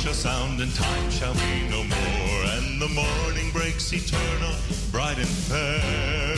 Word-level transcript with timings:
shall 0.00 0.14
sound 0.14 0.58
and 0.60 0.74
time 0.74 1.10
shall 1.10 1.34
be 1.34 1.68
no 1.68 1.84
more. 1.84 2.40
And 2.56 2.80
the 2.80 2.88
morning 2.88 3.50
breaks 3.52 3.92
eternal, 3.92 4.54
bright 4.90 5.18
and 5.18 5.28
fair. 5.28 6.36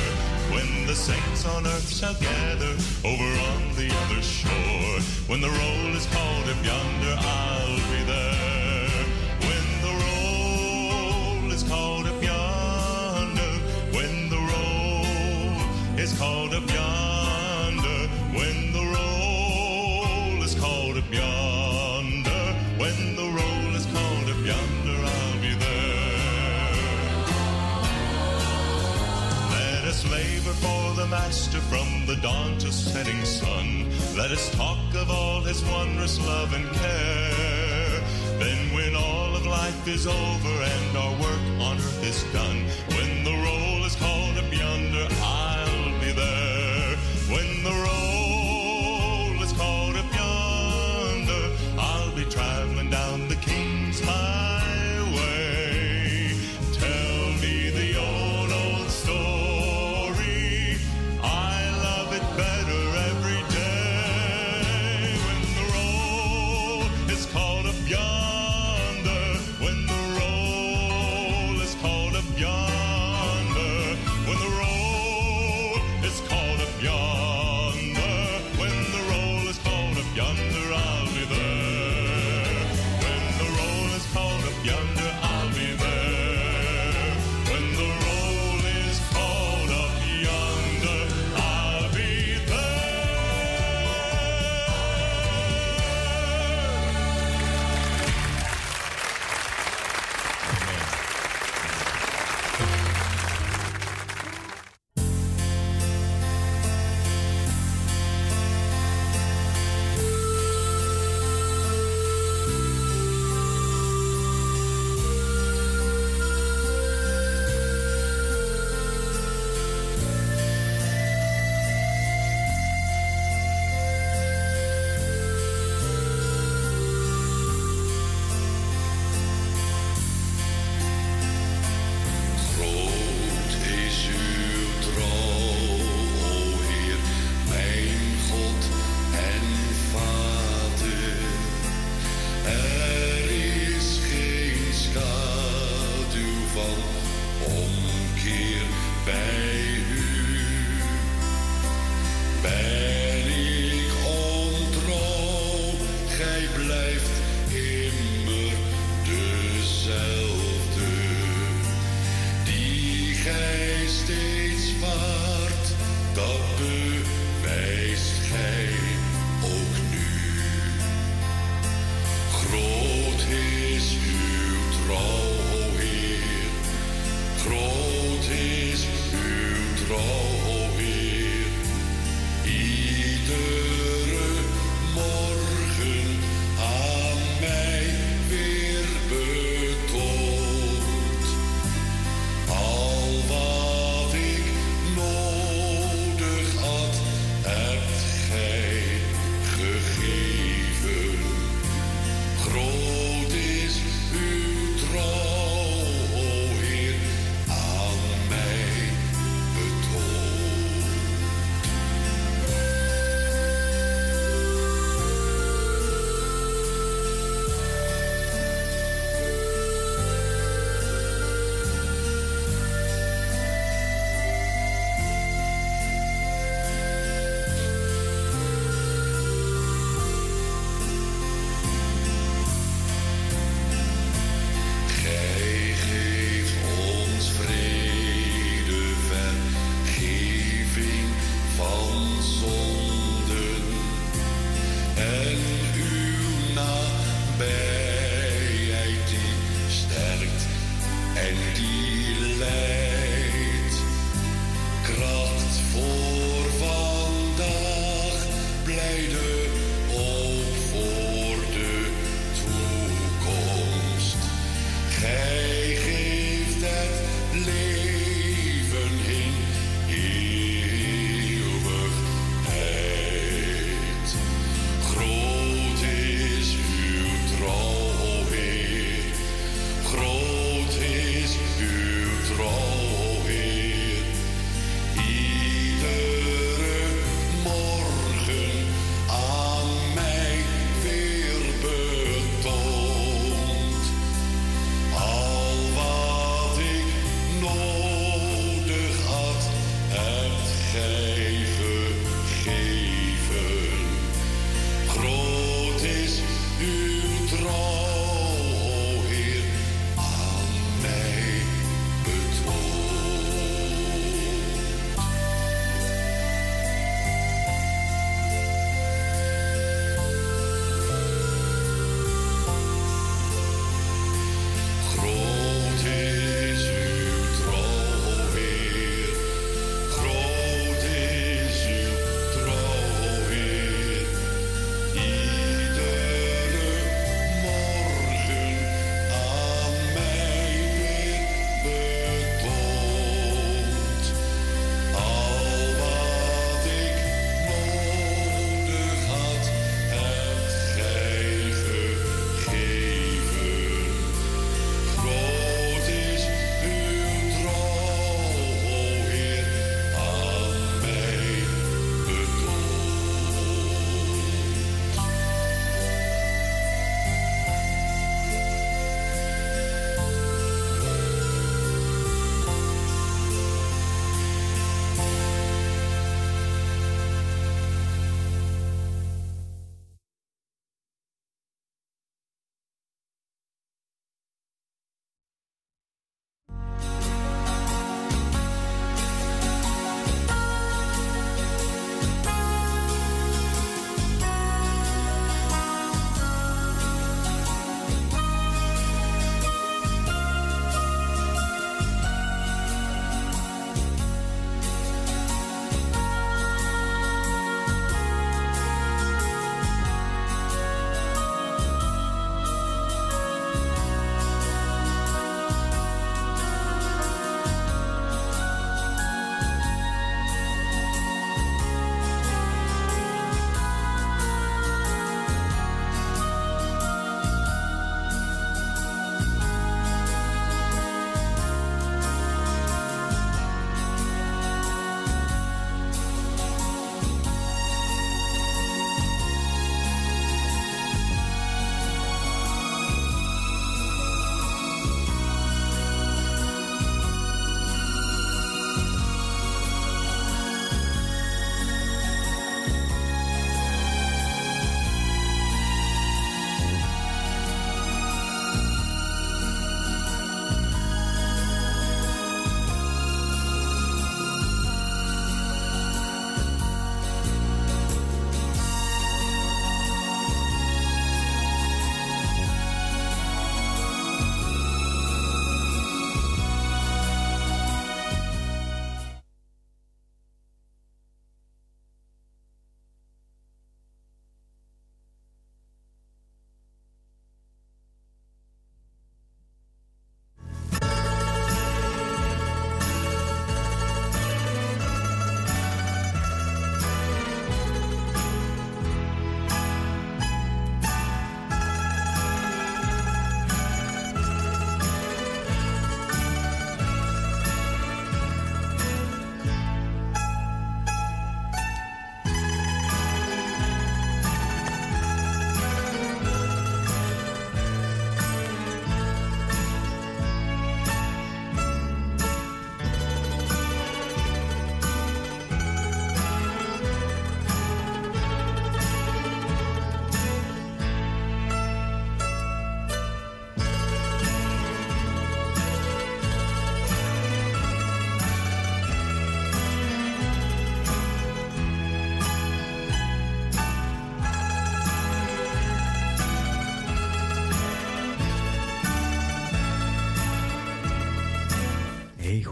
When 0.50 0.87
the 0.87 0.97
saints 0.97 1.47
on 1.47 1.64
earth 1.64 1.88
shall 1.95 2.14
gather 2.14 2.75
over 3.04 3.31
on 3.52 3.62
the 3.76 3.88
other 4.02 4.21
shore. 4.21 4.99
When 5.28 5.40
the 5.40 5.49
roll 5.49 5.95
is 5.95 6.07
called 6.07 6.49
up 6.49 6.64
yonder, 6.64 7.14
I'll 7.21 7.76
be 7.92 8.02
there. 8.02 9.04
When 9.47 9.66
the 9.87 9.95
roll 10.02 11.52
is 11.52 11.62
called 11.62 12.07
up 12.09 12.21
yonder. 12.21 13.52
When 13.97 14.28
the 14.28 14.40
roll 14.52 16.00
is 16.00 16.12
called 16.19 16.52
up 16.52 16.69
yonder. 16.69 18.09
When 18.35 18.73
the 18.73 18.85
roll 18.97 20.42
is 20.42 20.57
called 20.57 20.97
up 20.97 21.12
yonder. 21.12 21.51
master 31.12 31.61
from 31.69 32.07
the 32.07 32.16
dawn 32.23 32.57
to 32.57 32.73
setting 32.73 33.23
sun. 33.23 33.85
Let 34.16 34.31
us 34.31 34.50
talk 34.57 34.78
of 34.95 35.11
all 35.11 35.42
his 35.42 35.62
wondrous 35.66 36.19
love 36.19 36.54
and 36.54 36.66
care. 36.73 38.00
Then, 38.38 38.73
when 38.73 38.97
all 38.97 39.37
of 39.37 39.45
life 39.45 39.87
is 39.87 40.07
over 40.07 40.54
and 40.75 40.97
our 40.97 41.12
work 41.21 41.45
on 41.69 41.76
earth 41.76 42.02
is 42.02 42.25
done, 42.33 42.64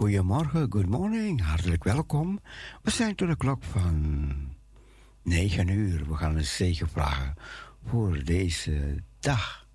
goedemorgen, 0.00 0.66
good 0.70 0.88
morning, 0.88 1.42
hartelijk 1.42 1.84
welkom. 1.84 2.40
We 2.82 2.90
zijn 2.90 3.14
tot 3.14 3.28
de 3.28 3.36
klok 3.36 3.64
van 3.64 4.32
9 5.22 5.68
uur. 5.68 6.08
We 6.08 6.16
gaan 6.16 6.36
een 6.36 6.44
zegen 6.44 6.88
vragen 6.88 7.34
voor 7.86 8.24
deze 8.24 9.02
dag. 9.18 9.66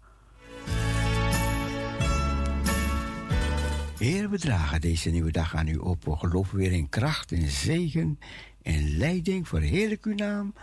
Heer, 3.97 4.29
we 4.29 4.39
dragen 4.39 4.81
deze 4.81 5.09
nieuwe 5.09 5.31
dag 5.31 5.55
aan 5.55 5.67
u 5.67 5.75
op. 5.75 6.05
We 6.05 6.15
geloven 6.15 6.57
weer 6.57 6.71
in 6.71 6.89
kracht 6.89 7.31
en 7.31 7.49
zegen 7.49 8.19
en 8.61 8.97
leiding 8.97 9.47
voor 9.47 9.59
heerlijk 9.59 10.05
uw 10.05 10.15
naam. 10.15 10.53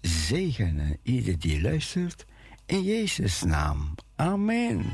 Zegen 0.00 0.98
ieder 1.02 1.38
die 1.38 1.62
luistert. 1.62 2.26
In 2.66 2.82
Jezus' 2.82 3.42
naam. 3.42 3.94
Amen. 4.16 4.84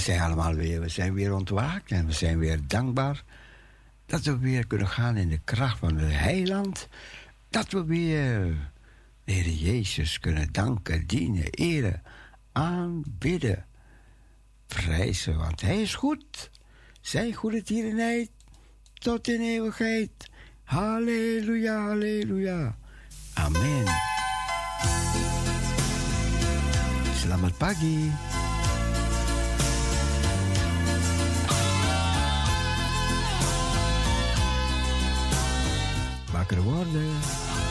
Zijn 0.00 0.20
allemaal 0.20 0.54
weer, 0.54 0.80
we 0.80 0.88
zijn 0.88 1.14
weer 1.14 1.34
ontwaakt 1.34 1.90
en 1.90 2.06
we 2.06 2.12
zijn 2.12 2.38
weer 2.38 2.60
dankbaar 2.66 3.24
dat 4.06 4.24
we 4.24 4.38
weer 4.38 4.66
kunnen 4.66 4.88
gaan 4.88 5.16
in 5.16 5.28
de 5.28 5.40
kracht 5.44 5.78
van 5.78 5.96
het 5.96 6.12
heiland. 6.12 6.88
Dat 7.48 7.70
we 7.70 7.84
weer 7.84 8.54
de 9.24 9.32
Heer 9.32 9.48
Jezus 9.48 10.18
kunnen 10.18 10.52
danken, 10.52 11.06
dienen, 11.06 11.50
eren, 11.50 12.02
aanbidden, 12.52 13.66
prijzen. 14.66 15.38
Want 15.38 15.60
Hij 15.60 15.82
is 15.82 15.94
goed. 15.94 16.50
Zijn 17.00 17.34
goede 17.34 17.62
tierenheid 17.62 18.30
tot 18.92 19.28
in 19.28 19.40
eeuwigheid. 19.40 20.30
Halleluja, 20.64 21.86
halleluja. 21.86 22.76
Amen. 23.34 23.84
Selamat 27.14 27.58
pagi. 27.58 28.10
Wakker 36.50 36.62
worden. 36.62 37.69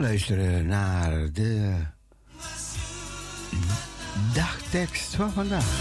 Luisteren 0.00 0.66
naar 0.66 1.32
de 1.32 1.74
dagtekst 4.34 5.14
van 5.14 5.32
vandaag. 5.32 5.79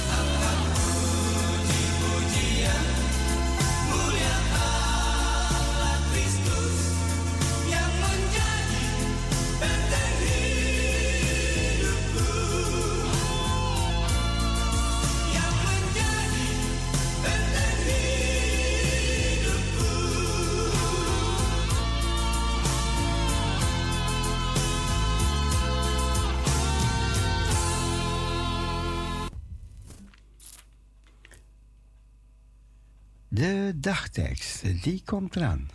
Dagtekst, 33.81 34.83
die 34.83 35.01
komt 35.05 35.35
eraan. 35.35 35.69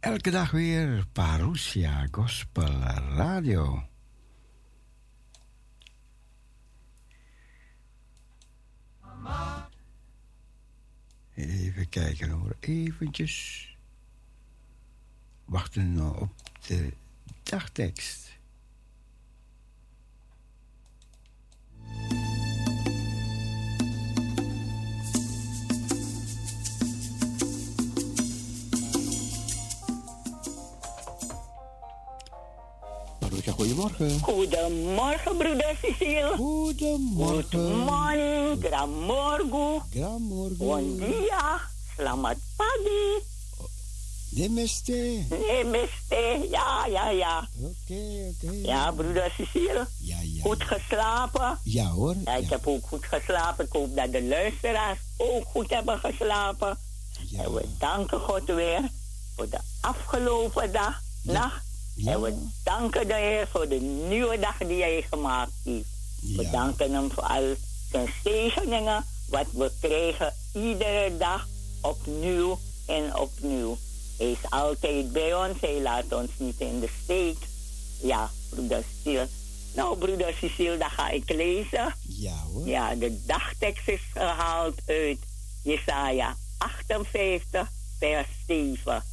Elke 0.00 0.30
dag 0.30 0.50
weer 0.50 1.06
Parousia 1.12 2.08
Gospel 2.10 2.70
Radio. 3.16 3.88
Even 11.34 11.88
kijken 11.88 12.30
hoor, 12.30 12.56
eventjes. 12.60 13.68
Wachten 15.44 16.18
op 16.20 16.32
de 16.66 16.92
dagtekst. 17.42 18.32
Goedemorgen. 33.52 34.20
Goedemorgen, 34.20 35.36
broeder 35.36 35.76
Cecile. 35.82 36.32
Goedemorgen. 36.36 37.48
Good 37.50 37.84
morning. 37.84 38.64
Gran 38.64 38.90
morgu. 38.90 39.80
Bom 40.56 40.96
dia, 40.98 41.60
selamat 41.96 42.36
pagi. 42.56 43.32
Namaste. 44.30 45.24
Namaste, 45.28 46.46
ja, 46.50 46.86
ja, 46.86 47.10
ja. 47.10 47.48
Oké, 47.60 48.32
oké. 48.34 48.52
Ja, 48.62 48.90
broeder 48.92 49.32
Cecile. 49.36 49.86
Ja, 49.98 50.18
ja. 50.22 50.42
Goed 50.42 50.62
geslapen? 50.62 51.58
Ja 51.62 51.86
hoor. 51.86 52.14
Ja, 52.24 52.34
ik 52.34 52.50
heb 52.50 52.66
ook 52.66 52.86
goed 52.86 53.04
geslapen. 53.04 53.64
Ik 53.64 53.72
hoop 53.72 53.96
dat 53.96 54.12
de 54.12 54.22
luisteraars 54.22 54.98
ook 55.16 55.44
goed 55.44 55.70
hebben 55.70 55.98
geslapen. 55.98 56.78
Ja. 57.28 57.42
En 57.42 57.52
we 57.54 57.64
danken 57.78 58.20
God 58.20 58.44
weer 58.44 58.90
voor 59.36 59.48
de 59.48 59.58
afgelopen 59.80 60.72
dag, 60.72 61.00
nacht. 61.22 61.73
Ja. 61.94 62.12
En 62.12 62.20
we 62.22 62.34
danken 62.64 63.06
de 63.06 63.14
Heer 63.14 63.48
voor 63.50 63.68
de 63.68 63.80
nieuwe 63.80 64.38
dag 64.38 64.56
die 64.58 64.82
Hij 64.82 65.04
gemaakt 65.10 65.52
heeft. 65.64 65.88
We 66.20 66.42
Ja. 66.42 66.50
danken 66.50 66.92
Hem 66.92 67.10
voor 67.10 67.22
al 67.22 67.54
zijn 67.90 68.08
zegeningen, 68.24 69.04
wat 69.28 69.46
we 69.52 69.70
krijgen 69.80 70.34
iedere 70.54 71.16
dag 71.16 71.46
opnieuw 71.80 72.58
en 72.86 73.16
opnieuw. 73.16 73.78
Hij 74.18 74.30
is 74.30 74.50
altijd 74.50 75.12
bij 75.12 75.34
ons, 75.34 75.60
Hij 75.60 75.80
laat 75.80 76.12
ons 76.12 76.30
niet 76.36 76.60
in 76.60 76.80
de 76.80 76.88
steek. 77.02 77.36
Ja, 78.02 78.30
broeder 78.48 78.84
Cecile. 78.96 79.28
Nou, 79.74 79.98
broeder 79.98 80.34
Cecile, 80.40 80.76
dan 80.78 80.90
ga 80.90 81.10
ik 81.10 81.28
lezen. 81.30 81.94
Ja 82.08 82.36
hoor. 82.52 82.66
Ja, 82.68 82.94
de 82.94 83.24
dagtekst 83.26 83.88
is 83.88 84.00
gehaald 84.12 84.80
uit 84.86 85.18
Jesaja 85.62 86.36
58, 86.58 87.70
vers 87.98 88.26
7. 88.46 89.04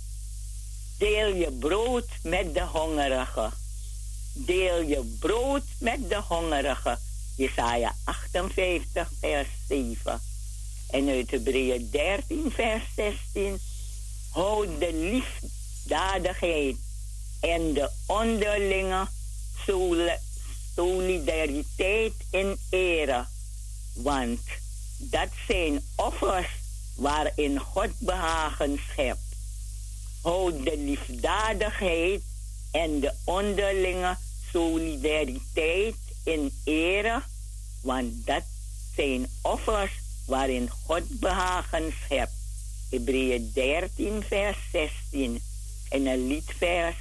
Deel 1.02 1.36
je 1.36 1.52
brood 1.52 2.08
met 2.24 2.54
de 2.54 2.62
hongerigen. 2.62 3.52
Deel 4.34 4.82
je 4.82 5.18
brood 5.20 5.64
met 5.80 6.10
de 6.10 6.22
hongerigen. 6.28 7.00
Jesaja 7.36 7.96
58, 8.04 9.12
vers 9.20 9.48
7. 9.68 10.22
En 10.90 11.10
uit 11.10 11.32
Hebreeën 11.32 11.90
13, 11.92 12.52
vers 12.52 12.84
16. 12.96 13.60
Houd 14.32 14.80
de 14.80 14.94
liefdadigheid 14.94 16.76
en 17.40 17.74
de 17.74 17.90
onderlinge 18.06 19.08
soli- 19.66 20.20
solidariteit 20.76 22.14
in 22.32 22.58
ere. 22.70 23.26
Want 23.94 24.42
dat 24.98 25.30
zijn 25.48 25.84
offers 25.96 26.50
waarin 26.96 27.60
God 27.60 27.90
behagen 28.00 28.80
schept. 28.92 29.31
Houd 30.21 30.63
de 30.63 30.77
liefdadigheid 30.77 32.21
en 32.71 32.99
de 32.99 33.13
onderlinge 33.23 34.17
solidariteit 34.51 35.95
in 36.23 36.51
ere, 36.63 37.21
want 37.81 38.25
dat 38.25 38.43
zijn 38.95 39.27
offers 39.41 39.91
waarin 40.25 40.69
God 40.69 41.19
behagen 41.19 41.93
schept. 42.03 42.34
Hebreeën 42.89 43.51
13, 43.53 44.23
vers 44.23 44.57
16. 44.71 45.41
En 45.89 46.05
een 46.05 46.27
liedvers. 46.27 46.95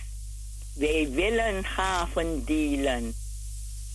Wij 0.72 1.11
willen 1.11 1.64
gaven 1.64 2.44
delen 2.44 3.14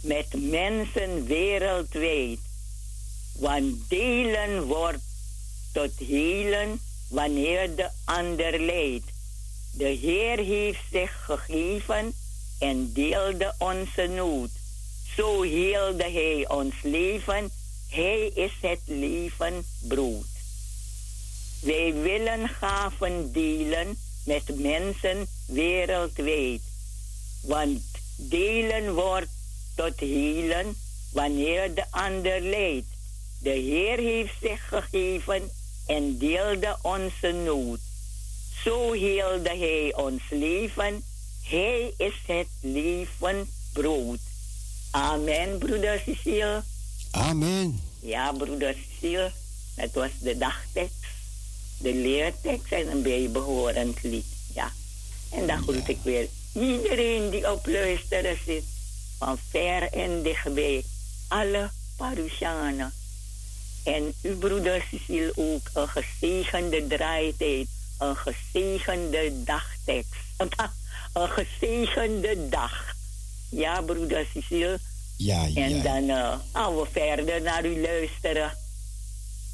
met 0.01 0.27
mensen 0.33 1.25
wereldwijd. 1.25 2.39
Want 3.39 3.89
delen 3.89 4.63
wordt 4.63 5.03
tot 5.71 5.91
helen 5.97 6.79
wanneer 7.07 7.75
de 7.75 7.89
ander 8.03 8.59
leidt. 8.59 9.14
De 9.77 9.85
Heer 9.85 10.37
heeft 10.37 10.83
zich 10.91 11.23
gegeven 11.25 12.13
en 12.59 12.93
deelde 12.93 13.53
onze 13.57 14.07
nood. 14.07 14.49
Zo 15.15 15.41
heelde 15.41 16.03
Hij 16.03 16.47
ons 16.47 16.75
leven. 16.81 17.51
Hij 17.89 18.27
is 18.27 18.51
het 18.61 18.79
leven 18.85 19.65
brood. 19.81 20.25
Wij 21.61 21.93
willen 21.93 22.47
gaven 22.49 23.31
delen 23.31 23.97
met 24.25 24.59
mensen 24.59 25.27
wereldwijd. 25.47 26.61
Want 27.41 27.81
delen 28.15 28.93
wordt 28.93 29.31
tot 29.75 29.99
helen 29.99 30.75
wanneer 31.11 31.75
de 31.75 31.85
ander 31.89 32.41
leidt. 32.41 32.87
De 33.39 33.49
Heer 33.49 33.97
heeft 33.97 34.33
zich 34.41 34.67
gegeven 34.67 35.49
en 35.85 36.17
deelde 36.17 36.77
onze 36.81 37.31
nood. 37.31 37.79
Zo 38.63 38.91
heelde 38.91 39.49
Hij 39.49 39.93
ons 39.95 40.21
leven. 40.29 41.03
Hij 41.43 41.93
is 41.97 42.13
het 42.25 42.47
leven 42.59 43.49
brood. 43.73 44.19
Amen, 44.91 45.57
broeder 45.57 46.01
Cecile. 46.05 46.63
Amen. 47.11 47.79
Ja, 47.99 48.31
broeder 48.31 48.75
Cecile. 48.89 49.31
Dat 49.75 49.93
was 49.93 50.09
de 50.19 50.37
dagtekst, 50.37 51.05
de 51.77 51.93
leertekst 51.93 52.71
en 52.71 52.91
een 52.91 53.01
bijbehorend 53.01 54.03
lied. 54.03 54.25
Ja. 54.53 54.71
En 55.31 55.47
dan 55.47 55.61
groet 55.61 55.87
ik 55.87 55.97
weer 56.03 56.27
iedereen 56.53 57.29
die 57.29 57.51
op 57.51 57.67
luisteren 57.67 58.37
zit. 58.45 58.63
Van 59.17 59.37
ver 59.49 59.93
en 59.93 60.21
dichtbij. 60.21 60.83
Alle 61.27 61.69
Parousianen. 61.95 62.93
En 63.83 64.13
uw 64.21 64.37
broeder 64.37 64.85
Cecile 64.91 65.31
ook 65.35 65.69
een 65.73 65.87
gezegende 65.87 66.87
draaitijd. 66.87 67.67
Een 67.99 68.15
gezegende 68.15 69.31
dagtekst. 69.43 70.13
Een 71.13 71.29
gezegende 71.29 72.49
dag. 72.49 72.93
Ja, 73.49 73.81
broeder 73.81 74.25
Cecile. 74.33 74.79
Ja, 75.17 75.45
ja. 75.45 75.61
En 75.61 75.81
dan 75.83 76.09
eh, 76.17 76.37
gaan 76.53 76.75
we 76.75 76.85
verder 76.91 77.41
naar 77.41 77.65
u 77.65 77.81
luisteren. 77.81 78.57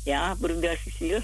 Ja, 0.04 0.36
broeder 0.40 0.80
Cecile? 0.86 1.22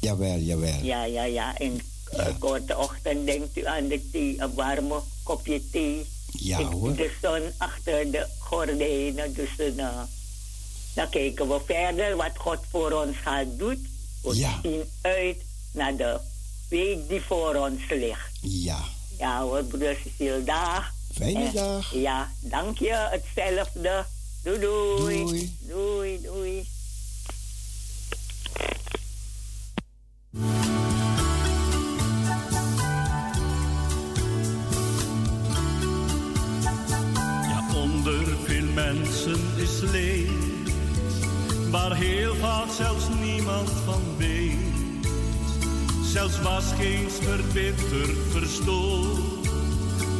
Jawel, 0.00 0.38
jawel. 0.38 0.78
Ja, 0.82 1.04
ja, 1.04 1.24
ja. 1.24 1.58
In 1.58 1.80
eh, 2.10 2.26
Ja. 2.26 2.36
korte 2.38 2.76
ochtend 2.76 3.26
denkt 3.26 3.56
u 3.56 3.66
aan 3.66 3.88
de 3.88 4.08
thee, 4.12 4.34
een 4.40 4.54
warme 4.54 5.00
kopje 5.22 5.70
thee. 5.70 6.06
Ja 6.32 6.58
Ik- 6.58 6.66
hoor. 6.66 6.96
De 6.96 7.10
zon 7.22 7.42
achter 7.58 8.10
de 8.10 8.26
gordijnen. 8.38 9.34
Dus 9.34 9.48
eh, 9.58 9.76
dan 10.94 11.08
kijken 11.10 11.48
we 11.48 11.60
verder 11.66 12.16
wat 12.16 12.32
God 12.36 12.58
voor 12.70 12.92
ons 12.92 13.16
gaat 13.16 13.46
doen. 13.58 13.86
We 14.22 14.36
Ja. 14.36 14.58
zien 14.62 14.82
uit 15.00 15.36
naar 15.72 15.96
de 15.96 16.20
week 16.68 17.08
die 17.08 17.20
voor 17.20 17.54
ons 17.54 17.88
ligt. 17.88 18.30
Ja. 18.40 18.78
Ja 19.18 19.42
hoor, 19.42 19.64
broeder 19.64 19.96
Cecil, 20.02 20.44
dag. 20.44 20.92
Fijne 21.14 21.52
dag. 21.52 21.94
Ja, 21.94 22.30
dank 22.40 22.78
je, 22.78 22.92
hetzelfde. 23.10 24.04
Doei 24.42 24.58
doei. 24.58 25.24
Doei. 25.24 25.56
Doei, 25.60 26.20
doei. 26.22 26.66
Ja, 37.48 37.64
onder 37.74 38.26
veel 38.44 38.72
mensen 38.74 39.40
is 39.56 39.80
leeg 39.80 40.30
waar 41.70 41.96
heel 41.96 42.34
vaak 42.34 42.70
zelfs 42.70 43.08
niemand 43.20 43.70
van 43.84 44.02
weet 44.18 44.41
Zelfs 46.12 46.40
was 46.40 46.64
geen 46.78 47.10
verbitterd 47.10 48.16
verstoord 48.30 49.48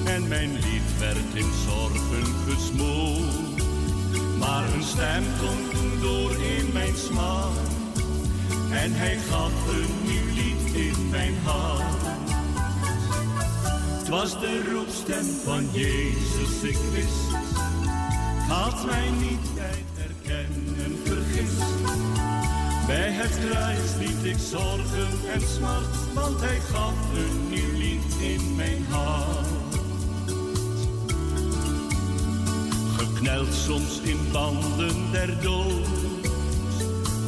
en 0.05 0.28
mijn 0.28 0.53
lied 0.53 0.99
werd 0.99 1.34
in 1.34 1.51
zorgen 1.66 2.34
gesmoord. 2.49 3.62
Maar 4.38 4.64
een 4.74 4.82
stem 4.82 5.24
klonk 5.38 6.01
door 6.01 6.30
in 6.30 6.72
mijn 6.72 6.97
smaak 6.97 7.57
en 8.70 8.93
hij 8.93 9.16
gaf 9.16 9.53
een 9.68 9.95
nieuw 10.05 10.34
lied 10.34 10.74
in 10.74 11.09
mijn 11.11 11.34
hart. 11.45 12.03
Het 13.99 14.09
was 14.09 14.40
de 14.40 14.70
roepstem 14.72 15.24
van 15.45 15.70
Jezus, 15.72 16.62
ik 16.62 16.78
wist, 16.93 17.36
had 18.49 18.86
mij 18.86 19.11
niet 19.11 19.55
bij 19.55 19.84
herkennen 19.95 20.99
vergist. 21.05 22.32
Bij 22.87 23.11
het 23.11 23.39
kruis 23.49 23.95
liet 23.99 24.24
ik 24.24 24.39
zorgen 24.51 25.30
en 25.33 25.41
smart, 25.41 26.12
want 26.14 26.41
hij 26.41 26.61
gaf 26.61 26.95
een 27.14 27.49
nieuw 27.49 27.72
lied 27.78 28.14
in 28.20 28.57
mijn 28.57 28.87
hart. 28.89 29.47
Gekneld 32.97 33.55
soms 33.55 34.01
in 34.01 34.18
banden 34.33 35.11
der 35.11 35.41
dood, 35.43 35.89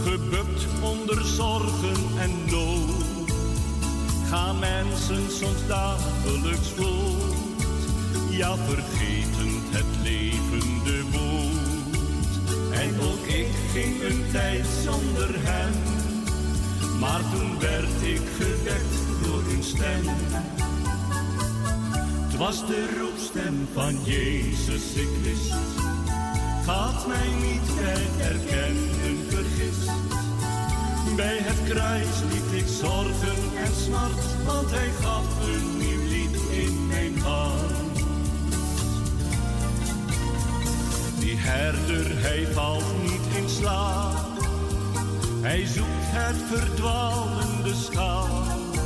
gebukt 0.03 0.67
onder 0.83 1.25
zorgen 1.25 2.19
en 2.21 2.45
nood. 2.51 3.05
Gaan 4.29 4.59
mensen 4.59 5.31
soms 5.31 5.67
dagelijks 5.67 6.69
voort, 6.69 7.35
ja 8.31 8.57
vergetend 8.57 9.63
het 9.71 10.03
woord. 10.03 10.34
En 12.85 13.01
ook 13.01 13.27
ik 13.27 13.47
ging 13.73 14.03
een 14.03 14.25
tijd 14.33 14.67
zonder 14.85 15.31
hem, 15.33 15.73
maar 17.01 17.21
toen 17.33 17.59
werd 17.59 18.03
ik 18.03 18.21
gewekt 18.39 18.97
door 19.23 19.43
een 19.53 19.63
stem. 19.63 20.05
Het 22.27 22.37
was 22.37 22.67
de 22.67 22.97
roepstem 23.01 23.69
van 23.73 24.05
Jezus, 24.05 24.95
ik 24.95 25.09
wist. 25.23 25.55
Gaat 26.65 27.07
mij 27.07 27.29
niet 27.49 27.75
bij 27.77 28.07
herkennen 28.25 29.19
vergist. 29.29 29.91
Bij 31.17 31.39
het 31.41 31.69
kruis 31.69 32.21
liet 32.33 32.63
ik 32.63 32.69
zorgen 32.81 33.57
en 33.65 33.75
smart, 33.85 34.45
want 34.47 34.71
hij 34.71 34.91
gaf 35.01 35.25
een 35.47 35.79
nieuw 35.79 36.09
lied 36.09 36.37
in 36.51 36.87
mijn 36.87 37.19
hart. 37.19 37.84
Die 41.35 41.43
herder, 41.43 42.23
hij 42.23 42.47
valt 42.53 42.85
niet 43.03 43.37
in 43.37 43.49
slaap. 43.49 44.39
Hij 45.41 45.67
zoekt 45.67 46.07
het 46.17 46.37
verdwalende 46.37 47.75
schaap. 47.75 48.79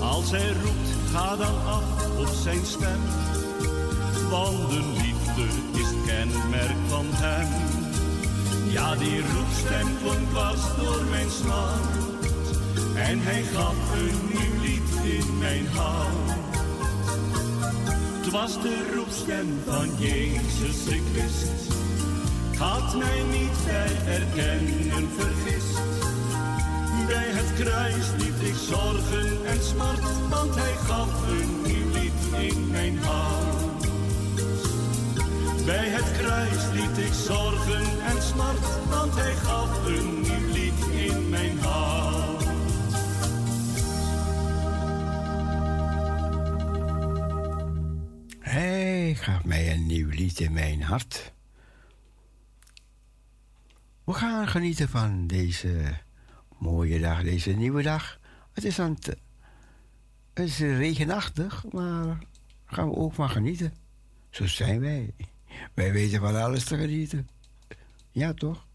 Als 0.00 0.30
hij 0.30 0.48
roept, 0.48 0.90
ga 1.12 1.36
dan 1.36 1.54
af 1.66 2.18
op 2.18 2.28
zijn 2.42 2.66
stem. 2.66 3.00
Want 4.30 4.70
de 4.70 4.82
liefde 5.02 5.46
is 5.78 5.86
het 5.86 6.04
kenmerk 6.06 6.78
van 6.88 7.06
hem. 7.10 7.48
Ja, 8.72 8.94
die 8.94 9.20
roepstem 9.20 9.88
klonk 10.02 10.30
was 10.32 10.76
door 10.76 11.04
mijn 11.10 11.30
smart. 11.30 11.96
En 12.96 13.18
hij 13.20 13.42
gaf 13.42 13.76
een 13.92 14.18
nieuw 14.28 14.60
lied 14.62 15.20
in 15.20 15.38
mijn 15.38 15.66
hart. 15.66 16.36
Het 18.20 18.30
was 18.30 18.62
de 18.62 18.92
roepstem 18.94 19.58
van 19.66 19.88
Jezus, 19.98 20.86
ik 20.86 21.02
wist. 21.14 21.77
Had 22.58 22.96
mij 22.96 23.22
niet 23.22 23.64
bij 23.64 23.88
herkennen 23.88 25.08
vergist. 25.16 25.78
Bij 27.06 27.28
het 27.28 27.52
kruis 27.54 28.10
liet 28.18 28.48
ik 28.48 28.54
zorgen 28.54 29.46
en 29.46 29.62
smart, 29.62 30.28
want 30.28 30.54
hij 30.54 30.72
gaf 30.72 31.28
een 31.28 31.62
nieuw 31.62 31.90
lied 31.92 32.52
in 32.52 32.70
mijn 32.70 32.98
hart. 32.98 33.86
Bij 35.64 35.88
het 35.88 36.18
kruis 36.18 36.70
liet 36.72 37.06
ik 37.06 37.12
zorgen 37.12 37.84
en 38.06 38.22
smart, 38.22 38.88
want 38.90 39.14
hij 39.14 39.34
gaf 39.34 39.86
een 39.86 40.20
nieuw 40.20 40.52
lied 40.52 41.10
in 41.10 41.28
mijn 41.28 41.58
hart. 41.58 42.46
Hij 48.38 49.14
gaf 49.14 49.44
mij 49.44 49.72
een 49.72 49.86
nieuw 49.86 50.08
lied 50.08 50.40
in 50.40 50.52
mijn 50.52 50.82
hart. 50.82 51.36
We 54.08 54.14
gaan 54.14 54.48
genieten 54.48 54.88
van 54.88 55.26
deze 55.26 55.98
mooie 56.58 57.00
dag, 57.00 57.22
deze 57.22 57.50
nieuwe 57.50 57.82
dag. 57.82 58.20
Het 58.52 58.64
is, 58.64 58.78
aan 58.78 58.96
het, 59.00 59.16
is 60.34 60.58
regenachtig, 60.58 61.64
maar 61.72 62.18
gaan 62.66 62.88
we 62.88 62.96
ook 62.96 63.14
van 63.14 63.30
genieten. 63.30 63.74
Zo 64.30 64.46
zijn 64.46 64.80
wij. 64.80 65.14
Wij 65.74 65.92
weten 65.92 66.20
van 66.20 66.42
alles 66.42 66.64
te 66.64 66.76
genieten. 66.76 67.28
Ja, 68.10 68.34
toch? 68.34 68.66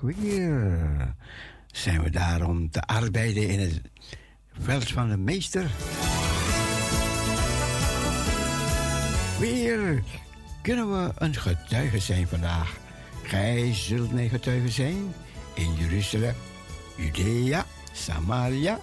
Weer 0.00 1.14
zijn 1.66 2.02
we 2.02 2.10
daar 2.10 2.46
om 2.46 2.70
te 2.70 2.82
arbeiden 2.82 3.48
in 3.48 3.60
het 3.60 3.80
veld 4.58 4.88
van 4.88 5.08
de 5.08 5.16
meester. 5.16 5.70
Weer 9.38 10.02
kunnen 10.62 10.90
we 10.90 11.12
een 11.18 11.34
getuige 11.34 11.98
zijn 11.98 12.28
vandaag. 12.28 12.76
Gij 13.22 13.74
zult 13.74 14.12
mijn 14.12 14.28
getuige 14.28 14.68
zijn 14.68 15.14
in 15.54 15.74
Jeruzalem, 15.74 16.34
Judea, 16.96 17.66
Samaria, 17.92 18.80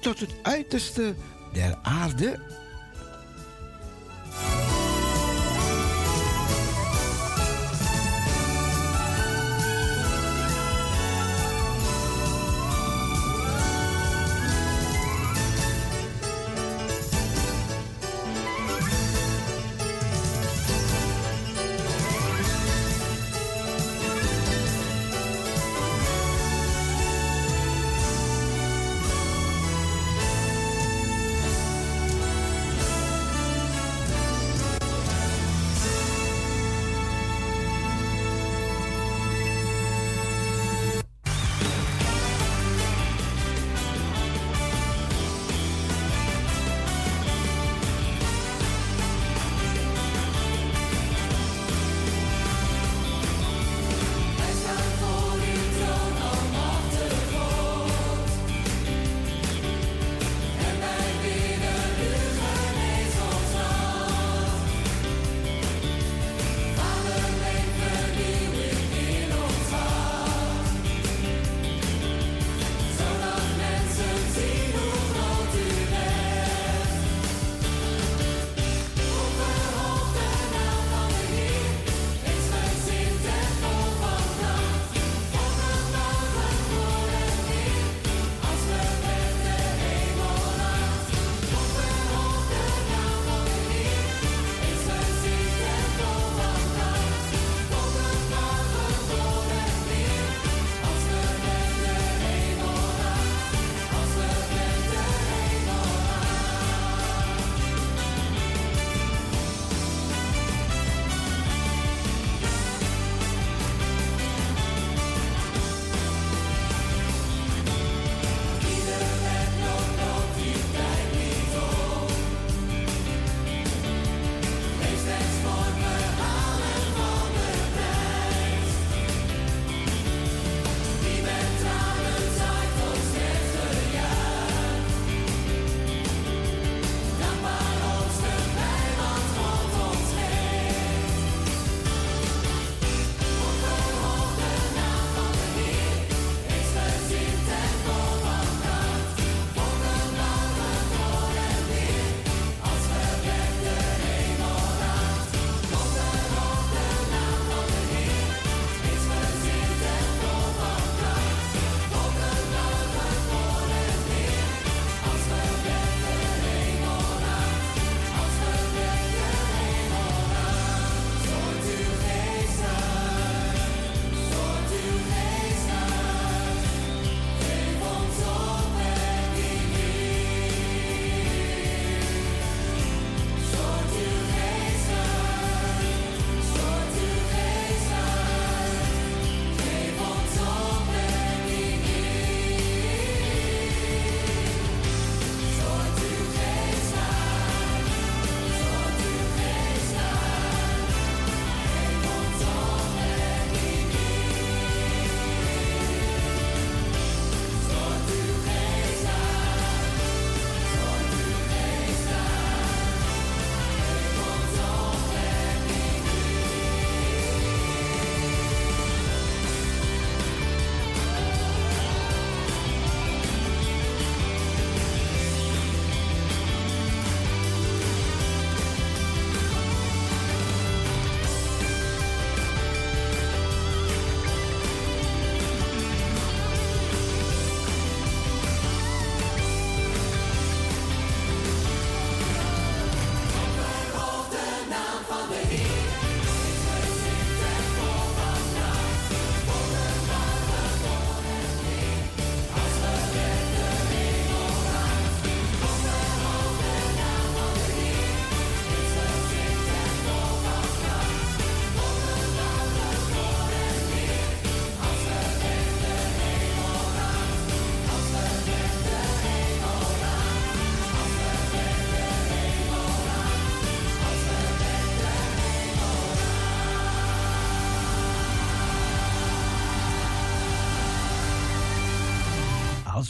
tot 0.00 0.20
het 0.20 0.34
uiterste 0.42 1.14
der 1.52 1.78
aarde 1.82 2.40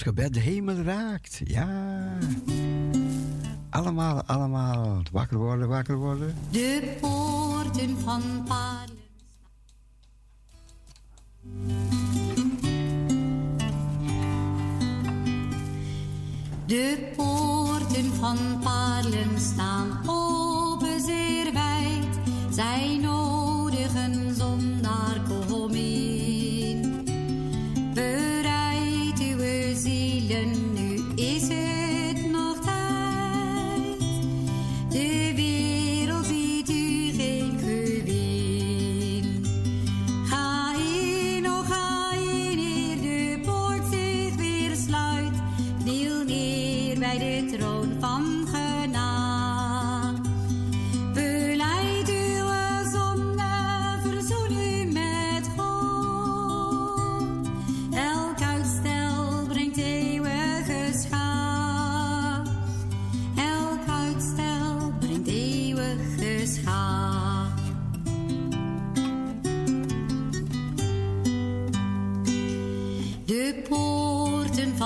ons 0.01 0.09
gebed 0.09 0.35
de 0.35 0.41
hemel 0.41 0.83
raakt. 0.83 1.41
Ja. 1.45 1.69
Allemaal, 3.71 4.23
allemaal. 4.27 5.03
Wakker 5.13 5.39
worden, 5.39 5.69
wakker 5.69 5.97
worden. 5.97 6.35
De 6.51 6.97
poorten 7.01 7.99
van 7.99 8.40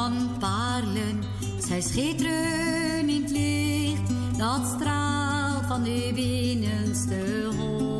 van 0.04 0.38
parelen, 0.38 1.22
Zij 1.58 1.80
schitteren 1.80 3.08
in 3.08 3.22
het 3.22 3.30
licht 3.30 4.38
dat 4.38 4.66
straalt 4.76 5.66
van 5.66 5.82
de 5.82 6.10
binnenste 6.14 7.50
hoofd. 7.56 7.93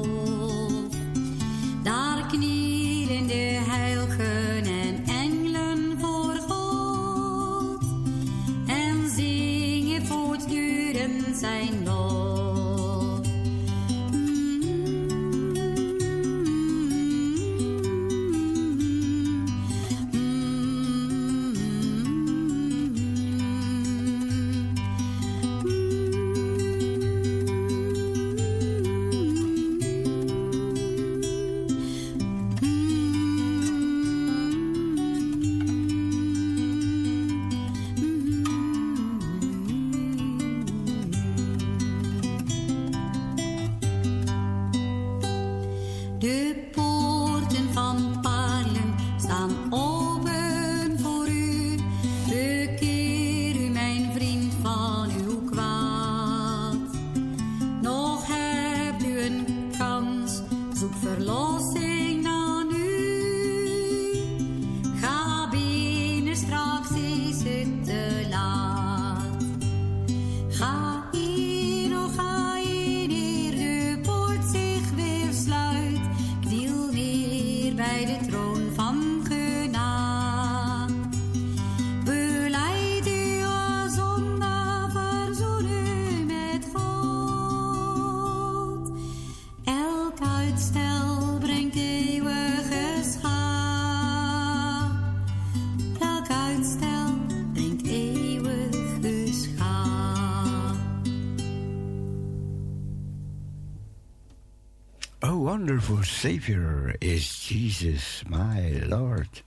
Savior 106.24 106.94
is 107.00 107.48
Jesus, 107.48 108.22
my 108.28 108.80
Lord. 108.86 109.44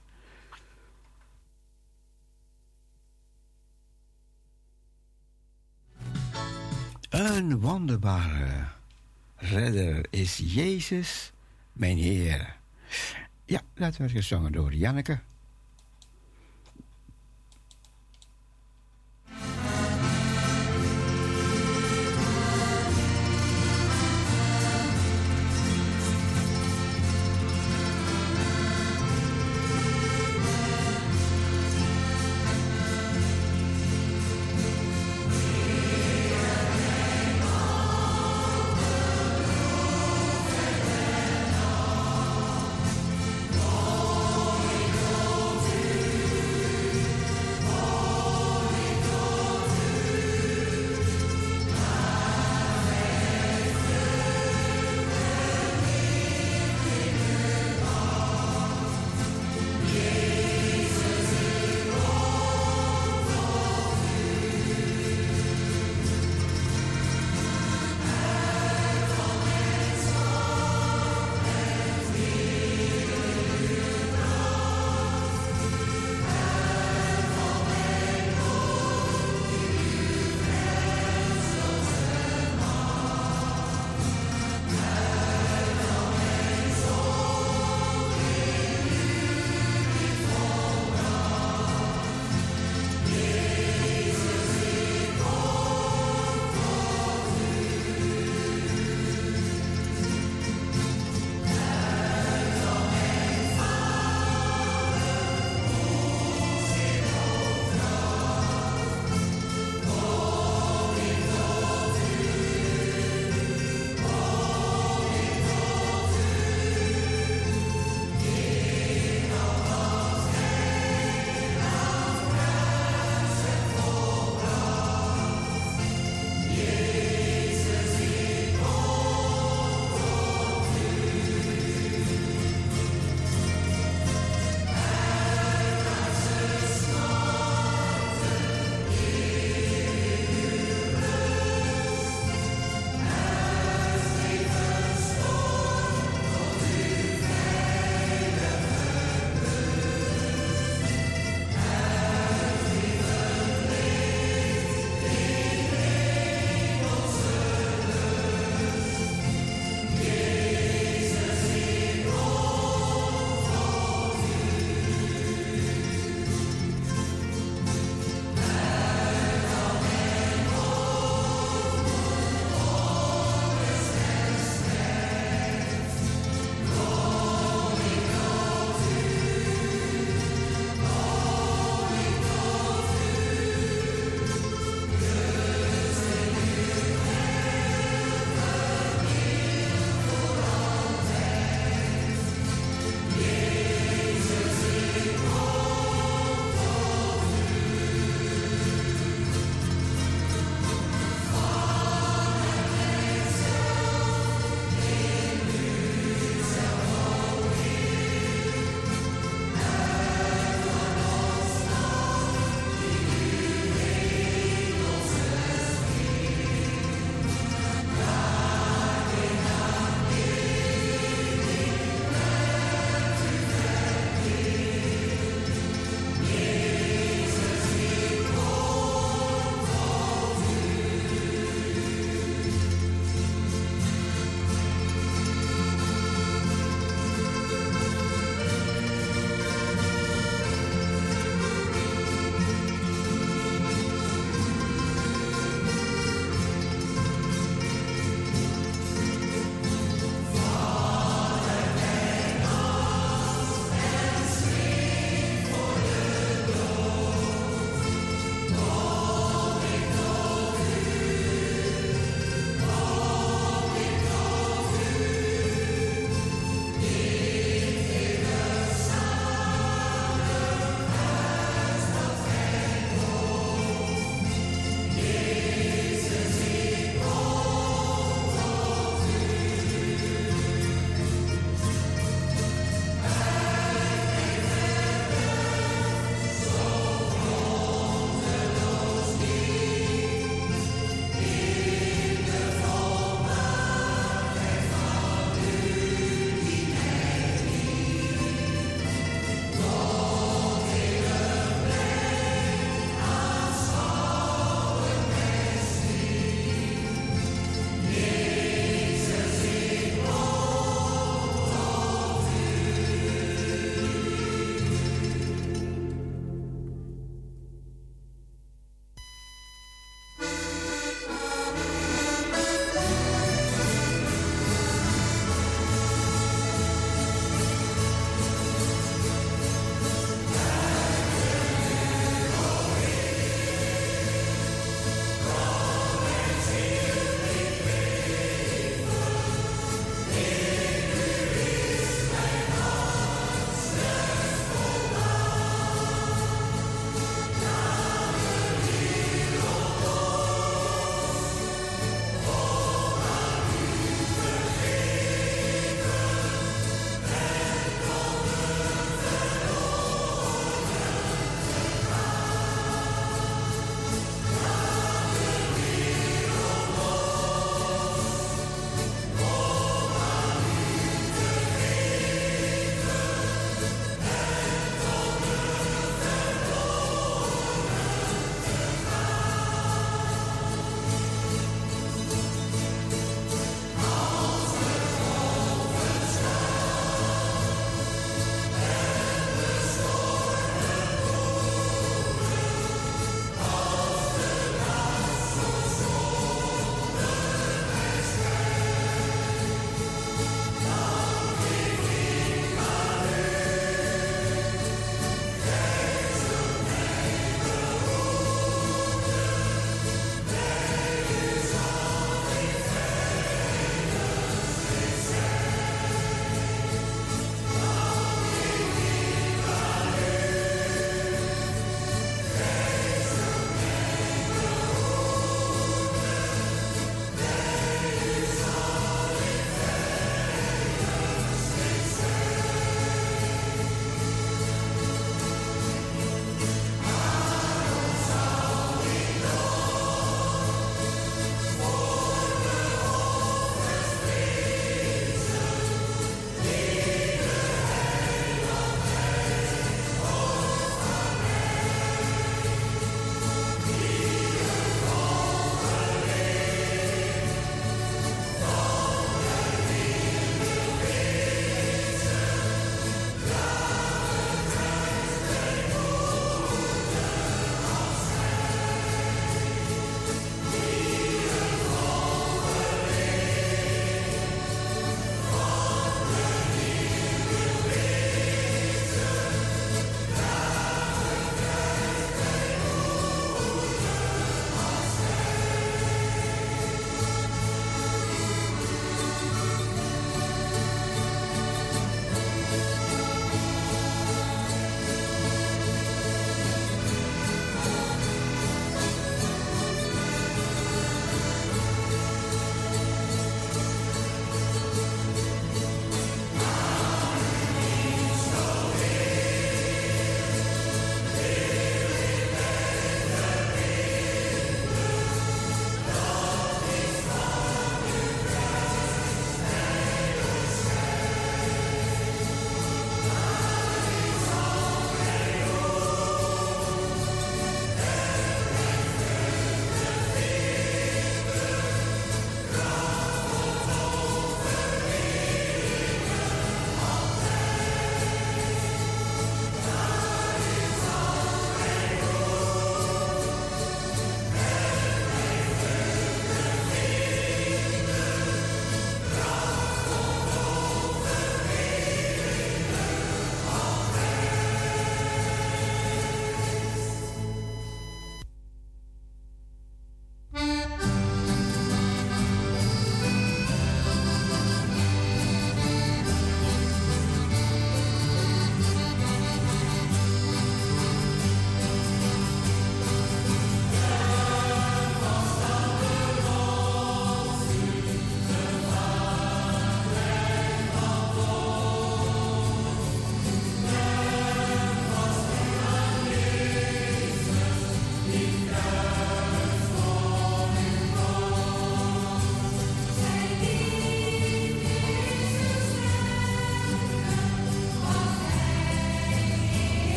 Een 7.09 7.59
wonderbare 7.59 8.67
redder 9.36 10.05
is 10.09 10.38
Jezus, 10.38 11.32
mijn 11.73 11.97
Heer. 11.97 12.55
Ja, 13.45 13.61
dat 13.73 13.97
werd 13.97 14.11
gezongen 14.11 14.51
door 14.51 14.73
Janneke. 14.73 15.19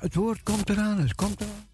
Het 0.00 0.14
woord 0.14 0.42
komt 0.42 0.70
eraan, 0.70 0.98
het 0.98 1.14
komt 1.14 1.40
eraan. 1.40 1.69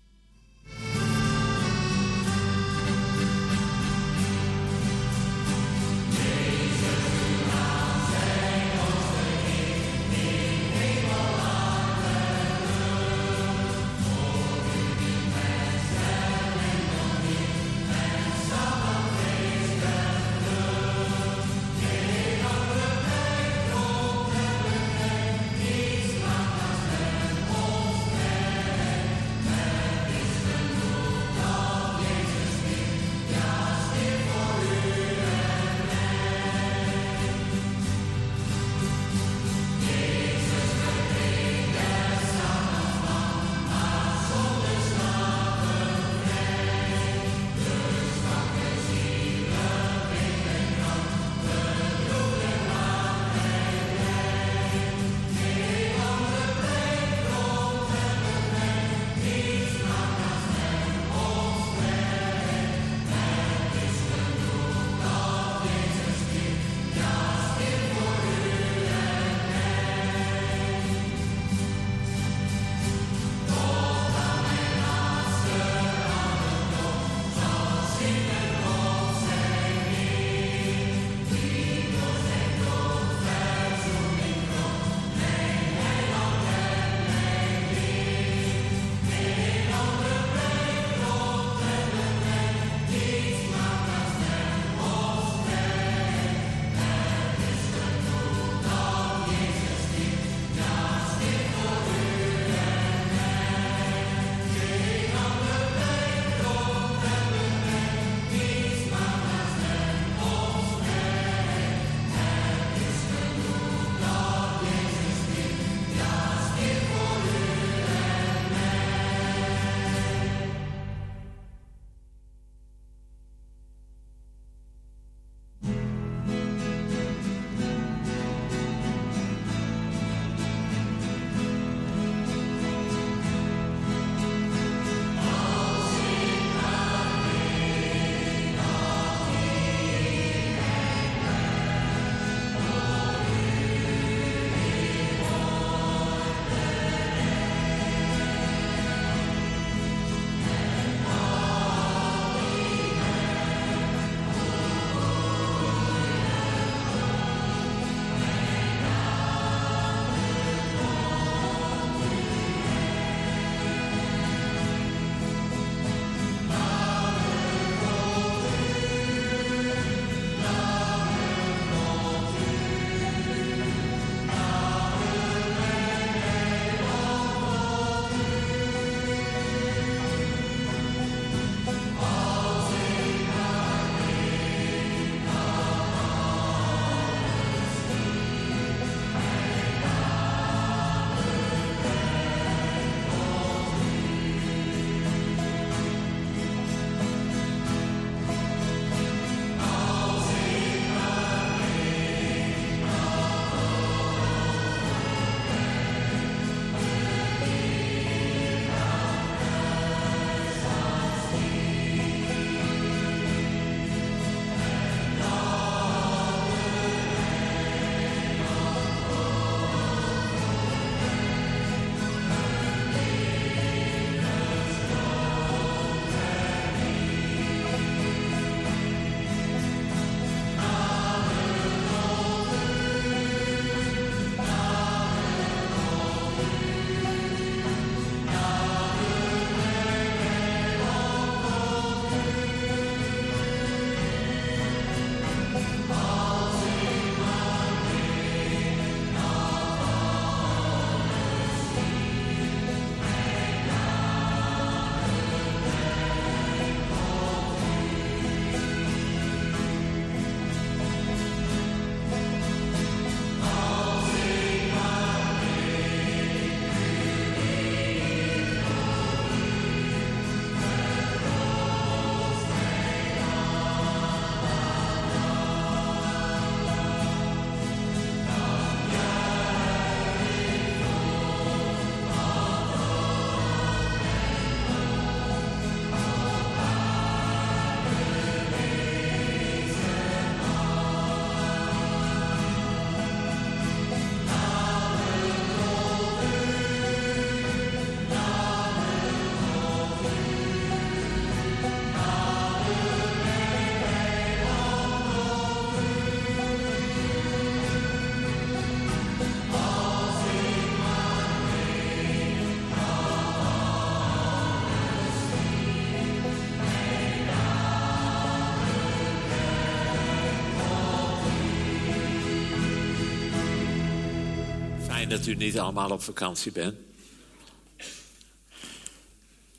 Dat 325.08 325.26
u 325.26 325.34
niet 325.34 325.58
allemaal 325.58 325.90
op 325.90 326.02
vakantie 326.02 326.52
bent. 326.52 326.74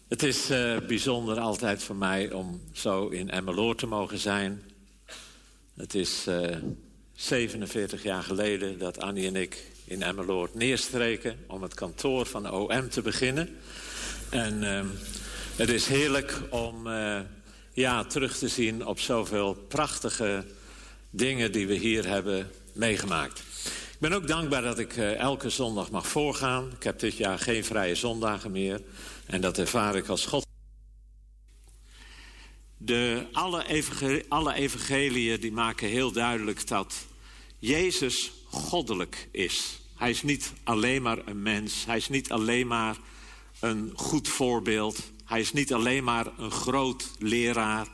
Het 0.08 0.24
is 0.24 0.50
eh, 0.50 0.78
bijzonder 0.88 1.40
altijd 1.40 1.84
voor 1.84 1.96
mij 1.96 2.32
om 2.32 2.62
zo 2.74 3.08
in 3.08 3.30
Emmeloord 3.30 3.78
te 3.78 3.88
mogen 3.88 4.18
zijn. 4.18 4.64
Het 5.76 5.96
is 5.96 6.28
eh 6.28 6.56
47 7.18 8.04
jaar 8.04 8.24
geleden 8.24 8.80
dat 8.80 9.00
Annie 9.00 9.28
en 9.28 9.36
ik 9.36 9.72
in 9.86 10.02
Emmeloord 10.02 10.56
neerstreken... 10.56 11.38
om 11.48 11.62
het 11.62 11.74
kantoor 11.74 12.26
van 12.26 12.44
de 12.44 12.52
OM 12.52 12.90
te 12.90 13.02
beginnen. 13.02 13.58
En 14.30 14.78
eh, 14.78 14.86
het 15.56 15.70
is 15.70 15.88
heerlijk 15.88 16.42
om 16.50 16.88
eh, 16.88 17.20
ja, 17.74 18.04
terug 18.04 18.38
te 18.38 18.48
zien 18.48 18.86
op 18.86 19.00
zoveel 19.00 19.54
prachtige 19.54 20.46
dingen... 21.10 21.52
die 21.52 21.68
we 21.68 21.76
hier 21.76 22.08
hebben 22.08 22.50
meegemaakt. 22.74 23.47
Ik 23.98 24.04
ben 24.04 24.14
ook 24.14 24.28
dankbaar 24.28 24.62
dat 24.62 24.80
ik 24.80 24.98
eh, 24.98 25.16
elke 25.16 25.50
zondag 25.50 25.92
mag 25.92 26.08
voorgaan. 26.08 26.72
Ik 26.72 26.84
heb 26.84 27.00
dit 27.00 27.18
jaar 27.18 27.40
geen 27.40 27.64
vrije 27.64 27.96
zondagen 27.96 28.52
meer. 28.52 28.82
En 29.26 29.42
dat 29.42 29.58
ervaar 29.58 29.96
ik 29.96 30.08
als 30.08 30.26
God. 30.26 30.46
De, 32.78 33.28
alle, 33.32 33.68
evangel 33.68 34.22
alle 34.28 34.54
evangeliën 34.54 35.40
die 35.40 35.52
maken 35.52 35.88
heel 35.88 36.12
duidelijk 36.12 36.68
dat 36.68 36.96
Jezus 37.60 38.32
goddelijk 38.46 39.30
is. 39.32 39.80
Hij 39.96 40.10
is 40.10 40.22
niet 40.22 40.54
alleen 40.64 41.02
maar 41.02 41.18
een 41.26 41.42
mens. 41.42 41.86
Hij 41.86 41.98
is 41.98 42.10
niet 42.10 42.32
alleen 42.32 42.68
maar 42.68 42.98
een 43.60 43.92
goed 43.96 44.28
voorbeeld. 44.28 45.12
Hij 45.26 45.40
is 45.40 45.54
niet 45.54 45.74
alleen 45.74 46.04
maar 46.04 46.28
een 46.38 46.52
groot 46.52 47.10
leraar. 47.20 47.88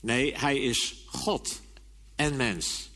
Nee, 0.00 0.34
hij 0.36 0.58
is 0.58 1.04
God 1.06 1.60
en 2.16 2.36
mens. 2.36 2.90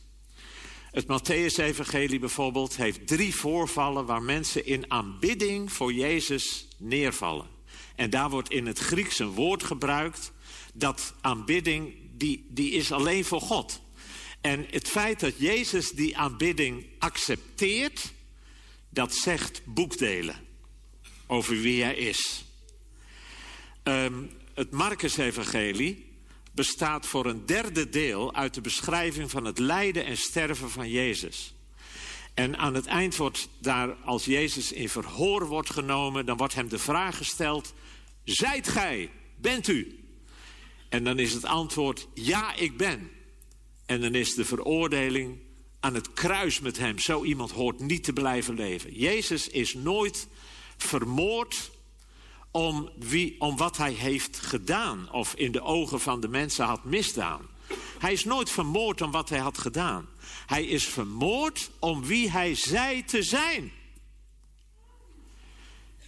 Het 0.97 1.07
Matthäus-evangelie 1.07 2.19
bijvoorbeeld 2.19 2.77
heeft 2.77 3.07
drie 3.07 3.35
voorvallen... 3.35 4.05
waar 4.05 4.21
mensen 4.21 4.65
in 4.65 4.91
aanbidding 4.91 5.71
voor 5.71 5.93
Jezus 5.93 6.67
neervallen. 6.77 7.47
En 7.95 8.09
daar 8.09 8.29
wordt 8.29 8.49
in 8.49 8.65
het 8.65 8.79
Grieks 8.79 9.19
een 9.19 9.29
woord 9.29 9.63
gebruikt... 9.63 10.31
dat 10.73 11.13
aanbidding, 11.21 11.93
die, 12.11 12.45
die 12.49 12.71
is 12.71 12.91
alleen 12.91 13.25
voor 13.25 13.41
God. 13.41 13.81
En 14.41 14.65
het 14.69 14.87
feit 14.87 15.19
dat 15.19 15.33
Jezus 15.37 15.91
die 15.91 16.17
aanbidding 16.17 16.85
accepteert... 16.99 18.13
dat 18.89 19.15
zegt 19.15 19.61
boekdelen 19.65 20.35
over 21.27 21.61
wie 21.61 21.83
hij 21.83 21.95
is. 21.95 22.45
Um, 23.83 24.31
het 24.53 24.71
Marcus-evangelie 24.71 26.06
bestaat 26.57 27.05
voor 27.05 27.25
een 27.25 27.45
derde 27.45 27.89
deel 27.89 28.33
uit 28.33 28.53
de 28.53 28.61
beschrijving 28.61 29.31
van 29.31 29.45
het 29.45 29.59
lijden 29.59 30.05
en 30.05 30.17
sterven 30.17 30.69
van 30.69 30.89
Jezus. 30.89 31.53
En 32.33 32.57
aan 32.57 32.73
het 32.73 32.85
eind 32.85 33.15
wordt 33.15 33.49
daar, 33.59 33.93
als 33.93 34.25
Jezus 34.25 34.71
in 34.71 34.89
verhoor 34.89 35.47
wordt 35.47 35.69
genomen, 35.69 36.25
dan 36.25 36.37
wordt 36.37 36.55
hem 36.55 36.69
de 36.69 36.79
vraag 36.79 37.17
gesteld: 37.17 37.73
Zijt 38.23 38.67
gij, 38.67 39.09
bent 39.35 39.67
u? 39.67 40.03
En 40.89 41.03
dan 41.03 41.19
is 41.19 41.33
het 41.33 41.45
antwoord: 41.45 42.07
Ja, 42.13 42.55
ik 42.55 42.77
ben. 42.77 43.11
En 43.85 44.01
dan 44.01 44.15
is 44.15 44.33
de 44.33 44.45
veroordeling 44.45 45.37
aan 45.79 45.93
het 45.93 46.13
kruis 46.13 46.59
met 46.59 46.77
hem. 46.77 46.99
Zo 46.99 47.23
iemand 47.23 47.51
hoort 47.51 47.79
niet 47.79 48.03
te 48.03 48.13
blijven 48.13 48.55
leven. 48.55 48.93
Jezus 48.93 49.47
is 49.47 49.73
nooit 49.73 50.27
vermoord 50.77 51.71
om, 52.57 52.89
wie, 52.99 53.35
om 53.39 53.57
wat 53.57 53.77
hij 53.77 53.91
heeft 53.91 54.39
gedaan 54.39 55.11
of 55.11 55.33
in 55.33 55.51
de 55.51 55.61
ogen 55.61 55.99
van 55.99 56.19
de 56.19 56.27
mensen 56.27 56.65
had 56.65 56.83
misdaan. 56.83 57.47
Hij 57.99 58.11
is 58.11 58.23
nooit 58.23 58.49
vermoord 58.49 59.01
om 59.01 59.11
wat 59.11 59.29
hij 59.29 59.39
had 59.39 59.57
gedaan. 59.57 60.07
Hij 60.45 60.65
is 60.65 60.85
vermoord 60.85 61.71
om 61.79 62.05
wie 62.05 62.31
hij 62.31 62.55
zei 62.55 63.05
te 63.05 63.23
zijn. 63.23 63.71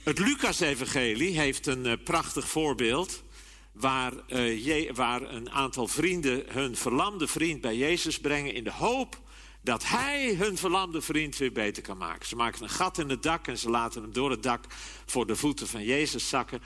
Het 0.03 0.19
Lucas-evangelie 0.19 1.39
heeft 1.39 1.67
een 1.67 1.85
uh, 1.85 1.93
prachtig 2.03 2.49
voorbeeld... 2.49 3.23
Waar, 3.71 4.13
je, 4.35 4.91
waar 4.93 5.21
een 5.21 5.49
aantal 5.49 5.87
vrienden 5.87 6.43
hun 6.47 6.75
verlamde 6.75 7.27
vriend 7.27 7.61
bij 7.61 7.75
Jezus 7.75 8.19
brengen... 8.19 8.53
in 8.53 8.63
de 8.63 8.71
hoop 8.71 9.21
dat 9.61 9.87
hij 9.87 10.35
hun 10.35 10.57
verlamde 10.57 11.01
vriend 11.01 11.37
weer 11.37 11.51
beter 11.51 11.83
kan 11.83 11.97
maken. 11.97 12.27
Ze 12.27 12.35
maken 12.35 12.63
een 12.63 12.69
gat 12.69 12.97
in 12.97 13.09
het 13.09 13.23
dak 13.23 13.47
en 13.47 13.57
ze 13.57 13.69
laten 13.69 14.01
hem 14.01 14.13
door 14.13 14.31
het 14.31 14.43
dak 14.43 14.65
voor 15.05 15.27
de 15.27 15.35
voeten 15.35 15.67
van 15.67 15.83
Jezus 15.83 16.29
zakken. 16.29 16.61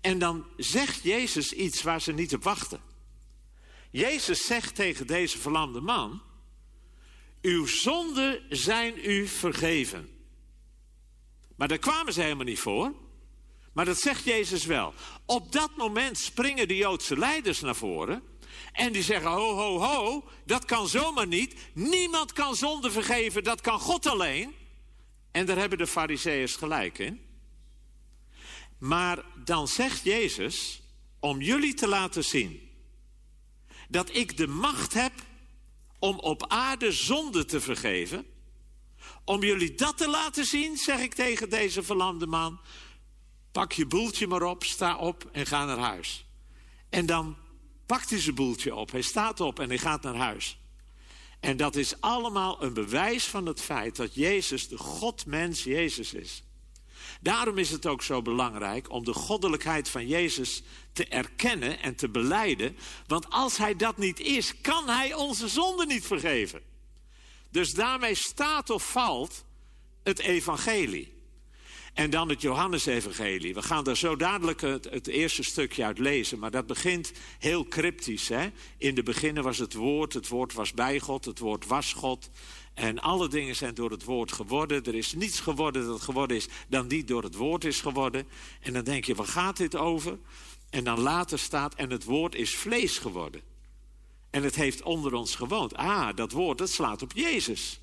En 0.00 0.18
dan 0.18 0.46
zegt 0.56 1.02
Jezus 1.02 1.52
iets 1.52 1.82
waar 1.82 2.00
ze 2.00 2.12
niet 2.12 2.34
op 2.34 2.42
wachten. 2.42 2.80
Jezus 3.90 4.46
zegt 4.46 4.74
tegen 4.74 5.06
deze 5.06 5.38
verlamde 5.38 5.80
man: 5.80 6.22
Uw 7.42 7.66
zonden 7.66 8.42
zijn 8.48 8.94
u 9.04 9.26
vergeven. 9.26 10.08
Maar 11.56 11.68
daar 11.68 11.78
kwamen 11.78 12.12
ze 12.12 12.20
helemaal 12.20 12.44
niet 12.44 12.58
voor. 12.58 12.92
Maar 13.72 13.84
dat 13.84 13.98
zegt 13.98 14.24
Jezus 14.24 14.64
wel. 14.64 14.94
Op 15.26 15.52
dat 15.52 15.76
moment 15.76 16.18
springen 16.18 16.68
de 16.68 16.76
Joodse 16.76 17.18
leiders 17.18 17.60
naar 17.60 17.76
voren. 17.76 18.22
En 18.74 18.92
die 18.92 19.02
zeggen, 19.02 19.30
ho, 19.30 19.54
ho, 19.54 19.78
ho, 19.78 20.24
dat 20.44 20.64
kan 20.64 20.88
zomaar 20.88 21.26
niet. 21.26 21.54
Niemand 21.72 22.32
kan 22.32 22.54
zonde 22.56 22.90
vergeven, 22.90 23.44
dat 23.44 23.60
kan 23.60 23.80
God 23.80 24.06
alleen. 24.06 24.54
En 25.30 25.46
daar 25.46 25.56
hebben 25.56 25.78
de 25.78 25.86
fariseeërs 25.86 26.56
gelijk 26.56 26.98
in. 26.98 27.20
Maar 28.78 29.24
dan 29.44 29.68
zegt 29.68 30.04
Jezus, 30.04 30.82
om 31.20 31.40
jullie 31.40 31.74
te 31.74 31.88
laten 31.88 32.24
zien... 32.24 32.70
dat 33.88 34.14
ik 34.14 34.36
de 34.36 34.46
macht 34.46 34.94
heb 34.94 35.12
om 35.98 36.18
op 36.18 36.46
aarde 36.48 36.92
zonde 36.92 37.44
te 37.44 37.60
vergeven... 37.60 38.26
om 39.24 39.42
jullie 39.42 39.74
dat 39.74 39.96
te 39.96 40.08
laten 40.08 40.44
zien, 40.44 40.76
zeg 40.76 41.00
ik 41.00 41.14
tegen 41.14 41.50
deze 41.50 41.82
verlamde 41.82 42.26
man... 42.26 42.60
pak 43.52 43.72
je 43.72 43.86
boeltje 43.86 44.26
maar 44.26 44.42
op, 44.42 44.64
sta 44.64 44.96
op 44.96 45.28
en 45.32 45.46
ga 45.46 45.64
naar 45.64 45.78
huis. 45.78 46.26
En 46.88 47.06
dan 47.06 47.36
pakt 47.86 48.10
hij 48.10 48.20
zijn 48.20 48.34
boeltje 48.34 48.74
op. 48.74 48.90
Hij 48.90 49.02
staat 49.02 49.40
op 49.40 49.60
en 49.60 49.68
hij 49.68 49.78
gaat 49.78 50.02
naar 50.02 50.16
huis. 50.16 50.58
En 51.40 51.56
dat 51.56 51.76
is 51.76 52.00
allemaal 52.00 52.62
een 52.62 52.72
bewijs 52.74 53.24
van 53.24 53.46
het 53.46 53.60
feit 53.60 53.96
dat 53.96 54.14
Jezus 54.14 54.68
de 54.68 54.78
Godmens 54.78 55.64
Jezus 55.64 56.14
is. 56.14 56.42
Daarom 57.20 57.58
is 57.58 57.70
het 57.70 57.86
ook 57.86 58.02
zo 58.02 58.22
belangrijk 58.22 58.90
om 58.90 59.04
de 59.04 59.12
goddelijkheid 59.12 59.88
van 59.88 60.06
Jezus 60.06 60.62
te 60.92 61.06
erkennen 61.06 61.80
en 61.80 61.94
te 61.94 62.08
beleiden. 62.08 62.76
Want 63.06 63.30
als 63.30 63.56
hij 63.56 63.76
dat 63.76 63.96
niet 63.96 64.20
is, 64.20 64.60
kan 64.60 64.88
hij 64.88 65.14
onze 65.14 65.48
zonde 65.48 65.86
niet 65.86 66.06
vergeven. 66.06 66.62
Dus 67.50 67.74
daarmee 67.74 68.14
staat 68.14 68.70
of 68.70 68.90
valt 68.90 69.44
het 70.02 70.18
evangelie. 70.18 71.12
En 71.94 72.10
dan 72.10 72.28
het 72.28 72.40
Johannesevangelie. 72.40 73.54
We 73.54 73.62
gaan 73.62 73.84
daar 73.84 73.96
zo 73.96 74.16
dadelijk 74.16 74.60
het, 74.60 75.06
eerste 75.06 75.42
stukje 75.42 75.84
uit 75.84 75.98
lezen. 75.98 76.38
Maar 76.38 76.50
dat 76.50 76.66
begint 76.66 77.12
heel 77.38 77.68
cryptisch. 77.68 78.28
Hè? 78.28 78.48
In 78.78 78.94
de 78.94 79.02
beginnen 79.02 79.42
was 79.42 79.58
het 79.58 79.74
woord. 79.74 80.12
Het 80.12 80.28
woord 80.28 80.52
was 80.52 80.72
bij 80.72 81.00
God. 81.00 81.24
Het 81.24 81.38
woord 81.38 81.66
was 81.66 81.92
God. 81.92 82.30
En 82.74 82.98
alle 82.98 83.28
dingen 83.28 83.56
zijn 83.56 83.74
door 83.74 83.90
het 83.90 84.04
woord 84.04 84.32
geworden. 84.32 84.84
Er 84.84 84.94
is 84.94 85.12
niets 85.12 85.40
geworden 85.40 85.86
dat 85.86 86.00
geworden 86.00 86.36
is 86.36 86.48
dan 86.68 86.88
die 86.88 87.04
door 87.04 87.22
het 87.22 87.34
woord 87.34 87.64
is 87.64 87.80
geworden. 87.80 88.28
En 88.60 88.72
dan 88.72 88.84
denk 88.84 89.04
je, 89.04 89.14
waar 89.14 89.26
gaat 89.26 89.56
dit 89.56 89.76
over? 89.76 90.18
En 90.70 90.84
dan 90.84 91.00
later 91.00 91.38
staat, 91.38 91.74
en 91.74 91.90
het 91.90 92.04
woord 92.04 92.34
is 92.34 92.54
vlees 92.54 92.98
geworden. 92.98 93.40
En 94.30 94.42
het 94.42 94.54
heeft 94.54 94.82
onder 94.82 95.14
ons 95.14 95.34
gewoond. 95.34 95.74
Ah, 95.74 96.16
dat 96.16 96.32
woord, 96.32 96.58
dat 96.58 96.70
slaat 96.70 97.02
op 97.02 97.12
Jezus. 97.12 97.80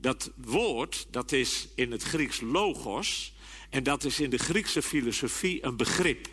Dat 0.00 0.30
woord, 0.36 1.06
dat 1.10 1.32
is 1.32 1.68
in 1.74 1.92
het 1.92 2.02
Grieks 2.02 2.40
logos. 2.40 3.32
En 3.70 3.82
dat 3.82 4.04
is 4.04 4.20
in 4.20 4.30
de 4.30 4.38
Griekse 4.38 4.82
filosofie 4.82 5.64
een 5.64 5.76
begrip. 5.76 6.28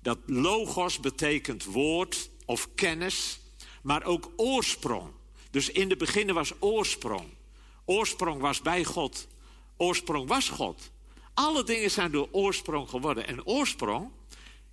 Dat 0.00 0.18
logos 0.26 1.00
betekent 1.00 1.64
woord 1.64 2.30
of 2.44 2.68
kennis, 2.74 3.40
maar 3.82 4.04
ook 4.04 4.30
oorsprong. 4.36 5.10
Dus 5.50 5.68
in 5.68 5.88
de 5.88 5.96
beginnen 5.96 6.34
was 6.34 6.52
oorsprong. 6.58 7.28
Oorsprong 7.84 8.40
was 8.40 8.60
bij 8.62 8.84
God. 8.84 9.26
Oorsprong 9.76 10.28
was 10.28 10.48
God. 10.48 10.90
Alle 11.34 11.64
dingen 11.64 11.90
zijn 11.90 12.10
door 12.10 12.28
oorsprong 12.30 12.88
geworden. 12.88 13.26
En 13.26 13.46
oorsprong, 13.46 14.10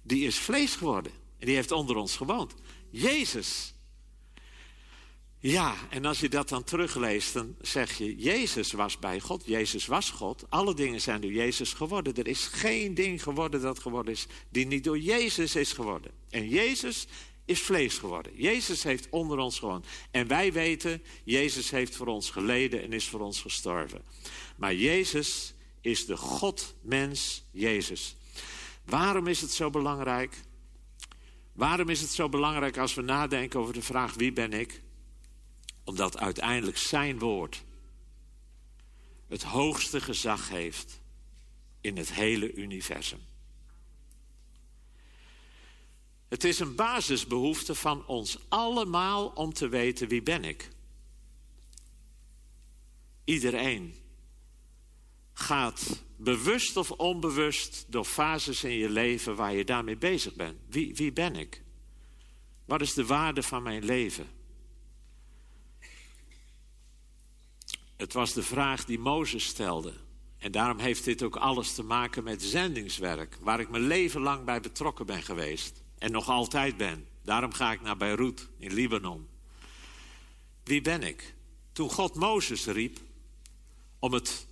die 0.01 0.25
is 0.25 0.39
vlees 0.39 0.75
geworden. 0.75 1.11
En 1.39 1.45
die 1.45 1.55
heeft 1.55 1.71
onder 1.71 1.95
ons 1.95 2.15
gewoond. 2.15 2.53
Jezus 2.89 3.73
ja, 5.41 5.75
en 5.89 6.05
als 6.05 6.19
je 6.19 6.29
dat 6.29 6.49
dan 6.49 6.63
terugleest, 6.63 7.33
dan 7.33 7.55
zeg 7.61 7.97
je, 7.97 8.15
Jezus 8.15 8.71
was 8.71 8.99
bij 8.99 9.19
God, 9.19 9.43
Jezus 9.45 9.85
was 9.85 10.09
God. 10.09 10.45
Alle 10.49 10.73
dingen 10.73 11.01
zijn 11.01 11.21
door 11.21 11.31
Jezus 11.31 11.73
geworden. 11.73 12.15
Er 12.15 12.27
is 12.27 12.45
geen 12.45 12.93
ding 12.93 13.23
geworden 13.23 13.61
dat 13.61 13.79
geworden 13.79 14.13
is, 14.13 14.27
die 14.49 14.65
niet 14.65 14.83
door 14.83 14.99
Jezus 14.99 15.55
is 15.55 15.73
geworden. 15.73 16.11
En 16.29 16.49
Jezus 16.49 17.07
is 17.45 17.61
vlees 17.61 17.97
geworden. 17.97 18.31
Jezus 18.35 18.83
heeft 18.83 19.07
onder 19.09 19.37
ons 19.37 19.59
gewoond. 19.59 19.85
En 20.11 20.27
wij 20.27 20.53
weten, 20.53 21.03
Jezus 21.23 21.69
heeft 21.69 21.95
voor 21.95 22.07
ons 22.07 22.29
geleden 22.29 22.83
en 22.83 22.93
is 22.93 23.07
voor 23.07 23.19
ons 23.19 23.41
gestorven. 23.41 24.01
Maar 24.57 24.75
Jezus 24.75 25.53
is 25.81 26.05
de 26.05 26.17
God-mens 26.17 27.43
Jezus. 27.51 28.15
Waarom 28.85 29.27
is 29.27 29.41
het 29.41 29.51
zo 29.51 29.69
belangrijk? 29.69 30.41
Waarom 31.53 31.89
is 31.89 32.01
het 32.01 32.11
zo 32.11 32.29
belangrijk 32.29 32.77
als 32.77 32.93
we 32.93 33.01
nadenken 33.01 33.59
over 33.59 33.73
de 33.73 33.81
vraag 33.81 34.13
wie 34.13 34.33
ben 34.33 34.53
ik? 34.53 34.81
Omdat 35.89 36.17
uiteindelijk 36.17 36.77
zijn 36.77 37.19
woord 37.19 37.63
het 39.27 39.43
hoogste 39.43 40.01
gezag 40.01 40.49
heeft 40.49 41.01
in 41.81 41.97
het 41.97 42.13
hele 42.13 42.53
universum. 42.53 43.19
Het 46.27 46.43
is 46.43 46.59
een 46.59 46.75
basisbehoefte 46.75 47.75
van 47.75 48.05
ons 48.05 48.37
allemaal 48.49 49.27
om 49.27 49.53
te 49.53 49.67
weten 49.67 50.07
wie 50.07 50.21
ben 50.21 50.43
ik. 50.43 50.69
Iedereen 53.23 53.95
gaat 55.33 56.03
bewust 56.17 56.77
of 56.77 56.91
onbewust 56.91 57.85
door 57.87 58.05
fases 58.05 58.63
in 58.63 58.77
je 58.77 58.89
leven 58.89 59.35
waar 59.35 59.53
je 59.53 59.65
daarmee 59.65 59.97
bezig 59.97 60.33
bent. 60.33 60.59
Wie, 60.67 60.95
wie 60.95 61.11
ben 61.11 61.35
ik? 61.35 61.63
Wat 62.65 62.81
is 62.81 62.93
de 62.93 63.05
waarde 63.05 63.43
van 63.43 63.63
mijn 63.63 63.85
leven? 63.85 64.38
Het 67.99 68.13
was 68.13 68.33
de 68.33 68.43
vraag 68.43 68.85
die 68.85 68.99
Mozes 68.99 69.45
stelde. 69.45 69.93
En 70.37 70.51
daarom 70.51 70.79
heeft 70.79 71.03
dit 71.03 71.23
ook 71.23 71.35
alles 71.35 71.73
te 71.73 71.83
maken 71.83 72.23
met 72.23 72.43
zendingswerk, 72.43 73.37
waar 73.41 73.59
ik 73.59 73.69
mijn 73.69 73.87
leven 73.87 74.21
lang 74.21 74.45
bij 74.45 74.59
betrokken 74.59 75.05
ben 75.05 75.23
geweest 75.23 75.83
en 75.97 76.11
nog 76.11 76.29
altijd 76.29 76.77
ben. 76.77 77.07
Daarom 77.23 77.53
ga 77.53 77.71
ik 77.71 77.81
naar 77.81 77.97
Beirut 77.97 78.47
in 78.57 78.73
Libanon. 78.73 79.27
Wie 80.63 80.81
ben 80.81 81.03
ik? 81.03 81.33
Toen 81.71 81.89
God 81.89 82.15
Mozes 82.15 82.65
riep 82.65 82.97
om 83.99 84.13
het 84.13 84.47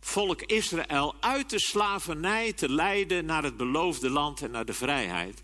volk 0.00 0.42
Israël 0.42 1.14
uit 1.20 1.50
de 1.50 1.60
slavernij 1.60 2.52
te 2.52 2.68
leiden 2.68 3.24
naar 3.24 3.42
het 3.42 3.56
beloofde 3.56 4.10
land 4.10 4.42
en 4.42 4.50
naar 4.50 4.66
de 4.66 4.74
vrijheid. 4.74 5.42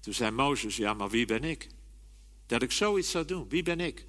Toen 0.00 0.14
zei 0.14 0.30
Mozes, 0.30 0.76
ja, 0.76 0.94
maar 0.94 1.10
wie 1.10 1.26
ben 1.26 1.44
ik? 1.44 1.68
Dat 2.46 2.62
ik 2.62 2.72
zoiets 2.72 3.10
zou 3.10 3.24
doen, 3.24 3.48
wie 3.48 3.62
ben 3.62 3.80
ik? 3.80 4.04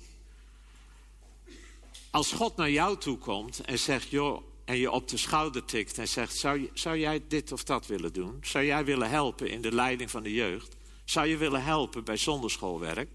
Als 2.11 2.31
God 2.31 2.55
naar 2.55 2.71
jou 2.71 2.97
toe 2.97 3.17
komt 3.17 3.59
en 3.59 3.79
zegt, 3.79 4.09
joh, 4.09 4.43
en 4.65 4.77
je 4.77 4.91
op 4.91 5.07
de 5.07 5.17
schouder 5.17 5.65
tikt 5.65 5.97
en 5.97 6.07
zegt, 6.07 6.35
zou, 6.37 6.69
zou 6.73 6.97
jij 6.97 7.21
dit 7.27 7.51
of 7.51 7.63
dat 7.63 7.87
willen 7.87 8.13
doen? 8.13 8.37
Zou 8.41 8.65
jij 8.65 8.85
willen 8.85 9.09
helpen 9.09 9.49
in 9.49 9.61
de 9.61 9.71
leiding 9.71 10.11
van 10.11 10.23
de 10.23 10.33
jeugd? 10.33 10.75
Zou 11.05 11.27
je 11.27 11.37
willen 11.37 11.63
helpen 11.63 12.03
bij 12.03 12.17
zonderschoolwerk? 12.17 13.09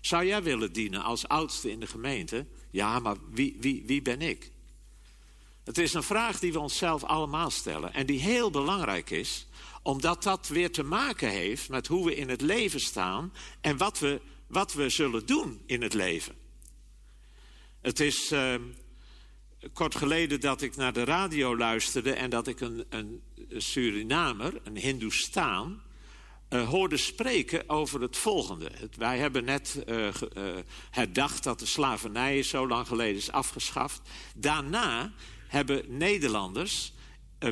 Zou 0.00 0.26
jij 0.26 0.42
willen 0.42 0.72
dienen 0.72 1.02
als 1.02 1.28
oudste 1.28 1.70
in 1.70 1.80
de 1.80 1.86
gemeente? 1.86 2.46
Ja, 2.70 2.98
maar 2.98 3.16
wie, 3.30 3.56
wie, 3.60 3.82
wie 3.86 4.02
ben 4.02 4.22
ik? 4.22 4.50
Het 5.64 5.78
is 5.78 5.94
een 5.94 6.02
vraag 6.02 6.38
die 6.38 6.52
we 6.52 6.58
onszelf 6.58 7.04
allemaal 7.04 7.50
stellen 7.50 7.94
en 7.94 8.06
die 8.06 8.20
heel 8.20 8.50
belangrijk 8.50 9.10
is, 9.10 9.46
omdat 9.82 10.22
dat 10.22 10.48
weer 10.48 10.72
te 10.72 10.82
maken 10.82 11.28
heeft 11.28 11.68
met 11.68 11.86
hoe 11.86 12.04
we 12.04 12.16
in 12.16 12.28
het 12.28 12.40
leven 12.40 12.80
staan 12.80 13.32
en 13.60 13.76
wat 13.76 13.98
we, 13.98 14.20
wat 14.46 14.72
we 14.72 14.88
zullen 14.88 15.26
doen 15.26 15.62
in 15.66 15.82
het 15.82 15.94
leven. 15.94 16.39
Het 17.80 18.00
is 18.00 18.32
uh, 18.32 18.54
kort 19.72 19.94
geleden 19.94 20.40
dat 20.40 20.62
ik 20.62 20.76
naar 20.76 20.92
de 20.92 21.04
radio 21.04 21.56
luisterde 21.56 22.12
en 22.12 22.30
dat 22.30 22.46
ik 22.46 22.60
een, 22.60 22.84
een 22.88 23.22
Surinamer, 23.48 24.60
een 24.64 24.76
Hindoestaan, 24.76 25.82
uh, 26.50 26.68
hoorde 26.68 26.96
spreken 26.96 27.68
over 27.68 28.00
het 28.00 28.16
volgende. 28.16 28.70
Het, 28.74 28.96
wij 28.96 29.18
hebben 29.18 29.44
net 29.44 29.84
uh, 29.88 30.08
herdacht 30.90 31.44
dat 31.44 31.58
de 31.58 31.66
slavernij 31.66 32.42
zo 32.42 32.68
lang 32.68 32.86
geleden 32.86 33.16
is 33.16 33.30
afgeschaft. 33.32 34.00
Daarna 34.36 35.12
hebben 35.48 35.84
Nederlanders 35.88 36.92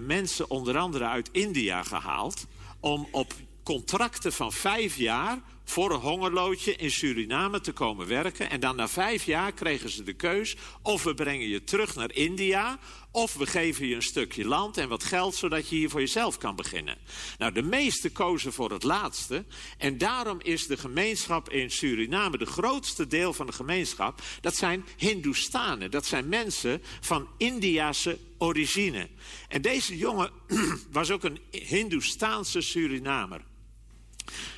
mensen 0.03 0.51
onder 0.51 0.79
andere 0.79 1.05
uit 1.05 1.29
India 1.33 1.83
gehaald 1.83 2.47
om 2.81 3.09
op 3.11 3.35
contracten 3.69 4.33
van 4.33 4.53
vijf 4.53 4.97
jaar 4.97 5.43
voor 5.65 5.91
een 5.91 6.01
hongerloodje 6.01 6.77
in 6.77 6.91
Suriname 6.91 7.61
te 7.61 7.73
komen 7.73 8.07
werken. 8.07 8.51
En 8.51 8.61
dan 8.61 8.77
na 8.77 8.89
vijf 8.89 9.25
jaar 9.25 9.53
kregen 9.53 9.91
ze 9.91 10.03
de 10.03 10.13
keus 10.13 10.57
of 10.83 11.03
we 11.03 11.15
brengen 11.15 11.49
je 11.49 11.65
terug 11.65 11.95
naar 11.95 12.13
India... 12.13 12.79
of 13.11 13.35
we 13.35 13.47
geven 13.47 13.87
je 13.87 13.95
een 13.95 14.03
stukje 14.03 14.45
land 14.45 14.77
en 14.77 14.89
wat 14.89 15.05
geld... 15.05 15.35
zodat 15.35 15.69
je 15.69 15.77
hier 15.77 15.91
voor 15.91 16.01
jezelf 16.01 16.39
kan 16.39 16.57
beginnen. 16.57 16.99
Nou, 17.39 17.53
de 17.53 17.63
meesten 17.63 18.13
kozen 18.13 18.53
voor 18.53 18.71
het 18.71 18.83
laatste. 18.83 19.45
En 19.79 19.99
daarom 19.99 20.41
is 20.43 20.67
de 20.67 20.77
gemeenschap 20.77 21.51
in 21.51 21.71
Suriname... 21.71 22.39
de 22.39 22.47
grootste 22.47 23.07
deel 23.07 23.33
van 23.33 23.47
de 23.47 23.53
gemeenschap... 23.53 24.23
dat 24.41 24.57
zijn 24.57 24.85
Hindoestanen. 24.97 25.91
Dat 25.91 26.07
zijn 26.07 26.29
mensen 26.29 26.83
van 27.01 27.29
Indiase 27.37 28.19
origine. 28.39 29.09
En 29.49 29.63
deze 29.63 29.97
jongen 29.97 30.31
was 30.91 31.11
ook 31.11 31.25
een 31.25 31.39
Hindoestaanse 31.51 32.61
Surinamer. 32.61 33.48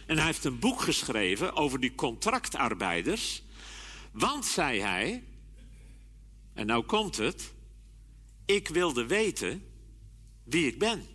En 0.07 0.17
hij 0.17 0.27
heeft 0.27 0.45
een 0.45 0.59
boek 0.59 0.81
geschreven 0.81 1.57
over 1.57 1.81
die 1.81 1.95
contractarbeiders. 1.95 3.43
Want, 4.13 4.47
zei 4.47 4.81
hij, 4.81 5.25
en 6.55 6.67
nou 6.67 6.85
komt 6.85 7.17
het, 7.17 7.53
ik 8.45 8.69
wilde 8.69 9.07
weten 9.07 9.65
wie 10.45 10.67
ik 10.67 10.79
ben. 10.79 11.07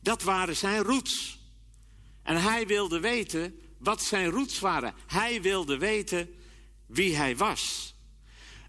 Dat 0.00 0.22
waren 0.22 0.56
zijn 0.56 0.82
roots. 0.82 1.38
En 2.22 2.42
hij 2.42 2.66
wilde 2.66 3.00
weten 3.00 3.60
wat 3.78 4.02
zijn 4.02 4.30
roots 4.30 4.58
waren. 4.58 4.94
Hij 5.06 5.42
wilde 5.42 5.78
weten 5.78 6.34
wie 6.86 7.16
hij 7.16 7.36
was. 7.36 7.94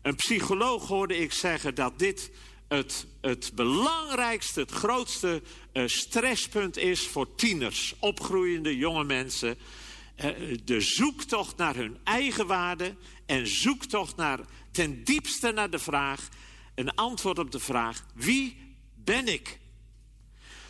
Een 0.01 0.15
psycholoog 0.15 0.87
hoorde 0.87 1.17
ik 1.17 1.33
zeggen 1.33 1.75
dat 1.75 1.99
dit 1.99 2.31
het, 2.67 3.07
het 3.21 3.51
belangrijkste, 3.55 4.59
het 4.59 4.71
grootste 4.71 5.41
stresspunt 5.85 6.77
is 6.77 7.07
voor 7.07 7.35
tieners, 7.35 7.95
opgroeiende 7.99 8.77
jonge 8.77 9.03
mensen. 9.03 9.57
Uh, 10.25 10.57
de 10.63 10.81
zoektocht 10.81 11.57
naar 11.57 11.75
hun 11.75 11.97
eigen 12.03 12.47
waarde 12.47 12.95
en 13.25 13.47
zoektocht 13.47 14.15
naar, 14.15 14.39
ten 14.71 15.03
diepste 15.03 15.51
naar 15.51 15.69
de 15.69 15.79
vraag, 15.79 16.29
een 16.75 16.95
antwoord 16.95 17.39
op 17.39 17.51
de 17.51 17.59
vraag, 17.59 18.05
wie 18.13 18.57
ben 18.95 19.27
ik? 19.27 19.59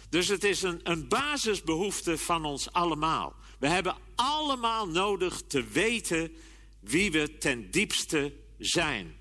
Dus 0.09 0.27
het 0.27 0.43
is 0.43 0.61
een, 0.61 0.79
een 0.83 1.07
basisbehoefte 1.07 2.17
van 2.17 2.45
ons 2.45 2.71
allemaal. 2.71 3.35
We 3.59 3.67
hebben 3.67 3.95
allemaal 4.15 4.87
nodig 4.87 5.41
te 5.47 5.63
weten 5.63 6.31
wie 6.79 7.11
we 7.11 7.37
ten 7.37 7.71
diepste 7.71 8.33
zijn. 8.57 9.15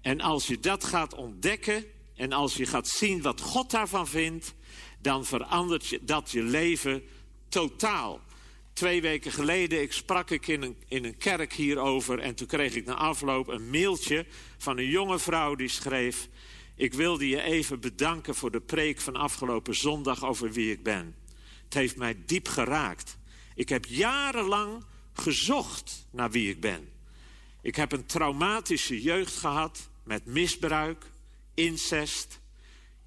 En 0.00 0.20
als 0.20 0.46
je 0.46 0.60
dat 0.60 0.84
gaat 0.84 1.14
ontdekken 1.14 1.84
en 2.14 2.32
als 2.32 2.54
je 2.54 2.66
gaat 2.66 2.88
zien 2.88 3.22
wat 3.22 3.40
God 3.40 3.70
daarvan 3.70 4.06
vindt, 4.06 4.54
dan 5.00 5.24
verandert 5.24 5.98
dat 6.00 6.30
je 6.30 6.42
leven 6.42 7.02
totaal. 7.48 8.20
Twee 8.72 9.00
weken 9.00 9.32
geleden 9.32 9.82
ik 9.82 9.92
sprak 9.92 10.30
ik 10.30 10.46
in 10.46 10.62
een, 10.62 10.76
in 10.88 11.04
een 11.04 11.16
kerk 11.16 11.52
hierover 11.52 12.18
en 12.18 12.34
toen 12.34 12.46
kreeg 12.46 12.74
ik 12.74 12.84
na 12.84 12.94
afloop 12.94 13.48
een 13.48 13.70
mailtje 13.70 14.26
van 14.58 14.78
een 14.78 14.88
jonge 14.88 15.18
vrouw 15.18 15.54
die 15.54 15.68
schreef: 15.68 16.28
Ik 16.76 16.94
wilde 16.94 17.28
je 17.28 17.42
even 17.42 17.80
bedanken 17.80 18.34
voor 18.34 18.50
de 18.50 18.60
preek 18.60 19.00
van 19.00 19.16
afgelopen 19.16 19.74
zondag 19.74 20.24
over 20.24 20.52
wie 20.52 20.72
ik 20.72 20.82
ben. 20.82 21.16
Het 21.64 21.74
heeft 21.74 21.96
mij 21.96 22.16
diep 22.26 22.48
geraakt. 22.48 23.18
Ik 23.54 23.68
heb 23.68 23.84
jarenlang 23.84 24.84
gezocht 25.12 26.06
naar 26.10 26.30
wie 26.30 26.50
ik 26.50 26.60
ben. 26.60 26.88
Ik 27.62 27.76
heb 27.76 27.92
een 27.92 28.06
traumatische 28.06 29.02
jeugd 29.02 29.36
gehad 29.36 29.88
met 30.04 30.24
misbruik, 30.24 31.04
incest, 31.54 32.37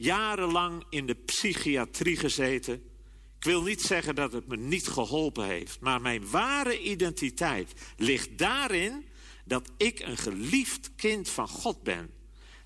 jarenlang 0.02 0.84
in 0.90 1.06
de 1.06 1.16
psychiatrie 1.16 2.18
gezeten. 2.18 2.74
Ik 3.38 3.44
wil 3.44 3.62
niet 3.62 3.82
zeggen 3.82 4.16
dat 4.16 4.32
het 4.32 4.48
me 4.48 4.58
niet 4.58 4.88
geholpen 4.88 5.46
heeft, 5.46 5.80
maar 5.80 6.02
mijn 6.02 6.30
ware 6.30 6.82
identiteit 6.82 7.74
ligt 7.98 8.38
daarin 8.38 9.06
dat 9.46 9.72
ik 9.78 10.00
een 10.00 10.18
geliefd 10.18 10.96
kind 10.96 11.30
van 11.30 11.48
God 11.48 11.84
ben. 11.84 12.10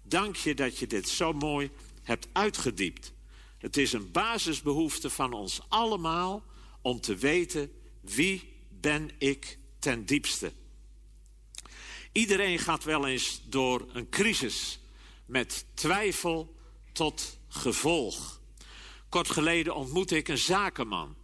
Dank 0.04 0.36
je 0.36 0.54
dat 0.54 0.78
je 0.78 0.88
dit 0.88 1.10
zo 1.10 1.34
mooi 1.34 1.70
hebt 2.04 2.28
uitgediept. 2.32 3.14
Het 3.58 3.78
is 3.78 3.94
een 3.94 4.12
basisbehoefte 4.12 5.10
van 5.10 5.34
ons 5.34 5.62
allemaal 5.68 6.44
om 6.82 7.02
te 7.02 7.16
weten 7.16 7.72
wie 8.02 8.54
ben 8.70 9.10
ik 9.18 9.58
ten 9.80 10.06
diepste. 10.06 10.52
Iedereen 12.12 12.60
gaat 12.60 12.84
wel 12.84 13.08
eens 13.08 13.42
door 13.46 13.86
een 13.94 14.10
crisis 14.10 14.80
met 15.26 15.66
twijfel 15.74 16.55
tot 16.96 17.40
gevolg. 17.48 18.40
Kort 19.10 19.30
geleden 19.30 19.76
ontmoette 19.76 20.16
ik 20.16 20.28
een 20.28 20.38
zakenman 20.38 21.16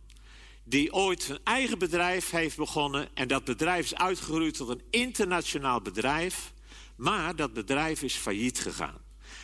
die 0.63 0.93
ooit 0.93 1.29
een 1.29 1.39
eigen 1.43 1.79
bedrijf 1.79 2.29
heeft 2.29 2.57
begonnen 2.57 3.09
en 3.13 3.27
dat 3.27 3.43
bedrijf 3.43 3.85
is 3.85 3.95
uitgegroeid 3.95 4.55
tot 4.55 4.69
een 4.69 4.83
internationaal 4.89 5.81
bedrijf, 5.81 6.53
maar 6.95 7.35
dat 7.35 7.53
bedrijf 7.53 8.01
is 8.01 8.15
failliet 8.15 8.59
gegaan. 8.59 8.97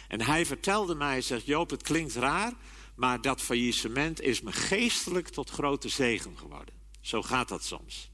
En 0.08 0.22
hij 0.22 0.46
vertelde 0.46 0.96
mij, 0.96 1.22
zegt 1.22 1.46
Joop, 1.46 1.70
het 1.70 1.84
klinkt 1.84 2.16
raar, 2.16 2.54
maar 2.96 3.22
dat 3.22 3.42
faillissement 3.42 4.22
is 4.22 4.42
me 4.42 4.52
geestelijk 4.52 5.28
tot 5.28 5.50
grote 5.50 5.90
zegen 5.90 6.38
geworden. 6.38 6.74
Zo 7.02 7.22
gaat 7.22 7.48
dat 7.48 7.64
soms. 7.64 8.12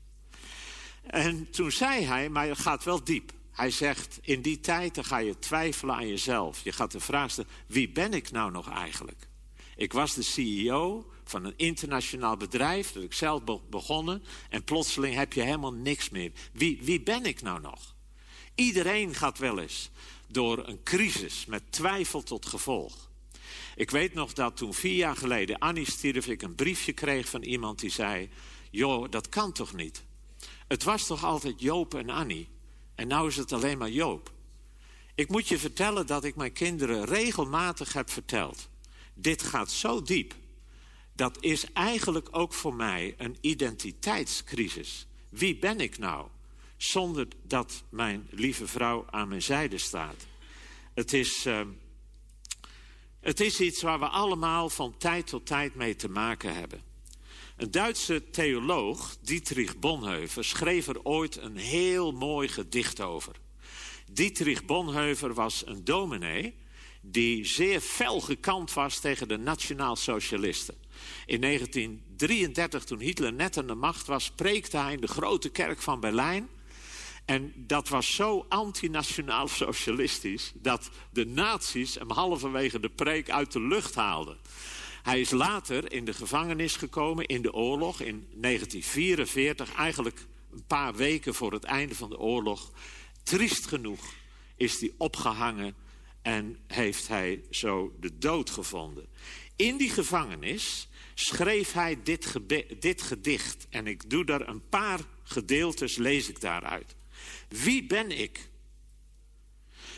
En 1.03 1.49
toen 1.51 1.71
zei 1.71 2.03
hij, 2.03 2.29
maar 2.29 2.47
het 2.47 2.59
gaat 2.59 2.83
wel 2.83 3.03
diep. 3.03 3.31
Hij 3.53 3.71
zegt, 3.71 4.19
in 4.21 4.41
die 4.41 4.59
tijd 4.59 5.05
ga 5.05 5.17
je 5.17 5.39
twijfelen 5.39 5.95
aan 5.95 6.07
jezelf. 6.07 6.63
Je 6.63 6.71
gaat 6.71 6.91
de 6.91 6.99
vraag 6.99 7.31
stellen, 7.31 7.49
wie 7.67 7.89
ben 7.89 8.13
ik 8.13 8.31
nou 8.31 8.51
nog 8.51 8.69
eigenlijk? 8.69 9.27
Ik 9.75 9.93
was 9.93 10.13
de 10.13 10.21
CEO 10.21 11.11
van 11.23 11.45
een 11.45 11.53
internationaal 11.55 12.37
bedrijf, 12.37 12.91
dat 12.91 13.03
ik 13.03 13.13
zelf 13.13 13.41
begonnen. 13.69 14.23
En 14.49 14.63
plotseling 14.63 15.15
heb 15.15 15.33
je 15.33 15.41
helemaal 15.41 15.73
niks 15.73 16.09
meer. 16.09 16.31
Wie, 16.51 16.79
wie 16.81 17.01
ben 17.01 17.25
ik 17.25 17.41
nou 17.41 17.61
nog? 17.61 17.95
Iedereen 18.55 19.15
gaat 19.15 19.37
wel 19.37 19.59
eens 19.59 19.89
door 20.27 20.67
een 20.67 20.83
crisis 20.83 21.45
met 21.45 21.63
twijfel 21.69 22.23
tot 22.23 22.45
gevolg. 22.45 23.09
Ik 23.75 23.91
weet 23.91 24.13
nog 24.13 24.33
dat 24.33 24.57
toen 24.57 24.73
vier 24.73 24.95
jaar 24.95 25.15
geleden 25.15 25.59
Annie 25.59 25.91
stierf, 25.91 26.27
ik 26.27 26.41
een 26.41 26.55
briefje 26.55 26.93
kreeg 26.93 27.29
van 27.29 27.41
iemand 27.41 27.79
die 27.79 27.89
zei: 27.89 28.29
Joh, 28.71 29.11
dat 29.11 29.29
kan 29.29 29.51
toch 29.51 29.73
niet? 29.73 30.03
Het 30.67 30.83
was 30.83 31.05
toch 31.05 31.23
altijd 31.23 31.61
Joop 31.61 31.93
en 31.93 32.09
Annie? 32.09 32.49
En 32.95 33.07
nou 33.07 33.27
is 33.27 33.35
het 33.35 33.51
alleen 33.51 33.77
maar 33.77 33.89
Joop. 33.89 34.31
Ik 35.15 35.29
moet 35.29 35.47
je 35.47 35.57
vertellen 35.57 36.07
dat 36.07 36.23
ik 36.23 36.35
mijn 36.35 36.53
kinderen 36.53 37.05
regelmatig 37.05 37.93
heb 37.93 38.09
verteld. 38.09 38.69
Dit 39.13 39.41
gaat 39.41 39.71
zo 39.71 40.01
diep. 40.01 40.35
Dat 41.15 41.37
is 41.39 41.71
eigenlijk 41.73 42.27
ook 42.31 42.53
voor 42.53 42.73
mij 42.73 43.15
een 43.17 43.37
identiteitscrisis. 43.41 45.07
Wie 45.29 45.57
ben 45.57 45.79
ik 45.79 45.97
nou? 45.97 46.27
Zonder 46.77 47.27
dat 47.43 47.83
mijn 47.89 48.27
lieve 48.29 48.67
vrouw 48.67 49.05
aan 49.09 49.27
mijn 49.27 49.41
zijde 49.41 49.77
staat. 49.77 50.25
Het 50.93 51.13
is, 51.13 51.45
uh, 51.45 51.61
het 53.19 53.39
is 53.39 53.59
iets 53.59 53.81
waar 53.81 53.99
we 53.99 54.07
allemaal 54.07 54.69
van 54.69 54.97
tijd 54.97 55.27
tot 55.27 55.45
tijd 55.45 55.75
mee 55.75 55.95
te 55.95 56.09
maken 56.09 56.55
hebben. 56.55 56.92
Een 57.57 57.71
Duitse 57.71 58.29
theoloog, 58.29 59.17
Dietrich 59.21 59.79
Bonhoeffer, 59.79 60.45
schreef 60.45 60.87
er 60.87 61.03
ooit 61.03 61.37
een 61.37 61.57
heel 61.57 62.11
mooi 62.11 62.47
gedicht 62.47 63.01
over. 63.01 63.35
Dietrich 64.11 64.65
Bonhoeffer 64.65 65.33
was 65.33 65.65
een 65.65 65.83
dominee 65.83 66.61
die 67.05 67.45
zeer 67.45 67.79
fel 67.79 68.21
gekant 68.21 68.73
was 68.73 68.99
tegen 68.99 69.27
de 69.27 69.37
nationaal-socialisten. 69.37 70.75
In 71.25 71.41
1933, 71.41 72.83
toen 72.83 72.99
Hitler 72.99 73.33
net 73.33 73.57
aan 73.57 73.67
de 73.67 73.75
macht 73.75 74.07
was, 74.07 74.31
preekte 74.31 74.77
hij 74.77 74.93
in 74.93 75.01
de 75.01 75.07
grote 75.07 75.49
kerk 75.49 75.81
van 75.81 75.99
Berlijn. 75.99 76.49
En 77.25 77.53
dat 77.55 77.89
was 77.89 78.15
zo 78.15 78.45
antinationaal-socialistisch 78.49 80.51
dat 80.55 80.89
de 81.11 81.25
nazi's 81.25 81.95
hem 81.95 82.11
halverwege 82.11 82.79
de 82.79 82.89
preek 82.89 83.29
uit 83.29 83.51
de 83.51 83.61
lucht 83.61 83.95
haalden. 83.95 84.37
Hij 85.03 85.19
is 85.19 85.31
later 85.31 85.91
in 85.91 86.05
de 86.05 86.13
gevangenis 86.13 86.75
gekomen 86.75 87.25
in 87.25 87.41
de 87.41 87.53
oorlog 87.53 88.01
in 88.01 88.27
1944, 88.31 89.75
eigenlijk 89.75 90.25
een 90.51 90.65
paar 90.67 90.95
weken 90.95 91.33
voor 91.33 91.51
het 91.51 91.63
einde 91.63 91.95
van 91.95 92.09
de 92.09 92.19
oorlog. 92.19 92.71
Triest 93.23 93.67
genoeg 93.67 94.13
is 94.55 94.79
hij 94.79 94.91
opgehangen 94.97 95.75
en 96.21 96.57
heeft 96.67 97.07
hij 97.07 97.43
zo 97.49 97.93
de 97.99 98.17
dood 98.17 98.49
gevonden. 98.49 99.07
In 99.55 99.77
die 99.77 99.89
gevangenis 99.89 100.87
schreef 101.13 101.71
hij 101.73 101.97
dit, 102.03 102.33
dit 102.79 103.01
gedicht. 103.01 103.67
En 103.69 103.87
ik 103.87 104.09
doe 104.09 104.25
daar 104.25 104.47
een 104.47 104.69
paar 104.69 104.99
gedeeltes, 105.23 105.95
lees 105.95 106.29
ik 106.29 106.41
daaruit. 106.41 106.95
Wie 107.47 107.85
ben 107.85 108.19
ik? 108.19 108.49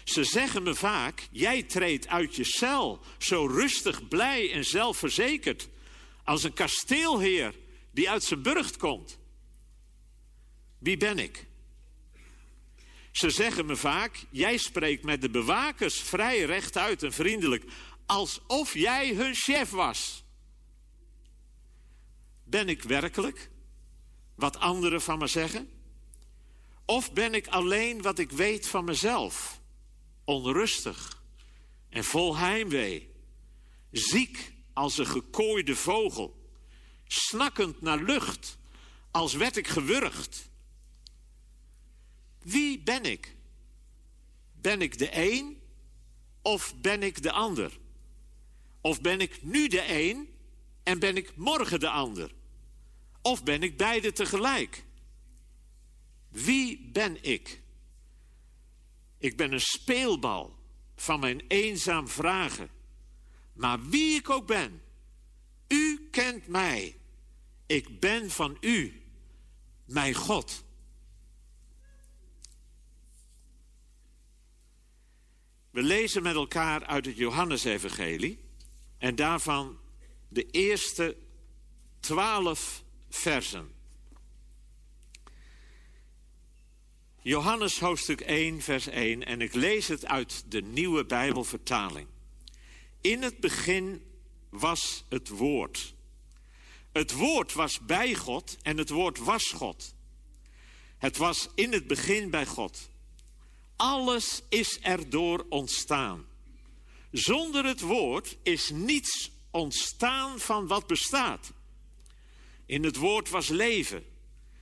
Ze 0.06 0.24
zeggen 0.24 0.64
me 0.64 0.76
vaak, 0.76 1.28
jij 1.32 1.64
treedt 1.64 2.08
uit 2.08 2.36
je 2.36 2.44
cel, 2.44 3.00
zo 3.18 3.46
rustig, 3.46 4.08
blij 4.08 4.52
en 4.52 4.66
zelfverzekerd, 4.66 5.70
als 6.24 6.44
een 6.44 6.54
kasteelheer 6.54 7.56
die 7.92 8.10
uit 8.10 8.24
zijn 8.24 8.42
burcht 8.42 8.78
komt. 8.78 9.20
Wie 10.78 10.98
ben 10.98 11.20
ik? 11.20 11.46
Ze 13.12 13.30
zeggen 13.30 13.66
me 13.66 13.76
vaak, 13.76 14.26
jij 14.30 14.58
spreekt 14.58 15.04
met 15.04 15.22
de 15.22 15.30
bewakers 15.30 16.02
vrij 16.02 16.44
rechtuit 16.44 17.04
en 17.04 17.14
vriendelijk, 17.14 17.64
alsof 18.06 18.74
jij 18.74 19.14
hun 19.14 19.36
chef 19.36 19.70
was. 19.70 20.24
Ben 22.44 22.70
ik 22.70 22.84
werkelijk 22.84 23.50
wat 24.36 24.58
anderen 24.58 25.02
van 25.02 25.18
me 25.18 25.28
zeggen? 25.28 25.70
Of 26.86 27.14
ben 27.14 27.34
ik 27.34 27.48
alleen 27.48 28.02
wat 28.02 28.20
ik 28.20 28.32
weet 28.32 28.68
van 28.68 28.86
mezelf? 28.86 29.64
Onrustig 30.26 31.24
en 31.90 32.04
vol 32.04 32.38
heimwee, 32.38 33.10
ziek 33.92 34.54
als 34.74 34.98
een 34.98 35.08
gekooide 35.08 35.76
vogel, 35.76 36.50
snakkend 37.08 37.82
naar 37.82 38.02
lucht, 38.04 38.58
als 39.12 39.34
werd 39.34 39.58
ik 39.58 39.68
gewurgd. 39.68 40.50
Wie 42.42 42.80
ben 42.80 43.04
ik? 43.04 43.36
Ben 44.62 44.82
ik 44.82 44.98
de 44.98 45.10
een 45.12 45.62
of 46.42 46.76
ben 46.82 47.04
ik 47.04 47.22
de 47.22 47.32
ander? 47.32 47.78
Of 48.82 49.02
ben 49.02 49.22
ik 49.22 49.44
nu 49.44 49.68
de 49.68 49.92
een 49.94 50.30
en 50.84 51.00
ben 51.00 51.18
ik 51.18 51.36
morgen 51.36 51.80
de 51.80 51.90
ander? 51.90 52.32
Of 53.22 53.44
ben 53.44 53.64
ik 53.64 53.78
beide 53.78 54.12
tegelijk? 54.12 54.86
Wie 56.30 56.90
ben 56.92 57.24
ik? 57.24 57.62
Ik 59.26 59.38
ben 59.38 59.52
een 59.52 59.60
speelbal 59.60 60.56
van 60.96 61.20
mijn 61.20 61.42
eenzaam 61.48 62.08
vragen. 62.08 62.70
Maar 63.54 63.82
wie 63.82 64.16
ik 64.16 64.30
ook 64.30 64.48
ben, 64.48 64.82
u 65.68 66.08
kent 66.12 66.48
mij. 66.48 66.98
Ik 67.66 68.00
ben 68.00 68.32
van 68.32 68.58
u, 68.62 69.04
mijn 69.86 70.14
God. 70.14 70.64
We 75.72 75.82
lezen 75.82 76.24
met 76.24 76.36
elkaar 76.36 76.86
uit 76.86 77.06
het 77.06 77.18
Johannesevangelie 77.18 78.40
en 78.98 79.16
daarvan 79.16 79.80
de 80.28 80.46
eerste 80.46 81.18
twaalf 82.00 82.84
versen. 83.10 83.75
Johannes 87.28 87.80
hoofdstuk 87.80 88.22
1, 88.22 88.62
vers 88.62 88.88
1 88.88 89.26
en 89.26 89.42
ik 89.42 89.54
lees 89.54 89.88
het 89.88 90.06
uit 90.06 90.44
de 90.48 90.62
nieuwe 90.62 91.06
Bijbelvertaling. 91.06 92.08
In 93.02 93.22
het 93.22 93.40
begin 93.40 94.04
was 94.50 95.06
het 95.10 95.30
woord. 95.30 95.94
Het 96.92 97.12
woord 97.12 97.54
was 97.54 97.80
bij 97.80 98.16
God 98.16 98.58
en 98.62 98.78
het 98.78 98.90
woord 98.90 99.18
was 99.18 99.44
God. 99.44 99.96
Het 100.98 101.18
was 101.18 101.50
in 101.56 101.74
het 101.74 101.88
begin 101.88 102.30
bij 102.30 102.46
God. 102.46 102.90
Alles 103.76 104.42
is 104.50 104.80
erdoor 104.80 105.46
ontstaan. 105.50 106.26
Zonder 107.12 107.66
het 107.66 107.82
woord 107.82 108.38
is 108.44 108.70
niets 108.70 109.32
ontstaan 109.52 110.40
van 110.40 110.68
wat 110.68 110.88
bestaat. 110.88 111.52
In 112.66 112.84
het 112.84 112.96
woord 112.96 113.30
was 113.30 113.48
leven. 113.48 114.06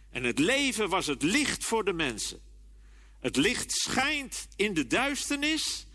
En 0.10 0.24
het 0.24 0.40
leven 0.40 0.90
was 0.90 1.06
het 1.06 1.22
licht 1.22 1.64
voor 1.64 1.84
de 1.84 1.94
mensen. 1.94 2.52
Het 3.24 3.36
licht 3.36 3.72
schijnt 3.72 4.48
in 4.56 4.74
de 4.74 4.88
duisternis. 4.88 5.88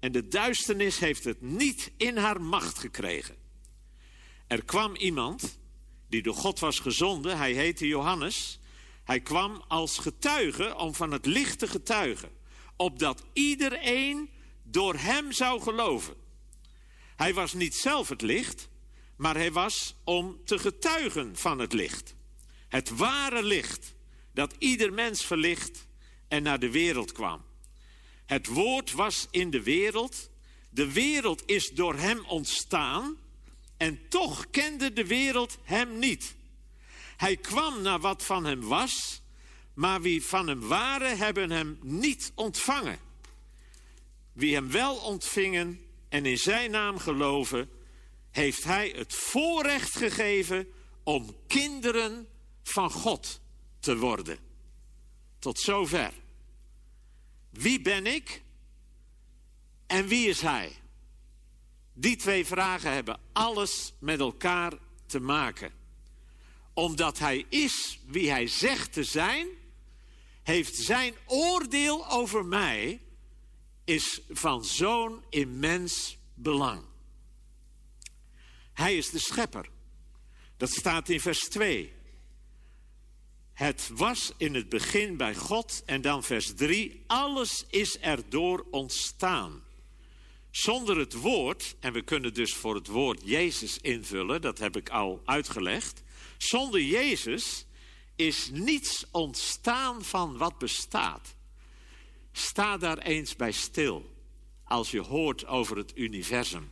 En 0.00 0.12
de 0.12 0.28
duisternis 0.28 0.98
heeft 0.98 1.24
het 1.24 1.40
niet 1.40 1.92
in 1.96 2.16
haar 2.16 2.40
macht 2.40 2.78
gekregen. 2.78 3.36
Er 4.46 4.64
kwam 4.64 4.96
iemand 4.96 5.58
die 6.08 6.22
door 6.22 6.34
God 6.34 6.58
was 6.58 6.78
gezonden. 6.78 7.36
Hij 7.36 7.52
heette 7.52 7.86
Johannes. 7.86 8.58
Hij 9.04 9.20
kwam 9.20 9.64
als 9.68 9.98
getuige 9.98 10.74
om 10.76 10.94
van 10.94 11.10
het 11.10 11.26
licht 11.26 11.58
te 11.58 11.68
getuigen 11.68 12.30
opdat 12.76 13.24
iedereen 13.32 14.30
door 14.62 14.94
hem 14.94 15.32
zou 15.32 15.60
geloven. 15.62 16.14
Hij 17.16 17.34
was 17.34 17.52
niet 17.52 17.74
zelf 17.74 18.08
het 18.08 18.22
licht, 18.22 18.68
maar 19.16 19.34
hij 19.34 19.52
was 19.52 19.96
om 20.04 20.40
te 20.44 20.58
getuigen 20.58 21.36
van 21.36 21.58
het 21.58 21.72
licht. 21.72 22.14
Het 22.68 22.88
ware 22.88 23.42
licht 23.42 23.94
dat 24.32 24.54
ieder 24.58 24.92
mens 24.92 25.24
verlicht 25.24 25.85
en 26.28 26.42
naar 26.42 26.58
de 26.58 26.70
wereld 26.70 27.12
kwam. 27.12 27.44
Het 28.24 28.46
woord 28.46 28.92
was 28.92 29.26
in 29.30 29.50
de 29.50 29.62
wereld, 29.62 30.30
de 30.70 30.92
wereld 30.92 31.42
is 31.46 31.68
door 31.68 31.94
hem 31.94 32.24
ontstaan 32.26 33.16
en 33.76 34.08
toch 34.08 34.50
kende 34.50 34.92
de 34.92 35.06
wereld 35.06 35.58
hem 35.62 35.98
niet. 35.98 36.34
Hij 37.16 37.36
kwam 37.36 37.82
naar 37.82 38.00
wat 38.00 38.24
van 38.24 38.44
hem 38.44 38.60
was 38.60 39.20
maar 39.76 40.00
wie 40.00 40.24
van 40.24 40.46
hem 40.46 40.60
waren, 40.60 41.18
hebben 41.18 41.50
hem 41.50 41.78
niet 41.82 42.32
ontvangen. 42.34 42.98
Wie 44.32 44.54
hem 44.54 44.70
wel 44.70 44.96
ontvingen 44.96 45.80
en 46.08 46.26
in 46.26 46.38
zijn 46.38 46.70
naam 46.70 46.98
geloven, 46.98 47.70
heeft 48.30 48.64
hij 48.64 48.92
het 48.96 49.14
voorrecht 49.14 49.96
gegeven 49.96 50.68
om 51.02 51.36
kinderen 51.46 52.28
van 52.62 52.90
God 52.90 53.40
te 53.80 53.96
worden. 53.96 54.38
Tot 55.38 55.58
zover. 55.58 56.12
Wie 57.50 57.80
ben 57.80 58.06
ik 58.06 58.42
en 59.86 60.06
wie 60.06 60.28
is 60.28 60.40
hij? 60.40 60.72
Die 61.92 62.16
twee 62.16 62.46
vragen 62.46 62.92
hebben 62.92 63.20
alles 63.32 63.92
met 63.98 64.20
elkaar 64.20 64.72
te 65.06 65.20
maken. 65.20 65.72
Omdat 66.74 67.18
hij 67.18 67.46
is 67.48 68.00
wie 68.06 68.30
hij 68.30 68.46
zegt 68.46 68.92
te 68.92 69.04
zijn 69.04 69.48
heeft 70.46 70.76
zijn 70.76 71.14
oordeel 71.26 72.10
over 72.10 72.44
mij 72.44 73.00
is 73.84 74.20
van 74.28 74.64
zo'n 74.64 75.24
immens 75.30 76.18
belang. 76.34 76.84
Hij 78.72 78.96
is 78.96 79.10
de 79.10 79.18
schepper. 79.18 79.68
Dat 80.56 80.70
staat 80.70 81.08
in 81.08 81.20
vers 81.20 81.38
2. 81.38 81.94
Het 83.56 83.90
was 83.94 84.32
in 84.36 84.54
het 84.54 84.68
begin 84.68 85.16
bij 85.16 85.34
God. 85.34 85.82
En 85.86 86.00
dan 86.00 86.22
vers 86.24 86.54
3. 86.54 87.02
Alles 87.06 87.64
is 87.68 87.98
erdoor 87.98 88.66
ontstaan. 88.70 89.62
Zonder 90.50 90.98
het 90.98 91.12
woord, 91.12 91.76
en 91.80 91.92
we 91.92 92.02
kunnen 92.02 92.34
dus 92.34 92.54
voor 92.54 92.74
het 92.74 92.86
woord 92.86 93.20
Jezus 93.24 93.78
invullen, 93.78 94.40
dat 94.40 94.58
heb 94.58 94.76
ik 94.76 94.88
al 94.88 95.22
uitgelegd. 95.24 96.02
Zonder 96.38 96.82
Jezus 96.82 97.66
is 98.16 98.50
niets 98.52 99.06
ontstaan 99.10 100.04
van 100.04 100.36
wat 100.36 100.58
bestaat. 100.58 101.34
Sta 102.32 102.76
daar 102.76 102.98
eens 102.98 103.36
bij 103.36 103.52
stil 103.52 104.14
als 104.64 104.90
je 104.90 105.00
hoort 105.00 105.46
over 105.46 105.76
het 105.76 105.92
universum 105.98 106.70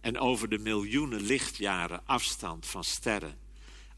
en 0.00 0.18
over 0.18 0.48
de 0.48 0.58
miljoenen 0.58 1.20
lichtjaren 1.20 2.06
afstand 2.06 2.66
van 2.66 2.84
sterren. 2.84 3.45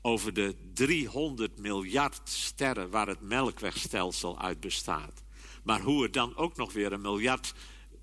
Over 0.02 0.32
de 0.32 0.56
300 0.74 1.58
miljard 1.58 2.28
sterren 2.28 2.90
waar 2.90 3.06
het 3.06 3.20
melkwegstelsel 3.20 4.40
uit 4.40 4.60
bestaat. 4.60 5.22
Maar 5.62 5.80
hoe 5.80 6.02
er 6.02 6.12
dan 6.12 6.36
ook 6.36 6.56
nog 6.56 6.72
weer 6.72 6.92
een 6.92 7.00
miljard 7.00 7.54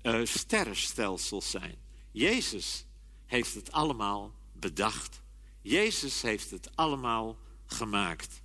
uh, 0.02 0.20
sterrenstelsels 0.24 1.50
zijn. 1.50 1.76
Jezus 2.10 2.86
heeft 3.26 3.54
het 3.54 3.72
allemaal 3.72 4.34
bedacht. 4.52 5.20
Jezus 5.62 6.22
heeft 6.22 6.50
het 6.50 6.76
allemaal 6.76 7.38
gemaakt. 7.66 8.42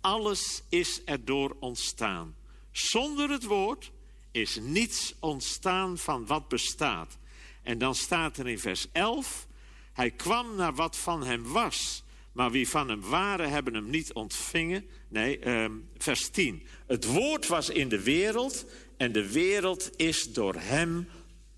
Alles 0.00 0.62
is 0.68 1.04
erdoor 1.04 1.56
ontstaan. 1.60 2.36
Zonder 2.70 3.30
het 3.30 3.44
woord 3.44 3.92
is 4.30 4.58
niets 4.60 5.14
ontstaan 5.20 5.98
van 5.98 6.26
wat 6.26 6.48
bestaat. 6.48 7.18
En 7.62 7.78
dan 7.78 7.94
staat 7.94 8.36
er 8.36 8.48
in 8.48 8.58
vers 8.58 8.86
11: 8.92 9.46
Hij 9.92 10.10
kwam 10.10 10.56
naar 10.56 10.74
wat 10.74 10.96
van 10.96 11.24
hem 11.24 11.42
was. 11.42 12.03
Maar 12.34 12.50
wie 12.50 12.68
van 12.68 12.88
hem 12.88 13.00
waren, 13.00 13.50
hebben 13.50 13.74
hem 13.74 13.90
niet 13.90 14.12
ontvingen. 14.12 14.88
Nee, 15.08 15.40
uh, 15.40 15.70
vers 15.96 16.28
10. 16.28 16.66
Het 16.86 17.04
woord 17.04 17.46
was 17.46 17.68
in 17.68 17.88
de 17.88 18.02
wereld 18.02 18.64
en 18.96 19.12
de 19.12 19.32
wereld 19.32 19.90
is 19.96 20.32
door 20.32 20.54
hem 20.54 21.08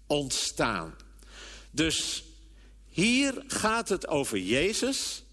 ontstaan. 0.07 0.95
Dus 1.71 2.25
hier 2.89 3.45
gaat 3.47 3.89
het 3.89 4.09
over 4.09 4.39
Jezus. 4.39 5.25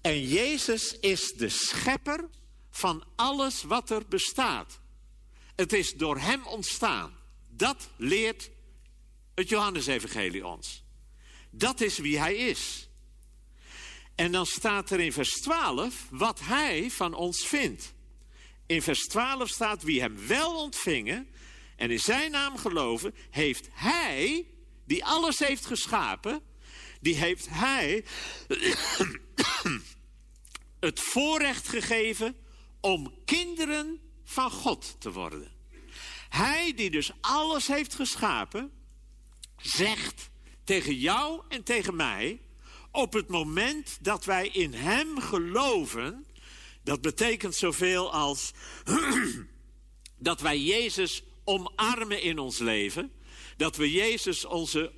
En 0.00 0.22
Jezus 0.22 0.98
is 0.98 1.32
de 1.32 1.48
schepper 1.48 2.28
van 2.70 3.04
alles 3.16 3.62
wat 3.62 3.90
er 3.90 4.02
bestaat. 4.08 4.80
Het 5.54 5.72
is 5.72 5.94
door 5.94 6.18
hem 6.18 6.46
ontstaan. 6.46 7.16
Dat 7.48 7.88
leert 7.96 8.50
het 9.34 9.48
Johannesevangelie 9.48 10.46
ons. 10.46 10.84
Dat 11.50 11.80
is 11.80 11.98
wie 11.98 12.18
hij 12.18 12.36
is. 12.36 12.85
En 14.16 14.32
dan 14.32 14.46
staat 14.46 14.90
er 14.90 15.00
in 15.00 15.12
vers 15.12 15.40
12 15.40 16.06
wat 16.10 16.40
hij 16.40 16.90
van 16.90 17.14
ons 17.14 17.46
vindt. 17.46 17.94
In 18.66 18.82
vers 18.82 19.06
12 19.06 19.48
staat 19.48 19.82
wie 19.82 20.00
hem 20.00 20.26
wel 20.26 20.54
ontvingen 20.54 21.28
en 21.76 21.90
in 21.90 22.00
zijn 22.00 22.30
naam 22.30 22.56
geloven, 22.56 23.14
heeft 23.30 23.68
hij, 23.72 24.46
die 24.84 25.04
alles 25.04 25.38
heeft 25.38 25.66
geschapen, 25.66 26.42
die 27.00 27.14
heeft 27.14 27.46
hij 27.50 28.04
het 30.80 31.00
voorrecht 31.00 31.68
gegeven 31.68 32.36
om 32.80 33.14
kinderen 33.24 34.00
van 34.24 34.50
God 34.50 34.96
te 34.98 35.12
worden. 35.12 35.52
Hij 36.28 36.72
die 36.74 36.90
dus 36.90 37.10
alles 37.20 37.66
heeft 37.66 37.94
geschapen, 37.94 38.72
zegt 39.56 40.30
tegen 40.64 40.94
jou 40.94 41.42
en 41.48 41.62
tegen 41.62 41.96
mij, 41.96 42.40
op 42.96 43.12
het 43.12 43.28
moment 43.28 43.98
dat 44.00 44.24
wij 44.24 44.48
in 44.48 44.74
Hem 44.74 45.20
geloven, 45.20 46.26
dat 46.82 47.00
betekent 47.00 47.54
zoveel 47.54 48.12
als 48.12 48.52
dat 50.18 50.40
wij 50.40 50.58
Jezus 50.60 51.22
omarmen 51.44 52.22
in 52.22 52.38
ons 52.38 52.58
leven, 52.58 53.12
dat 53.56 53.76
we 53.76 53.92
Jezus 53.92 54.44
onze, 54.44 54.92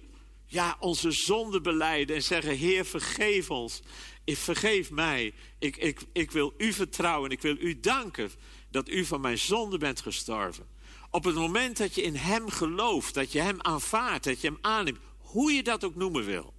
ja, 0.46 0.76
onze 0.80 1.10
zonde 1.10 1.60
beleiden 1.60 2.16
en 2.16 2.22
zeggen, 2.22 2.56
Heer 2.56 2.84
vergeef 2.84 3.50
ons, 3.50 3.82
ik 4.24 4.36
vergeef 4.36 4.90
mij, 4.90 5.32
ik, 5.58 5.76
ik, 5.76 6.00
ik 6.12 6.30
wil 6.30 6.54
U 6.58 6.72
vertrouwen, 6.72 7.30
ik 7.30 7.42
wil 7.42 7.56
U 7.58 7.80
danken 7.80 8.30
dat 8.70 8.88
U 8.88 9.04
van 9.04 9.20
mijn 9.20 9.38
zonde 9.38 9.78
bent 9.78 10.00
gestorven. 10.00 10.66
Op 11.10 11.24
het 11.24 11.34
moment 11.34 11.76
dat 11.76 11.94
je 11.94 12.02
in 12.02 12.16
Hem 12.16 12.48
gelooft, 12.50 13.14
dat 13.14 13.32
je 13.32 13.40
Hem 13.40 13.60
aanvaardt, 13.60 14.24
dat 14.24 14.40
je 14.40 14.46
Hem 14.46 14.58
aanneemt, 14.60 14.98
hoe 15.18 15.52
je 15.52 15.62
dat 15.62 15.84
ook 15.84 15.94
noemen 15.94 16.24
wil. 16.24 16.56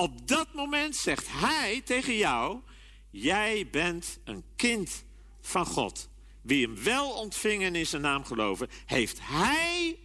Op 0.00 0.28
dat 0.28 0.52
moment 0.52 0.96
zegt 0.96 1.26
Hij 1.28 1.80
tegen 1.84 2.16
jou, 2.16 2.60
jij 3.10 3.68
bent 3.70 4.18
een 4.24 4.44
kind 4.56 5.04
van 5.40 5.66
God. 5.66 6.08
Wie 6.42 6.66
hem 6.66 6.82
wel 6.82 7.10
ontving 7.12 7.62
en 7.62 7.74
in 7.74 7.86
zijn 7.86 8.02
naam 8.02 8.24
geloven, 8.24 8.68
heeft 8.86 9.18
Hij 9.22 9.98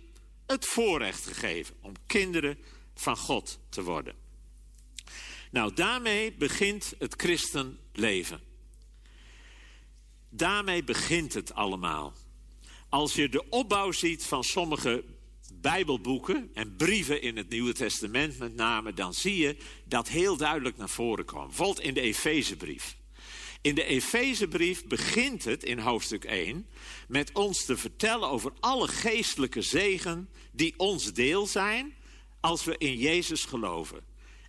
het 0.46 0.66
voorrecht 0.66 1.26
gegeven 1.26 1.76
om 1.82 1.94
kinderen 2.08 2.58
van 2.96 3.18
God 3.18 3.60
te 3.70 3.84
worden. 3.84 4.16
Nou, 5.52 5.74
daarmee 5.74 6.34
begint 6.34 6.94
het 7.00 7.14
christenleven. 7.18 8.42
Daarmee 10.30 10.84
begint 10.84 11.34
het 11.34 11.54
allemaal. 11.54 12.14
Als 12.90 13.14
je 13.14 13.30
de 13.30 13.50
opbouw 13.50 13.92
ziet 13.92 14.26
van 14.26 14.44
sommige 14.44 15.04
Bijbelboeken 15.66 16.50
en 16.54 16.76
brieven 16.76 17.22
in 17.22 17.38
het 17.38 17.50
Nieuwe 17.50 17.74
Testament 17.74 18.38
met 18.40 18.56
name, 18.56 18.94
dan 18.94 19.14
zie 19.14 19.38
je 19.38 19.58
dat 19.86 20.08
heel 20.08 20.38
duidelijk 20.38 20.78
naar 20.78 20.90
voren 20.90 21.26
kwam. 21.26 21.48
Bijvoorbeeld 21.48 21.80
in 21.80 21.94
de 21.94 22.02
Efezebrief. 22.02 22.98
In 23.62 23.76
de 23.76 23.84
Efezebrief 23.84 24.86
begint 24.86 25.44
het 25.44 25.64
in 25.64 25.80
hoofdstuk 25.80 26.24
1 26.24 26.68
met 27.08 27.32
ons 27.32 27.66
te 27.66 27.78
vertellen 27.78 28.30
over 28.30 28.52
alle 28.60 28.88
geestelijke 28.88 29.62
zegen 29.62 30.30
die 30.52 30.74
ons 30.78 31.14
deel 31.14 31.48
zijn 31.48 31.94
als 32.40 32.64
we 32.64 32.76
in 32.78 32.98
Jezus 32.98 33.46
geloven. 33.46 34.04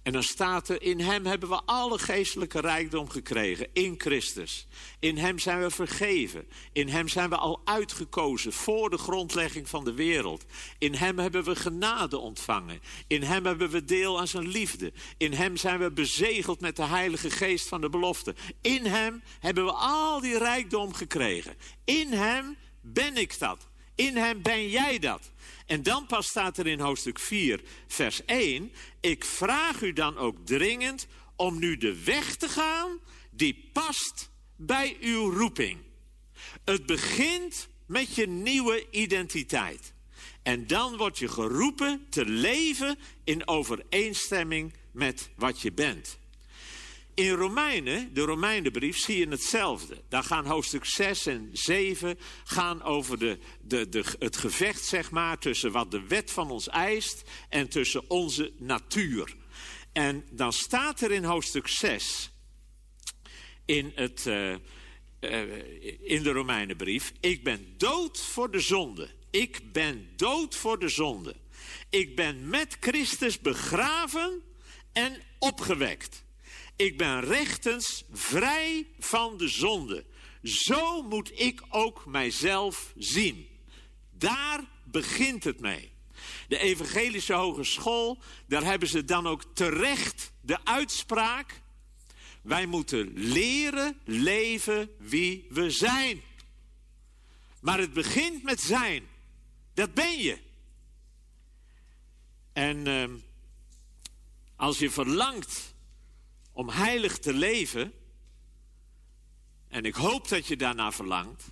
En 0.06 0.12
dan 0.12 0.22
staat 0.22 0.68
er, 0.68 0.82
in 0.82 1.00
hem 1.00 1.26
hebben 1.26 1.48
we 1.48 1.60
alle 1.64 1.98
geestelijke 1.98 2.60
rijkdom 2.60 3.08
gekregen, 3.08 3.68
in 3.72 3.94
Christus. 3.98 4.66
In 5.00 5.18
hem 5.18 5.38
zijn 5.38 5.60
we 5.60 5.70
vergeven. 5.70 6.48
In 6.72 6.88
hem 6.88 7.08
zijn 7.08 7.28
we 7.30 7.36
al 7.36 7.60
uitgekozen 7.64 8.52
voor 8.52 8.90
de 8.90 8.98
grondlegging 8.98 9.68
van 9.68 9.84
de 9.84 9.94
wereld. 9.94 10.44
In 10.78 10.94
hem 10.94 11.18
hebben 11.18 11.44
we 11.44 11.56
genade 11.56 12.18
ontvangen. 12.18 12.80
In 13.06 13.22
hem 13.22 13.44
hebben 13.44 13.70
we 13.70 13.84
deel 13.84 14.18
aan 14.18 14.28
zijn 14.28 14.48
liefde. 14.48 14.92
In 15.16 15.32
hem 15.32 15.56
zijn 15.56 15.78
we 15.78 15.90
bezegeld 15.90 16.60
met 16.60 16.76
de 16.76 16.84
heilige 16.84 17.30
geest 17.30 17.68
van 17.68 17.80
de 17.80 17.88
belofte. 17.88 18.34
In 18.60 18.86
hem 18.86 19.22
hebben 19.40 19.64
we 19.64 19.72
al 19.72 20.20
die 20.20 20.38
rijkdom 20.38 20.92
gekregen. 20.94 21.56
In 21.84 22.12
hem 22.12 22.56
ben 22.80 23.16
ik 23.16 23.38
dat. 23.38 23.68
In 23.94 24.16
hem 24.16 24.42
ben 24.42 24.68
jij 24.68 24.98
dat. 24.98 25.30
En 25.66 25.82
dan 25.82 26.06
pas 26.06 26.26
staat 26.26 26.58
er 26.58 26.66
in 26.66 26.80
hoofdstuk 26.80 27.18
4, 27.18 27.60
vers 27.86 28.24
1: 28.24 28.72
Ik 29.00 29.24
vraag 29.24 29.82
u 29.82 29.92
dan 29.92 30.16
ook 30.16 30.36
dringend 30.44 31.06
om 31.36 31.58
nu 31.58 31.76
de 31.76 32.02
weg 32.04 32.36
te 32.36 32.48
gaan 32.48 33.00
die 33.30 33.70
past 33.72 34.30
bij 34.56 34.96
uw 35.00 35.32
roeping. 35.32 35.78
Het 36.64 36.86
begint 36.86 37.68
met 37.86 38.14
je 38.14 38.26
nieuwe 38.26 38.86
identiteit. 38.90 39.92
En 40.42 40.66
dan 40.66 40.96
word 40.96 41.18
je 41.18 41.28
geroepen 41.28 42.06
te 42.10 42.24
leven 42.24 42.98
in 43.24 43.48
overeenstemming 43.48 44.72
met 44.92 45.30
wat 45.36 45.60
je 45.60 45.72
bent. 45.72 46.18
In 47.16 47.30
Romeinen, 47.30 48.14
de 48.14 48.20
Romeinenbrief, 48.20 48.98
zie 48.98 49.18
je 49.18 49.28
hetzelfde. 49.28 50.02
Daar 50.08 50.22
gaan 50.22 50.46
hoofdstuk 50.46 50.84
6 50.84 51.26
en 51.26 51.50
7 51.52 52.18
gaan 52.44 52.82
over 52.82 53.18
de, 53.18 53.38
de, 53.60 53.88
de, 53.88 54.04
het 54.18 54.36
gevecht 54.36 54.84
zeg 54.84 55.10
maar, 55.10 55.38
tussen 55.38 55.72
wat 55.72 55.90
de 55.90 56.06
wet 56.06 56.30
van 56.30 56.50
ons 56.50 56.68
eist 56.68 57.22
en 57.48 57.68
tussen 57.68 58.10
onze 58.10 58.52
natuur. 58.58 59.34
En 59.92 60.24
dan 60.30 60.52
staat 60.52 61.00
er 61.00 61.12
in 61.12 61.24
hoofdstuk 61.24 61.68
6 61.68 62.32
in, 63.64 63.92
het, 63.94 64.24
uh, 64.26 64.50
uh, 64.50 64.58
in 66.00 66.22
de 66.22 66.32
Romeinenbrief: 66.32 67.12
Ik 67.20 67.44
ben 67.44 67.74
dood 67.76 68.20
voor 68.20 68.50
de 68.50 68.60
zonde. 68.60 69.10
Ik 69.30 69.72
ben 69.72 70.08
dood 70.16 70.54
voor 70.54 70.78
de 70.78 70.88
zonde. 70.88 71.36
Ik 71.90 72.16
ben 72.16 72.48
met 72.48 72.76
Christus 72.80 73.40
begraven 73.40 74.42
en 74.92 75.22
opgewekt. 75.38 76.24
Ik 76.76 76.96
ben 76.96 77.20
rechtens 77.20 78.04
vrij 78.12 78.86
van 78.98 79.36
de 79.36 79.48
zonde. 79.48 80.04
Zo 80.42 81.02
moet 81.02 81.40
ik 81.40 81.62
ook 81.68 82.06
mijzelf 82.06 82.92
zien. 82.96 83.48
Daar 84.10 84.64
begint 84.84 85.44
het 85.44 85.60
mee. 85.60 85.92
De 86.48 86.58
Evangelische 86.58 87.32
Hogeschool, 87.32 88.22
daar 88.46 88.64
hebben 88.64 88.88
ze 88.88 89.04
dan 89.04 89.26
ook 89.26 89.44
terecht 89.54 90.32
de 90.40 90.64
uitspraak. 90.64 91.60
Wij 92.42 92.66
moeten 92.66 93.12
leren 93.14 94.00
leven 94.04 94.90
wie 94.98 95.46
we 95.48 95.70
zijn. 95.70 96.20
Maar 97.60 97.78
het 97.78 97.92
begint 97.92 98.42
met 98.42 98.60
zijn. 98.60 99.06
Dat 99.74 99.94
ben 99.94 100.18
je. 100.18 100.38
En 102.52 102.86
uh, 102.86 103.04
als 104.56 104.78
je 104.78 104.90
verlangt 104.90 105.74
om 106.56 106.68
heilig 106.68 107.18
te 107.18 107.32
leven. 107.32 107.92
en 109.68 109.84
ik 109.84 109.94
hoop 109.94 110.28
dat 110.28 110.46
je 110.46 110.56
daarna 110.56 110.92
verlangt, 110.92 111.44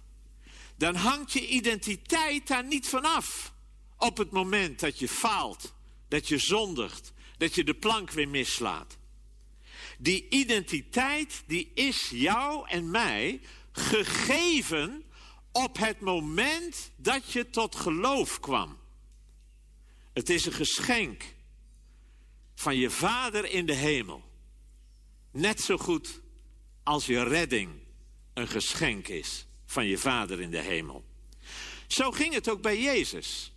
dan 0.77 0.95
hangt 0.95 1.33
je 1.33 1.49
identiteit 1.49 2.47
daar 2.47 2.65
niet 2.65 2.89
vanaf. 2.89 3.53
Op 3.99 4.17
het 4.17 4.31
moment 4.31 4.81
dat 4.81 4.99
je 4.99 5.09
faalt, 5.09 5.75
dat 6.09 6.29
je 6.29 6.39
zondigt, 6.39 7.13
dat 7.39 7.55
je 7.55 7.65
de 7.65 7.75
plank 7.75 8.11
weer 8.11 8.29
mislaat. 8.29 8.97
Die 9.99 10.27
identiteit 10.29 11.43
die 11.47 11.71
is 11.75 12.11
jou 12.11 12.69
en 12.69 12.91
mij 12.91 13.41
gegeven 13.73 15.05
op 15.53 15.79
het 15.79 16.01
moment 16.01 16.91
dat 16.97 17.33
je 17.33 17.51
tot 17.51 17.77
geloof 17.77 18.41
kwam. 18.41 18.79
Het 20.13 20.31
is 20.31 20.47
een 20.47 20.53
geschenk 20.53 21.35
van 22.55 22.77
je 22.77 22.91
Vader 22.91 23.51
in 23.51 23.67
de 23.67 23.75
hemel. 23.75 24.33
Net 25.37 25.61
zo 25.61 25.77
goed 25.77 26.21
als 26.83 27.07
je 27.07 27.23
redding 27.23 27.71
een 28.35 28.49
geschenk 28.49 29.09
is 29.09 29.47
van 29.67 29.87
je 29.87 29.99
Vader 29.99 30.41
in 30.41 30.51
de 30.51 30.61
hemel. 30.61 31.05
Zo 31.87 32.11
ging 32.11 32.35
het 32.35 32.49
ook 32.49 32.63
bij 32.63 32.81
Jezus. 32.81 33.53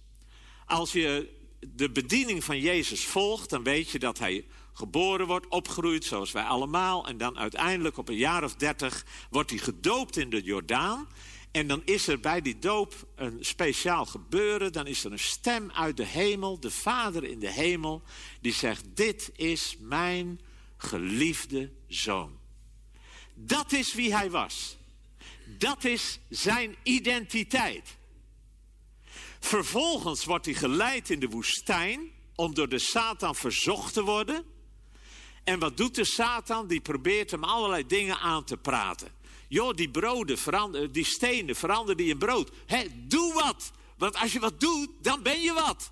Als 0.65 0.91
je 0.91 1.29
de 1.59 1.91
bediening 1.91 2.43
van 2.43 2.59
Jezus 2.59 3.05
volgt, 3.05 3.49
dan 3.49 3.63
weet 3.63 3.89
je 3.89 3.99
dat 3.99 4.19
hij 4.19 4.45
geboren 4.73 5.27
wordt, 5.27 5.47
opgroeit 5.47 6.05
zoals 6.05 6.31
wij 6.31 6.43
allemaal. 6.43 7.07
En 7.07 7.17
dan 7.17 7.37
uiteindelijk 7.37 7.97
op 7.97 8.09
een 8.09 8.15
jaar 8.15 8.43
of 8.43 8.55
dertig 8.55 9.05
wordt 9.29 9.49
hij 9.49 9.59
gedoopt 9.59 10.17
in 10.17 10.29
de 10.29 10.41
Jordaan. 10.41 11.07
En 11.51 11.67
dan 11.67 11.81
is 11.85 12.07
er 12.07 12.19
bij 12.19 12.41
die 12.41 12.59
doop 12.59 13.07
een 13.15 13.37
speciaal 13.39 14.05
gebeuren. 14.05 14.73
Dan 14.73 14.87
is 14.87 15.03
er 15.03 15.11
een 15.11 15.19
stem 15.19 15.71
uit 15.71 15.97
de 15.97 16.05
hemel, 16.05 16.59
de 16.59 16.71
Vader 16.71 17.23
in 17.23 17.39
de 17.39 17.51
hemel, 17.51 18.01
die 18.41 18.53
zegt: 18.53 18.85
Dit 18.95 19.31
is 19.35 19.77
mijn 19.79 20.39
geliefde 20.77 21.71
zoon. 21.87 22.39
Dat 23.33 23.71
is 23.71 23.93
wie 23.93 24.15
hij 24.15 24.31
was. 24.31 24.77
Dat 25.45 25.83
is 25.83 26.19
zijn 26.29 26.75
identiteit. 26.83 27.97
Vervolgens 29.39 30.25
wordt 30.25 30.45
hij 30.45 30.53
geleid 30.53 31.09
in 31.09 31.19
de 31.19 31.29
woestijn 31.29 32.11
om 32.35 32.53
door 32.53 32.69
de 32.69 32.79
Satan 32.79 33.35
verzocht 33.35 33.93
te 33.93 34.03
worden. 34.03 34.45
En 35.43 35.59
wat 35.59 35.77
doet 35.77 35.95
de 35.95 36.05
Satan? 36.05 36.67
Die 36.67 36.81
probeert 36.81 37.31
hem 37.31 37.43
allerlei 37.43 37.85
dingen 37.85 38.19
aan 38.19 38.43
te 38.43 38.57
praten. 38.57 39.11
Joh, 39.47 39.75
die 39.75 39.89
broden, 39.89 40.37
verander, 40.37 40.91
die 40.91 41.05
stenen, 41.05 41.55
verander 41.55 41.95
die 41.95 42.09
in 42.09 42.17
brood. 42.17 42.51
He, 42.65 42.85
doe 42.93 43.33
wat. 43.33 43.71
Want 43.97 44.15
als 44.15 44.33
je 44.33 44.39
wat 44.39 44.59
doet, 44.59 44.89
dan 45.01 45.23
ben 45.23 45.41
je 45.41 45.53
wat. 45.53 45.91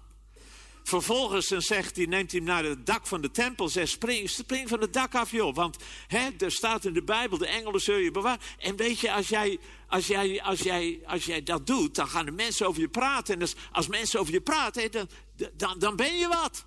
Vervolgens 0.88 1.48
dan 1.48 1.62
zegt 1.62 1.95
hij, 1.95 2.06
neemt 2.06 2.32
hij 2.32 2.40
hem 2.40 2.49
naar 2.49 2.64
het 2.64 2.86
dak 2.86 3.07
van 3.07 3.22
de 3.22 3.32
tempel. 3.32 3.70
Zegt, 3.70 3.90
spring, 3.90 4.30
spring 4.30 4.70
van 4.70 4.82
het 4.82 4.94
dak 4.94 5.16
af, 5.16 5.32
joh. 5.32 5.56
Want 5.56 5.78
hè, 6.07 6.30
er 6.38 6.52
staat 6.52 6.86
in 6.86 6.94
de 6.94 7.03
Bijbel, 7.03 7.38
de 7.38 7.48
engelen 7.48 7.82
zul 7.82 7.98
je 7.98 8.12
bewaren. 8.12 8.40
En 8.57 8.76
weet 8.76 8.99
je, 8.99 9.12
als 9.12 9.28
jij, 9.28 9.60
als, 9.88 10.07
jij, 10.07 10.41
als, 10.41 10.60
jij, 10.60 11.02
als 11.06 11.26
jij 11.26 11.44
dat 11.44 11.68
doet, 11.68 11.95
dan 11.95 12.07
gaan 12.07 12.26
de 12.26 12.32
mensen 12.32 12.68
over 12.68 12.82
je 12.82 12.88
praten. 12.88 13.36
En 13.36 13.41
als, 13.41 13.56
als 13.72 13.88
mensen 13.88 14.20
over 14.20 14.34
je 14.34 14.41
praten, 14.41 14.91
dan, 14.91 15.07
dan, 15.53 15.80
dan 15.80 15.95
ben 15.95 16.18
je 16.18 16.28
wat. 16.28 16.66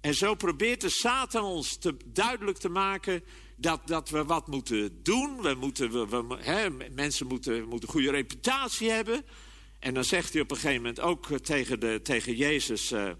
En 0.00 0.14
zo 0.14 0.34
probeert 0.34 0.80
de 0.80 0.88
Satan 0.88 1.44
ons 1.44 1.76
te, 1.76 1.96
duidelijk 2.06 2.58
te 2.58 2.68
maken 2.68 3.22
dat, 3.56 3.86
dat 3.86 4.10
we 4.10 4.24
wat 4.24 4.46
moeten 4.46 5.02
doen. 5.02 5.42
We 5.42 5.54
moeten, 5.54 5.90
we, 5.90 6.36
hè, 6.38 6.70
mensen 6.70 7.26
moeten, 7.26 7.68
moeten 7.68 7.88
een 7.88 7.94
goede 7.94 8.10
reputatie 8.10 8.90
hebben. 8.90 9.24
En 9.86 9.94
dan 9.94 10.04
zegt 10.04 10.32
hij 10.32 10.42
op 10.42 10.50
een 10.50 10.56
gegeven 10.56 10.82
moment 10.82 11.00
ook 11.00 11.38
tegen, 11.38 11.80
de, 11.80 12.00
tegen 12.02 12.36
Jezus... 12.36 12.92
Uh, 12.92 13.10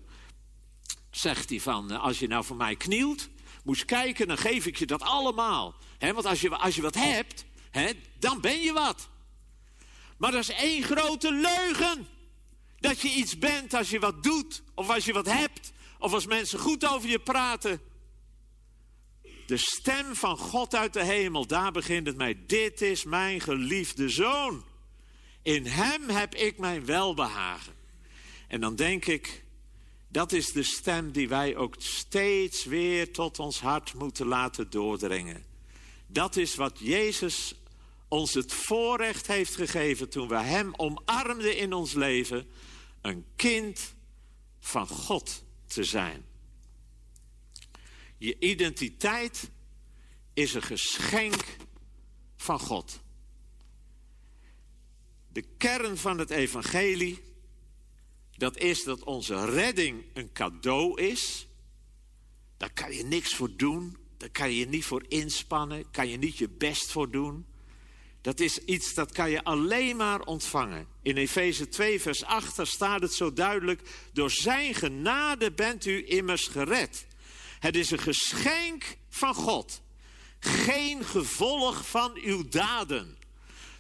zegt 1.11 1.51
hij 1.51 1.61
van, 1.61 1.93
uh, 1.93 2.03
als 2.03 2.19
je 2.19 2.27
nou 2.27 2.45
voor 2.45 2.57
mij 2.57 2.77
knielt... 2.77 3.29
moest 3.65 3.85
kijken, 3.85 4.29
dan 4.29 4.39
geef 4.39 4.67
ik 4.67 4.77
je 4.77 4.87
dat 4.87 5.03
allemaal. 5.03 5.75
Want 5.99 6.25
als 6.27 6.41
je, 6.41 6.51
als 6.51 6.75
je 6.77 6.83
wat 6.83 6.95
hebt, 6.95 7.45
he, 7.71 7.93
dan 8.19 8.41
ben 8.41 8.61
je 8.61 8.73
wat. 8.73 9.09
Maar 10.19 10.31
dat 10.31 10.41
is 10.41 10.49
één 10.49 10.83
grote 10.83 11.33
leugen. 11.33 12.07
Dat 12.81 13.01
je 13.01 13.09
iets 13.09 13.39
bent 13.39 13.75
als 13.75 13.91
je 13.91 13.99
wat 13.99 14.23
doet, 14.23 14.63
of 14.75 14.91
als 14.91 15.05
je 15.05 15.13
wat 15.13 15.27
hebt... 15.27 15.73
of 15.99 16.13
als 16.13 16.27
mensen 16.27 16.59
goed 16.59 16.87
over 16.87 17.09
je 17.09 17.19
praten... 17.19 17.81
De 19.47 19.57
stem 19.57 20.15
van 20.15 20.37
God 20.37 20.75
uit 20.75 20.93
de 20.93 21.05
hemel, 21.05 21.47
daar 21.47 21.73
begint 21.73 22.07
het 22.07 22.17
mij. 22.17 22.47
Dit 22.47 22.81
is 22.81 23.05
mijn 23.05 23.41
geliefde 23.41 24.09
zoon. 24.09 24.65
In 25.47 25.67
hem 25.67 26.09
heb 26.09 26.35
ik 26.35 26.59
mijn 26.59 26.85
welbehagen. 26.85 27.73
En 28.49 28.61
dan 28.61 28.77
denk 28.77 29.07
ik, 29.07 29.45
dat 30.09 30.33
is 30.33 30.53
de 30.53 30.63
stem 30.63 31.13
die 31.13 31.29
wij 31.29 31.57
ook 31.57 31.75
steeds 31.79 32.65
weer 32.65 33.13
tot 33.13 33.39
ons 33.39 33.61
hart 33.61 33.95
moeten 33.95 34.27
laten 34.27 34.71
doordringen. 34.71 35.45
Dat 36.07 36.37
is 36.37 36.55
wat 36.55 36.79
Jezus 36.79 37.55
ons 38.09 38.35
het 38.35 38.53
voorrecht 38.53 39.27
heeft 39.27 39.55
gegeven 39.55 40.09
toen 40.09 40.29
we 40.29 40.39
Hem 40.39 40.75
omarmden 40.77 41.57
in 41.57 41.73
ons 41.73 41.93
leven. 41.93 42.49
Een 43.01 43.25
kind 43.37 43.95
van 44.61 44.89
God 44.89 45.45
te 45.67 45.85
zijn. 45.85 46.25
Je 48.19 48.39
identiteit 48.39 49.51
is 50.35 50.55
een 50.55 50.63
geschenk 50.63 51.57
van 52.37 52.59
God. 52.59 53.05
De 55.37 55.45
kern 55.57 55.99
van 55.99 56.19
het 56.19 56.31
evangelie, 56.31 57.23
dat 58.37 58.59
is 58.59 58.85
dat 58.85 59.03
onze 59.03 59.45
redding 59.45 60.05
een 60.15 60.33
cadeau 60.33 61.01
is. 61.01 61.47
Daar 62.57 62.73
kan 62.73 62.93
je 62.93 63.05
niks 63.05 63.35
voor 63.35 63.57
doen, 63.57 63.97
daar 64.17 64.31
kan 64.31 64.53
je 64.53 64.67
niet 64.67 64.85
voor 64.85 65.05
inspannen, 65.09 65.91
kan 65.91 66.09
je 66.09 66.17
niet 66.17 66.39
je 66.39 66.49
best 66.49 66.91
voor 66.91 67.11
doen. 67.11 67.47
Dat 68.21 68.41
is 68.41 68.59
iets 68.59 68.95
dat 68.95 69.13
kan 69.13 69.31
je 69.31 69.45
alleen 69.45 69.97
maar 69.97 70.21
ontvangen. 70.21 70.87
In 71.03 71.17
Efeze 71.17 71.69
2, 71.69 72.01
vers 72.01 72.25
8 72.25 72.57
daar 72.57 72.67
staat 72.67 73.01
het 73.01 73.13
zo 73.13 73.33
duidelijk: 73.33 74.09
Door 74.13 74.31
zijn 74.31 74.75
genade 74.75 75.53
bent 75.53 75.87
u 75.87 76.09
immers 76.09 76.47
gered. 76.47 77.07
Het 77.59 77.77
is 77.77 77.91
een 77.91 77.99
geschenk 77.99 78.97
van 79.09 79.35
God, 79.35 79.83
geen 80.39 81.05
gevolg 81.05 81.89
van 81.89 82.19
uw 82.23 82.49
daden. 82.49 83.16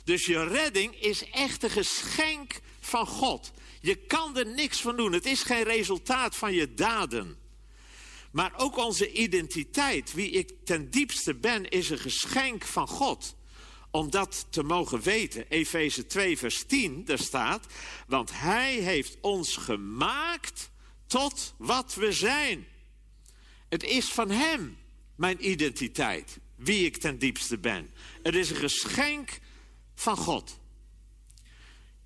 Dus 0.06 0.26
je 0.26 0.44
redding 0.44 1.00
is 1.00 1.30
echt 1.30 1.62
een 1.62 1.70
geschenk 1.70 2.60
van 2.80 3.06
God. 3.06 3.52
Je 3.80 3.96
kan 3.96 4.36
er 4.36 4.46
niks 4.46 4.80
van 4.80 4.96
doen. 4.96 5.12
Het 5.12 5.26
is 5.26 5.42
geen 5.42 5.62
resultaat 5.62 6.36
van 6.36 6.52
je 6.52 6.74
daden. 6.74 7.36
Maar 8.30 8.52
ook 8.56 8.76
onze 8.76 9.12
identiteit, 9.12 10.12
wie 10.12 10.30
ik 10.30 10.52
ten 10.64 10.90
diepste 10.90 11.34
ben, 11.34 11.68
is 11.68 11.90
een 11.90 11.98
geschenk 11.98 12.64
van 12.64 12.88
God. 12.88 13.36
Om 13.90 14.10
dat 14.10 14.46
te 14.50 14.62
mogen 14.62 15.00
weten. 15.00 15.48
Efeze 15.48 16.06
2, 16.06 16.38
vers 16.38 16.64
10, 16.66 17.04
daar 17.04 17.18
staat. 17.18 17.66
Want 18.06 18.30
Hij 18.32 18.74
heeft 18.74 19.16
ons 19.20 19.56
gemaakt 19.56 20.70
tot 21.06 21.54
wat 21.58 21.94
we 21.94 22.12
zijn. 22.12 22.66
Het 23.68 23.82
is 23.84 24.12
van 24.12 24.30
Hem, 24.30 24.78
mijn 25.16 25.50
identiteit, 25.50 26.38
wie 26.56 26.84
ik 26.84 26.96
ten 26.96 27.18
diepste 27.18 27.58
ben. 27.58 27.90
Het 28.22 28.34
is 28.34 28.50
een 28.50 28.56
geschenk 28.56 29.38
van 29.96 30.16
God. 30.16 30.58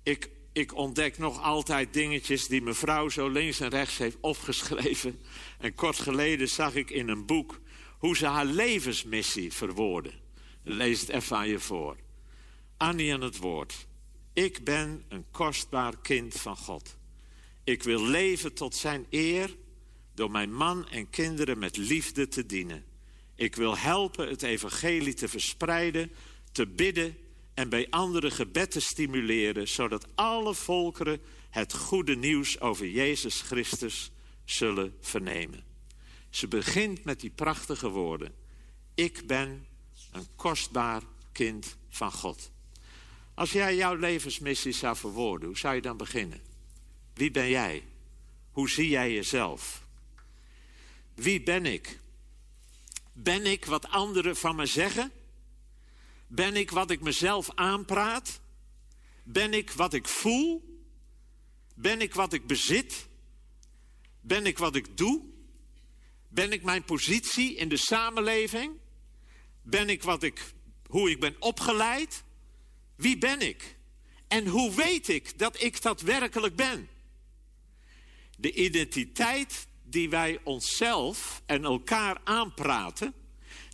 Ik, 0.03 0.29
ik 0.51 0.75
ontdek 0.75 1.17
nog 1.17 1.41
altijd 1.41 1.93
dingetjes 1.93 2.47
die 2.47 2.61
mevrouw 2.61 3.09
zo 3.09 3.29
links 3.29 3.59
en 3.59 3.69
rechts 3.69 3.97
heeft 3.97 4.17
opgeschreven. 4.21 5.21
En 5.59 5.75
kort 5.75 5.99
geleden 5.99 6.49
zag 6.49 6.75
ik 6.75 6.89
in 6.89 7.07
een 7.07 7.25
boek 7.25 7.59
hoe 7.97 8.17
ze 8.17 8.25
haar 8.25 8.45
levensmissie 8.45 9.53
verwoordde. 9.53 10.11
Lees 10.63 11.01
het 11.01 11.09
even 11.09 11.37
aan 11.37 11.47
je 11.47 11.59
voor. 11.59 11.97
Annie 12.77 13.13
aan 13.13 13.21
het 13.21 13.37
woord. 13.37 13.87
Ik 14.33 14.63
ben 14.63 15.03
een 15.09 15.25
kostbaar 15.31 15.97
kind 16.01 16.33
van 16.33 16.57
God. 16.57 16.97
Ik 17.63 17.83
wil 17.83 18.05
leven 18.05 18.53
tot 18.53 18.75
zijn 18.75 19.05
eer 19.09 19.55
door 20.13 20.31
mijn 20.31 20.53
man 20.53 20.89
en 20.89 21.09
kinderen 21.09 21.59
met 21.59 21.77
liefde 21.77 22.27
te 22.27 22.45
dienen. 22.45 22.85
Ik 23.35 23.55
wil 23.55 23.77
helpen 23.77 24.27
het 24.27 24.41
evangelie 24.41 25.13
te 25.13 25.27
verspreiden, 25.27 26.11
te 26.51 26.67
bidden 26.67 27.17
en 27.53 27.69
bij 27.69 27.87
anderen 27.89 28.31
gebed 28.31 28.71
te 28.71 28.79
stimuleren, 28.79 29.67
zodat 29.67 30.07
alle 30.15 30.55
volkeren 30.55 31.21
het 31.49 31.73
goede 31.73 32.15
nieuws 32.15 32.59
over 32.59 32.87
Jezus 32.87 33.41
Christus 33.41 34.11
zullen 34.45 34.97
vernemen. 35.01 35.63
Ze 36.29 36.47
begint 36.47 37.03
met 37.03 37.19
die 37.19 37.29
prachtige 37.29 37.89
woorden. 37.89 38.33
Ik 38.95 39.27
ben 39.27 39.67
een 40.11 40.27
kostbaar 40.35 41.01
kind 41.31 41.77
van 41.89 42.11
God. 42.11 42.51
Als 43.33 43.51
jij 43.51 43.75
jouw 43.75 43.95
levensmissie 43.95 44.71
zou 44.71 44.95
verwoorden, 44.95 45.47
hoe 45.47 45.57
zou 45.57 45.75
je 45.75 45.81
dan 45.81 45.97
beginnen? 45.97 46.41
Wie 47.13 47.31
ben 47.31 47.49
jij? 47.49 47.83
Hoe 48.51 48.69
zie 48.69 48.89
jij 48.89 49.13
jezelf? 49.13 49.87
Wie 51.13 51.43
ben 51.43 51.65
ik? 51.65 51.99
Ben 53.13 53.45
ik 53.45 53.65
wat 53.65 53.89
anderen 53.89 54.35
van 54.35 54.55
me 54.55 54.65
zeggen? 54.65 55.11
Ben 56.33 56.55
ik 56.55 56.71
wat 56.71 56.91
ik 56.91 57.01
mezelf 57.01 57.49
aanpraat? 57.55 58.39
Ben 59.23 59.53
ik 59.53 59.71
wat 59.71 59.93
ik 59.93 60.07
voel? 60.07 60.79
Ben 61.75 62.01
ik 62.01 62.13
wat 62.13 62.33
ik 62.33 62.47
bezit? 62.47 63.07
Ben 64.21 64.45
ik 64.45 64.57
wat 64.57 64.75
ik 64.75 64.97
doe? 64.97 65.23
Ben 66.27 66.51
ik 66.51 66.63
mijn 66.63 66.83
positie 66.83 67.55
in 67.55 67.69
de 67.69 67.77
samenleving? 67.77 68.77
Ben 69.61 69.89
ik 69.89 70.03
wat 70.03 70.23
ik, 70.23 70.53
hoe 70.87 71.09
ik 71.09 71.19
ben 71.19 71.35
opgeleid. 71.39 72.23
Wie 72.95 73.17
ben 73.17 73.41
ik? 73.41 73.77
En 74.27 74.47
hoe 74.47 74.75
weet 74.75 75.07
ik 75.07 75.39
dat 75.39 75.61
ik 75.61 75.81
dat 75.81 76.01
werkelijk 76.01 76.55
ben? 76.55 76.89
De 78.37 78.53
identiteit 78.53 79.67
die 79.83 80.09
wij 80.09 80.39
onszelf 80.43 81.41
en 81.45 81.63
elkaar 81.63 82.21
aanpraten, 82.23 83.13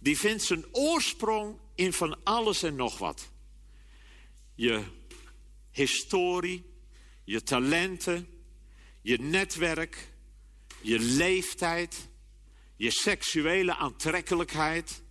die 0.01 0.17
vindt 0.17 0.43
zijn 0.43 0.65
oorsprong 0.71 1.57
in 1.77 1.93
van 1.93 2.23
alles 2.23 2.63
en 2.63 2.75
nog 2.75 2.97
wat. 2.97 3.31
Je 4.55 4.83
historie, 5.71 6.65
je 7.23 7.43
talenten, 7.43 8.27
je 9.01 9.19
netwerk, 9.19 10.13
je 10.81 10.99
leeftijd, 10.99 12.09
je 12.75 12.91
seksuele 12.91 13.75
aantrekkelijkheid. 13.75 15.01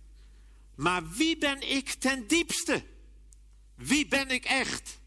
Maar 0.75 1.09
wie 1.09 1.37
ben 1.37 1.69
ik 1.71 1.89
ten 1.89 2.27
diepste? 2.27 2.83
Wie 3.75 4.07
ben 4.07 4.29
ik 4.29 4.45
echt? 4.45 4.99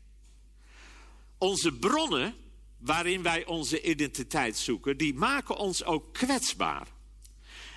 Onze 1.39 1.73
bronnen 1.73 2.35
waarin 2.79 3.23
wij 3.23 3.47
onze 3.47 3.83
identiteit 3.83 4.57
zoeken, 4.57 4.97
die 4.97 5.15
maken 5.15 5.57
ons 5.57 5.85
ook 5.85 6.13
kwetsbaar. 6.15 6.89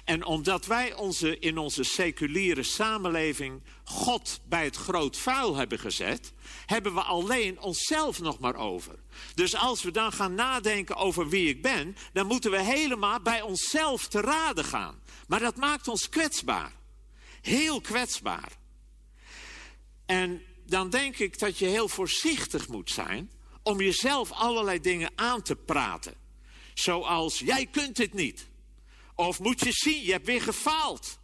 En 0.03 0.25
omdat 0.25 0.65
wij 0.65 0.93
onze, 0.93 1.39
in 1.39 1.57
onze 1.57 1.84
seculiere 1.84 2.63
samenleving 2.63 3.61
God 3.84 4.39
bij 4.45 4.63
het 4.63 4.75
groot 4.75 5.17
vuil 5.17 5.55
hebben 5.55 5.80
gezet, 5.80 6.34
hebben 6.65 6.93
we 6.93 7.01
alleen 7.01 7.59
onszelf 7.59 8.19
nog 8.19 8.39
maar 8.39 8.55
over. 8.55 8.95
Dus 9.35 9.55
als 9.55 9.84
we 9.84 9.91
dan 9.91 10.11
gaan 10.11 10.35
nadenken 10.35 10.95
over 10.95 11.30
wie 11.30 11.49
ik 11.49 11.61
ben, 11.61 11.95
dan 12.13 12.27
moeten 12.27 12.51
we 12.51 12.61
helemaal 12.61 13.21
bij 13.21 13.41
onszelf 13.41 14.07
te 14.07 14.21
raden 14.21 14.65
gaan. 14.65 15.01
Maar 15.27 15.39
dat 15.39 15.55
maakt 15.55 15.88
ons 15.88 16.09
kwetsbaar. 16.09 16.71
Heel 17.41 17.81
kwetsbaar. 17.81 18.51
En 20.05 20.41
dan 20.65 20.89
denk 20.89 21.17
ik 21.17 21.39
dat 21.39 21.57
je 21.57 21.65
heel 21.65 21.88
voorzichtig 21.88 22.67
moet 22.67 22.89
zijn 22.89 23.31
om 23.61 23.81
jezelf 23.81 24.31
allerlei 24.31 24.80
dingen 24.80 25.11
aan 25.15 25.41
te 25.41 25.55
praten. 25.55 26.13
Zoals, 26.73 27.39
jij 27.39 27.65
kunt 27.65 27.97
het 27.97 28.13
niet. 28.13 28.47
Of 29.15 29.40
moet 29.40 29.60
je 29.60 29.72
zien, 29.72 30.03
je 30.03 30.11
hebt 30.11 30.26
weer 30.26 30.41
gefaald. 30.41 31.19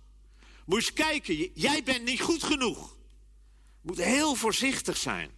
Moet 0.65 0.85
je 0.85 0.93
kijken, 0.93 1.51
jij 1.53 1.83
bent 1.83 2.03
niet 2.03 2.21
goed 2.21 2.43
genoeg. 2.43 2.97
We 3.81 3.81
moeten 3.81 4.05
heel 4.05 4.35
voorzichtig 4.35 4.97
zijn 4.97 5.31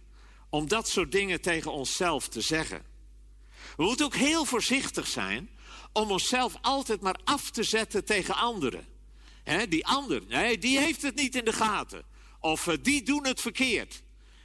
om 0.50 0.68
dat 0.68 0.88
soort 0.88 1.12
dingen 1.12 1.40
tegen 1.40 1.72
onszelf 1.72 2.28
te 2.28 2.40
zeggen. 2.40 2.82
We 3.76 3.82
moeten 3.84 4.06
ook 4.06 4.14
heel 4.14 4.44
voorzichtig 4.44 5.06
zijn 5.06 5.50
om 5.92 6.10
onszelf 6.10 6.54
altijd 6.60 7.00
maar 7.00 7.18
af 7.24 7.50
te 7.50 7.62
zetten 7.62 8.04
tegen 8.04 8.34
anderen. 8.34 8.86
die 9.68 9.86
ander, 9.86 10.22
nee, 10.28 10.58
die 10.58 10.78
heeft 10.78 11.02
het 11.02 11.14
niet 11.14 11.34
in 11.34 11.44
de 11.44 11.52
gaten. 11.52 12.04
Of 12.40 12.66
uh, 12.66 12.74
die 12.82 13.02
doen 13.02 13.26
het 13.26 13.40
verkeerd. 13.40 14.02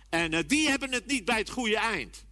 En 0.09 0.33
uh, 0.33 0.39
die 0.47 0.69
hebben 0.69 0.91
het 0.91 1.05
niet 1.05 1.25
bij 1.25 1.37
het 1.37 1.49
goede 1.49 1.77
eind. 1.77 2.25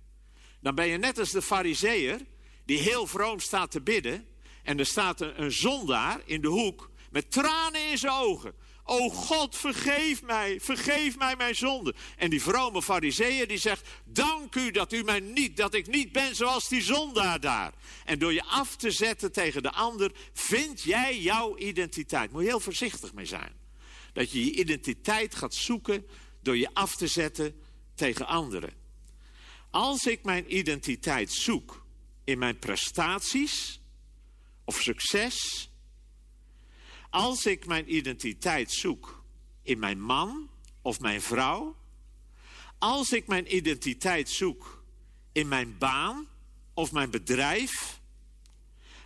Dan 0.60 0.76
ben 0.76 0.88
je 0.88 0.98
net 0.98 1.20
als 1.20 1.32
de 1.32 1.42
fariseer 1.42 2.20
die 2.66 2.80
heel 2.80 3.08
vroom 3.08 3.40
staat 3.40 3.72
te 3.72 3.82
bidden. 3.82 4.28
En 4.66 4.80
er 4.80 4.86
staat 4.86 5.22
een, 5.22 5.52
zondaar 5.52 6.22
in 6.26 6.42
de 6.42 6.48
hoek 6.48 6.90
met 7.12 7.32
tranen 7.32 7.90
in 7.90 7.98
zijn 7.98 8.14
ogen. 8.14 8.54
O 8.84 9.10
God, 9.10 9.56
vergeef 9.56 10.24
mij, 10.24 10.60
vergeef 10.62 11.18
mij 11.18 11.36
mijn 11.36 11.56
zonde. 11.56 11.96
En 12.18 12.30
die 12.30 12.42
vrome 12.42 12.82
fariseeën 12.82 13.48
die 13.48 13.58
zegt, 13.58 13.88
dank 14.06 14.56
u 14.56 14.72
dat 14.72 14.94
u 14.94 15.04
mij 15.04 15.20
niet, 15.20 15.58
dat 15.58 15.74
ik 15.74 15.88
niet 15.88 16.12
ben 16.12 16.36
zoals 16.36 16.70
die 16.70 16.82
zondaar 16.82 17.40
daar. 17.40 17.74
En 18.06 18.20
door 18.20 18.34
je 18.34 18.44
af 18.44 18.76
te 18.76 18.92
zetten 18.92 19.32
tegen 19.32 19.64
de 19.64 19.72
ander, 19.72 20.12
vind 20.34 20.82
jij 20.82 21.20
jouw 21.20 21.58
identiteit. 21.58 22.32
Moet 22.32 22.42
je 22.42 22.48
heel 22.48 22.60
voorzichtig 22.60 23.14
mee 23.14 23.26
zijn. 23.26 23.54
Dat 24.14 24.32
je 24.32 24.46
je 24.46 24.52
identiteit 24.52 25.36
gaat 25.36 25.54
zoeken 25.54 26.08
door 26.42 26.58
je 26.58 26.74
af 26.74 26.96
te 26.96 27.08
zetten 27.08 27.62
tegen 27.96 28.28
anderen. 28.28 28.74
Als 29.70 30.06
ik 30.06 30.24
mijn 30.24 30.58
identiteit 30.58 31.32
zoek 31.32 31.86
in 32.24 32.38
mijn 32.38 32.60
prestaties 32.60 33.80
of 34.66 34.82
succes, 34.82 35.70
als 37.10 37.46
ik 37.46 37.66
mijn 37.66 37.96
identiteit 37.96 38.72
zoek 38.72 39.24
in 39.62 39.80
mijn 39.80 40.02
man 40.02 40.50
of 40.82 41.00
mijn 41.00 41.22
vrouw, 41.22 41.76
als 42.78 43.12
ik 43.12 43.28
mijn 43.28 43.56
identiteit 43.56 44.30
zoek 44.30 44.84
in 45.32 45.48
mijn 45.48 45.78
baan 45.78 46.28
of 46.74 46.92
mijn 46.92 47.10
bedrijf, 47.10 48.02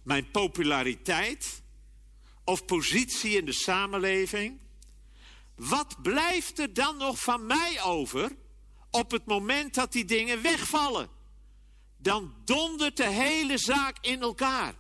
mijn 0.04 0.32
populariteit 0.32 1.62
of 2.44 2.66
positie 2.66 3.38
in 3.38 3.46
de 3.46 3.52
samenleving, 3.52 4.60
wat 5.56 6.02
blijft 6.02 6.60
er 6.60 6.74
dan 6.74 6.98
nog 6.98 7.20
van 7.20 7.46
mij 7.46 7.82
over 7.84 8.36
op 8.92 9.12
het 9.12 9.26
moment 9.26 9.74
dat 9.74 9.92
die 9.92 10.06
dingen 10.06 10.42
wegvallen? 10.42 11.10
Dan 11.98 12.34
dondert 12.46 12.98
de 12.98 13.10
hele 13.10 13.58
zaak 13.58 13.98
in 14.02 14.22
elkaar. 14.22 14.74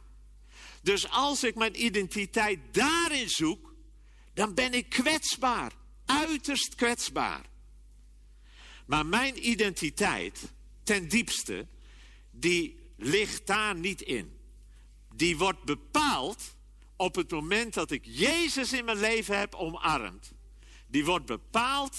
Dus 0.82 1.10
als 1.10 1.44
ik 1.44 1.56
mijn 1.56 1.86
identiteit 1.86 2.60
daarin 2.72 3.30
zoek, 3.30 3.74
dan 4.34 4.54
ben 4.54 4.74
ik 4.74 4.90
kwetsbaar, 4.90 5.72
uiterst 6.06 6.76
kwetsbaar. 6.76 7.46
Maar 8.86 9.06
mijn 9.06 9.50
identiteit, 9.50 10.52
ten 10.84 11.08
diepste, 11.08 11.68
die 12.32 12.80
ligt 12.96 13.48
daar 13.48 13.76
niet 13.76 14.02
in. 14.02 14.38
Die 15.14 15.38
wordt 15.38 15.64
bepaald 15.64 16.56
op 16.96 17.16
het 17.16 17.32
moment 17.32 17.74
dat 17.74 17.92
ik 17.92 18.06
Jezus 18.06 18.74
in 18.74 18.86
mijn 18.86 19.00
leven 19.00 19.38
heb 19.38 19.56
omarmd. 19.56 20.32
Die 20.88 21.06
wordt 21.06 21.26
bepaald 21.26 21.98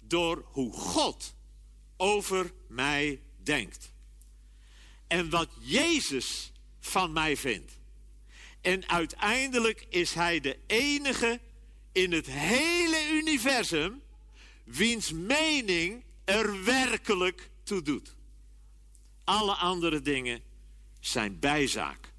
door 0.00 0.44
hoe 0.46 0.72
God 0.72 1.34
over 1.96 2.52
mij 2.68 3.22
denkt. 3.36 3.92
En 5.06 5.30
wat 5.30 5.48
Jezus 5.60 6.52
van 6.80 7.12
mij 7.12 7.36
vindt. 7.36 7.78
En 8.64 8.88
uiteindelijk 8.88 9.86
is 9.88 10.14
hij 10.14 10.40
de 10.40 10.58
enige 10.66 11.40
in 11.92 12.12
het 12.12 12.26
hele 12.26 13.08
universum 13.12 14.02
wiens 14.64 15.12
mening 15.12 16.04
er 16.24 16.64
werkelijk 16.64 17.50
toe 17.62 17.82
doet. 17.82 18.14
Alle 19.24 19.54
andere 19.54 20.00
dingen 20.00 20.42
zijn 21.00 21.38
bijzaak. 21.38 22.12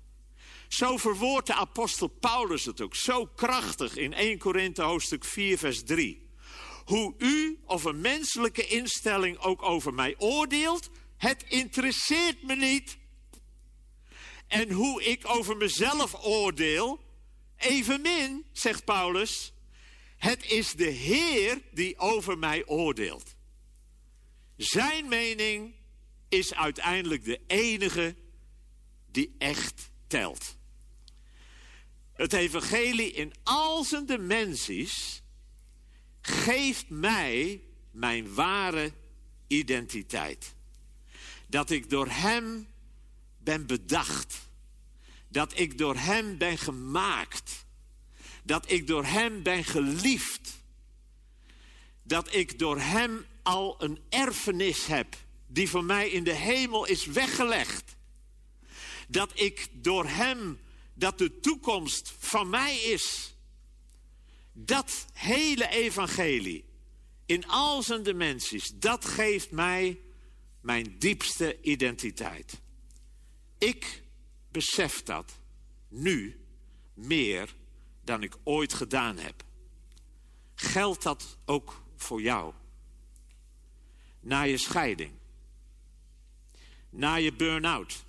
Zo 0.67 0.97
verwoordt 0.97 1.47
de 1.47 1.53
apostel 1.53 2.07
Paulus 2.07 2.65
het 2.65 2.81
ook 2.81 2.95
zo 2.95 3.25
krachtig 3.25 3.95
in 3.95 4.13
1 4.13 4.37
Korinthe 4.37 4.81
hoofdstuk 4.81 5.25
4 5.25 5.57
vers 5.57 5.83
3. 5.83 6.29
Hoe 6.85 7.15
u 7.17 7.59
of 7.65 7.83
een 7.83 8.01
menselijke 8.01 8.67
instelling 8.67 9.37
ook 9.37 9.63
over 9.63 9.93
mij 9.93 10.15
oordeelt, 10.17 10.89
het 11.17 11.43
interesseert 11.47 12.43
me 12.43 12.55
niet 12.55 12.97
en 14.47 14.71
hoe 14.71 15.03
ik 15.03 15.29
over 15.29 15.57
mezelf 15.57 16.25
oordeel, 16.25 16.99
evenmin, 17.57 18.45
zegt 18.51 18.85
Paulus, 18.85 19.53
het 20.17 20.51
is 20.51 20.73
de 20.73 20.89
Heer 20.89 21.61
die 21.71 21.97
over 21.97 22.37
mij 22.37 22.65
oordeelt. 22.65 23.35
Zijn 24.57 25.07
mening 25.07 25.73
is 26.29 26.53
uiteindelijk 26.53 27.25
de 27.25 27.41
enige 27.47 28.15
die 29.11 29.35
echt 29.37 29.91
telt. 30.07 30.57
Het 32.13 32.33
evangelie 32.33 33.11
in 33.11 33.33
al 33.43 33.83
zijn 33.83 34.05
dimensies 34.05 35.23
geeft 36.21 36.89
mij 36.89 37.61
mijn 37.91 38.33
ware 38.33 38.91
identiteit. 39.47 40.55
Dat 41.47 41.69
ik 41.69 41.89
door 41.89 42.07
Hem 42.07 42.67
ben 43.45 43.67
bedacht. 43.67 44.35
Dat 45.27 45.59
ik 45.59 45.77
door 45.77 45.95
Hem 45.95 46.37
ben 46.37 46.57
gemaakt. 46.57 47.65
Dat 48.43 48.71
ik 48.71 48.87
door 48.87 49.05
Hem 49.05 49.43
ben 49.43 49.63
geliefd. 49.63 50.61
Dat 52.03 52.33
ik 52.33 52.59
door 52.59 52.79
Hem 52.79 53.25
al 53.43 53.83
een 53.83 53.99
erfenis 54.09 54.85
heb 54.85 55.15
die 55.47 55.69
voor 55.69 55.83
mij 55.83 56.09
in 56.09 56.23
de 56.23 56.33
hemel 56.33 56.85
is 56.85 57.05
weggelegd. 57.05 57.95
Dat 59.07 59.39
ik 59.39 59.67
door 59.71 60.07
Hem, 60.07 60.59
dat 60.93 61.17
de 61.17 61.39
toekomst 61.39 62.13
van 62.19 62.49
mij 62.49 62.77
is. 62.77 63.35
Dat 64.53 65.05
hele 65.13 65.67
evangelie, 65.67 66.65
in 67.25 67.47
al 67.47 67.83
zijn 67.83 68.03
dimensies, 68.03 68.71
dat 68.75 69.05
geeft 69.05 69.51
mij 69.51 69.99
mijn 70.61 70.95
diepste 70.99 71.61
identiteit. 71.61 72.61
Ik 73.57 74.03
besef 74.51 75.03
dat 75.03 75.39
nu 75.87 76.45
meer 76.93 77.55
dan 78.03 78.23
ik 78.23 78.37
ooit 78.43 78.73
gedaan 78.73 79.17
heb. 79.17 79.43
Geldt 80.55 81.03
dat 81.03 81.37
ook 81.45 81.83
voor 81.95 82.21
jou? 82.21 82.53
Na 84.19 84.41
je 84.41 84.57
scheiding, 84.57 85.11
na 86.89 87.15
je 87.15 87.33
burn-out, 87.33 88.05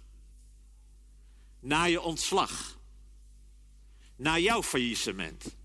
na 1.61 1.85
je 1.85 2.01
ontslag, 2.01 2.79
na 4.17 4.39
jouw 4.39 4.63
faillissement. 4.63 5.57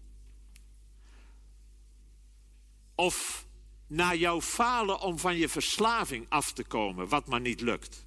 Of 2.95 3.45
na 3.88 4.14
jouw 4.14 4.41
falen 4.41 4.99
om 4.99 5.20
van 5.20 5.38
je 5.38 5.49
verslaving 5.49 6.26
af 6.30 6.53
te 6.53 6.64
komen, 6.64 7.08
wat 7.08 7.28
maar 7.28 7.41
niet 7.41 7.62
lukt. 7.62 8.06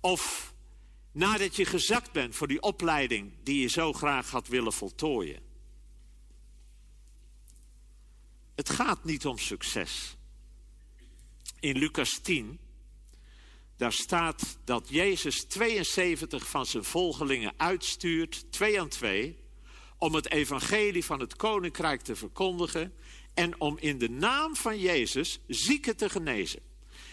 Of 0.00 0.54
nadat 1.16 1.56
je 1.56 1.64
gezakt 1.64 2.12
bent 2.12 2.34
voor 2.34 2.48
die 2.48 2.62
opleiding 2.62 3.32
die 3.42 3.60
je 3.60 3.68
zo 3.68 3.92
graag 3.92 4.30
had 4.30 4.48
willen 4.48 4.72
voltooien. 4.72 5.40
Het 8.54 8.70
gaat 8.70 9.04
niet 9.04 9.26
om 9.26 9.38
succes. 9.38 10.16
In 11.60 11.78
Lucas 11.78 12.18
10, 12.18 12.58
daar 13.76 13.92
staat 13.92 14.58
dat 14.64 14.88
Jezus 14.88 15.44
72 15.44 16.48
van 16.48 16.66
zijn 16.66 16.84
volgelingen 16.84 17.52
uitstuurt, 17.56 18.52
twee 18.52 18.80
aan 18.80 18.88
twee, 18.88 19.38
om 19.98 20.14
het 20.14 20.30
evangelie 20.30 21.04
van 21.04 21.20
het 21.20 21.36
koninkrijk 21.36 22.00
te 22.00 22.16
verkondigen 22.16 22.94
en 23.34 23.60
om 23.60 23.78
in 23.78 23.98
de 23.98 24.10
naam 24.10 24.56
van 24.56 24.78
Jezus 24.78 25.40
zieken 25.46 25.96
te 25.96 26.08
genezen. 26.08 26.65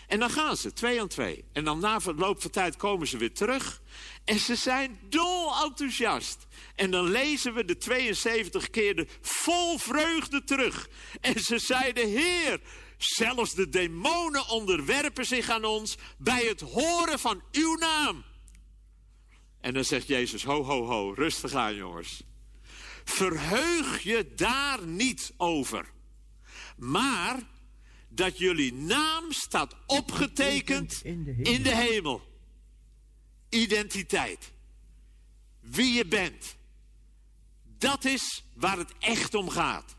En 0.08 0.20
dan 0.20 0.30
gaan 0.30 0.58
ze, 0.58 0.74
twee 0.74 1.02
aan 1.02 1.08
twee. 1.08 1.44
En 1.54 1.64
dan 1.64 1.80
na 1.80 2.00
verloop 2.00 2.42
van 2.42 2.52
tijd 2.52 2.76
komen 2.76 3.08
ze 3.08 3.18
weer 3.18 3.34
terug. 3.34 3.82
En 4.26 4.40
ze 4.40 4.56
zijn 4.56 5.00
dol 5.10 5.64
enthousiast. 5.64 6.48
En 6.76 6.92
dan 6.92 7.10
lezen 7.10 7.54
we 7.54 7.66
de 7.66 7.78
72 7.78 8.70
keer 8.70 9.08
vol 9.22 9.78
vreugde 9.78 10.44
terug. 10.44 10.90
En 11.22 11.40
ze 11.40 11.60
zeiden, 11.60 12.10
Heer, 12.10 12.62
zelfs 12.98 13.54
de 13.54 13.70
demonen 13.70 14.48
onderwerpen 14.48 15.26
zich 15.26 15.50
aan 15.50 15.64
ons 15.64 15.98
bij 16.18 16.46
het 16.46 16.62
horen 16.62 17.20
van 17.20 17.44
uw 17.52 17.76
naam. 17.76 18.24
En 19.62 19.74
dan 19.74 19.84
zegt 19.84 20.08
Jezus, 20.08 20.44
ho, 20.44 20.64
ho, 20.64 20.86
ho, 20.86 21.14
rustig 21.14 21.54
aan 21.54 21.76
jongens. 21.76 22.24
Verheug 23.04 24.04
je 24.04 24.34
daar 24.36 24.86
niet 24.86 25.34
over. 25.38 25.86
Maar 26.78 27.40
dat 28.16 28.38
jullie 28.38 28.74
naam 28.74 29.32
staat 29.32 29.76
opgetekend 29.86 31.00
In 31.04 31.24
de 31.24 31.32
hemel. 31.32 31.54
in 31.54 31.64
de 31.64 31.76
hemel. 31.76 32.22
Identiteit. 33.50 34.52
Wie 35.60 35.94
je 35.94 36.06
bent. 36.06 36.56
Dat 37.78 38.06
is 38.06 38.44
waar 38.54 38.78
het 38.78 38.94
echt 39.00 39.34
om 39.34 39.50
gaat. 39.50 39.96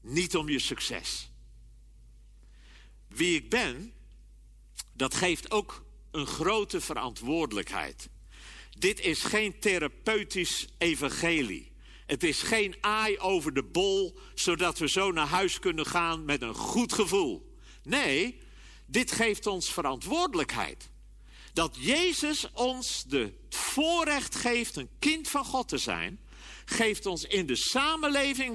Niet 0.00 0.36
om 0.36 0.48
je 0.48 0.58
succes. 0.58 1.30
Wie 3.08 3.36
ik 3.36 3.50
ben, 3.50 3.92
dat 4.92 5.14
geeft 5.14 5.50
ook 5.50 5.84
een 6.10 6.26
grote 6.26 6.80
verantwoordelijkheid. 6.80 8.08
Dit 8.70 9.00
is 9.00 9.22
geen 9.22 9.58
therapeutisch 9.60 10.68
evangelie. 10.78 11.72
Het 12.08 12.22
is 12.22 12.42
geen 12.42 12.76
aai 12.80 13.18
over 13.18 13.54
de 13.54 13.62
bol, 13.62 14.18
zodat 14.34 14.78
we 14.78 14.88
zo 14.88 15.12
naar 15.12 15.26
huis 15.26 15.58
kunnen 15.58 15.86
gaan 15.86 16.24
met 16.24 16.42
een 16.42 16.54
goed 16.54 16.92
gevoel. 16.92 17.54
Nee, 17.82 18.38
dit 18.86 19.12
geeft 19.12 19.46
ons 19.46 19.72
verantwoordelijkheid. 19.72 20.90
Dat 21.52 21.76
Jezus 21.80 22.50
ons 22.52 23.04
de 23.04 23.32
voorrecht 23.48 24.34
geeft 24.34 24.76
een 24.76 24.88
kind 24.98 25.28
van 25.28 25.44
God 25.44 25.68
te 25.68 25.78
zijn, 25.78 26.20
geeft 26.64 27.06
ons 27.06 27.24
in 27.24 27.46
de 27.46 27.56
samenleving 27.56 28.54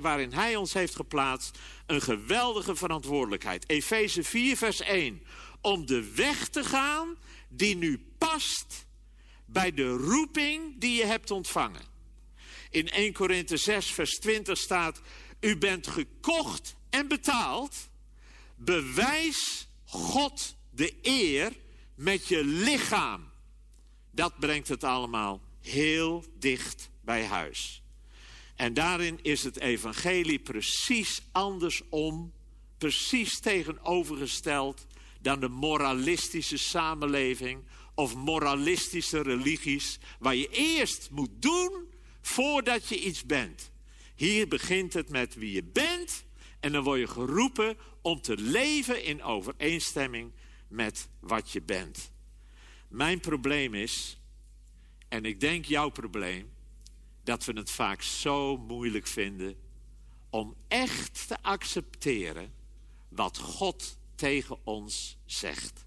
waarin 0.00 0.32
Hij 0.32 0.56
ons 0.56 0.72
heeft 0.72 0.96
geplaatst 0.96 1.58
een 1.86 2.02
geweldige 2.02 2.76
verantwoordelijkheid. 2.76 3.68
Efeze 3.68 4.22
4, 4.22 4.56
vers 4.56 4.80
1. 4.80 5.22
Om 5.60 5.86
de 5.86 6.12
weg 6.14 6.48
te 6.48 6.64
gaan 6.64 7.16
die 7.48 7.76
nu 7.76 8.06
past 8.18 8.86
bij 9.46 9.72
de 9.72 9.88
roeping 9.88 10.80
die 10.80 10.96
je 10.96 11.04
hebt 11.04 11.30
ontvangen. 11.30 11.93
In 12.74 12.90
1 12.90 13.12
Korinthe 13.12 13.56
6, 13.56 13.90
vers 13.92 14.18
20 14.18 14.58
staat: 14.58 15.00
U 15.40 15.56
bent 15.56 15.86
gekocht 15.86 16.76
en 16.90 17.08
betaald. 17.08 17.88
Bewijs 18.56 19.66
God 19.84 20.56
de 20.70 20.94
eer 21.02 21.52
met 21.94 22.28
je 22.28 22.44
lichaam. 22.44 23.30
Dat 24.10 24.38
brengt 24.38 24.68
het 24.68 24.84
allemaal 24.84 25.40
heel 25.60 26.24
dicht 26.38 26.90
bij 27.00 27.24
huis. 27.24 27.82
En 28.56 28.74
daarin 28.74 29.18
is 29.22 29.42
het 29.42 29.58
evangelie 29.58 30.38
precies 30.38 31.22
andersom, 31.32 32.32
precies 32.78 33.40
tegenovergesteld 33.40 34.86
dan 35.20 35.40
de 35.40 35.48
moralistische 35.48 36.58
samenleving 36.58 37.64
of 37.94 38.14
moralistische 38.14 39.22
religies, 39.22 39.98
waar 40.18 40.34
je 40.34 40.48
eerst 40.48 41.08
moet 41.10 41.30
doen 41.42 41.92
voordat 42.26 42.88
je 42.88 43.00
iets 43.00 43.26
bent. 43.26 43.70
Hier 44.14 44.48
begint 44.48 44.92
het 44.92 45.08
met 45.08 45.34
wie 45.34 45.52
je 45.52 45.62
bent 45.62 46.24
en 46.60 46.72
dan 46.72 46.82
word 46.82 47.00
je 47.00 47.06
geroepen 47.06 47.76
om 48.02 48.20
te 48.20 48.36
leven 48.36 49.04
in 49.04 49.22
overeenstemming 49.22 50.32
met 50.68 51.08
wat 51.20 51.50
je 51.50 51.62
bent. 51.62 52.10
Mijn 52.88 53.20
probleem 53.20 53.74
is, 53.74 54.20
en 55.08 55.24
ik 55.24 55.40
denk 55.40 55.64
jouw 55.64 55.88
probleem, 55.88 56.52
dat 57.22 57.44
we 57.44 57.52
het 57.52 57.70
vaak 57.70 58.02
zo 58.02 58.56
moeilijk 58.56 59.06
vinden 59.06 59.56
om 60.30 60.54
echt 60.68 61.28
te 61.28 61.42
accepteren 61.42 62.52
wat 63.08 63.38
God 63.38 63.98
tegen 64.14 64.66
ons 64.66 65.16
zegt. 65.24 65.84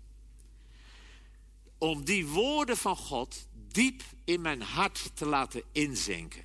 Om 1.77 2.05
die 2.05 2.27
woorden 2.27 2.77
van 2.77 2.95
God 2.95 3.46
diep 3.77 4.03
in 4.23 4.41
mijn 4.41 4.61
hart 4.61 5.11
te 5.13 5.25
laten 5.25 5.63
inzinken. 5.71 6.43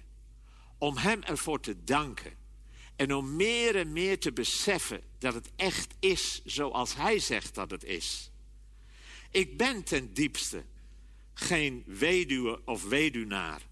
Om 0.78 0.96
Hem 0.96 1.22
ervoor 1.22 1.60
te 1.60 1.84
danken. 1.84 2.32
En 2.96 3.14
om 3.14 3.36
meer 3.36 3.76
en 3.76 3.92
meer 3.92 4.20
te 4.20 4.32
beseffen 4.32 5.02
dat 5.18 5.34
het 5.34 5.50
echt 5.56 5.94
is 6.00 6.42
zoals 6.44 6.94
Hij 6.94 7.18
zegt 7.18 7.54
dat 7.54 7.70
het 7.70 7.84
is. 7.84 8.30
Ik 9.30 9.56
ben 9.56 9.82
ten 9.84 10.14
diepste 10.14 10.64
geen 11.34 11.82
weduwe 11.86 12.60
of 12.64 12.84
weduwnaar. 12.84 13.62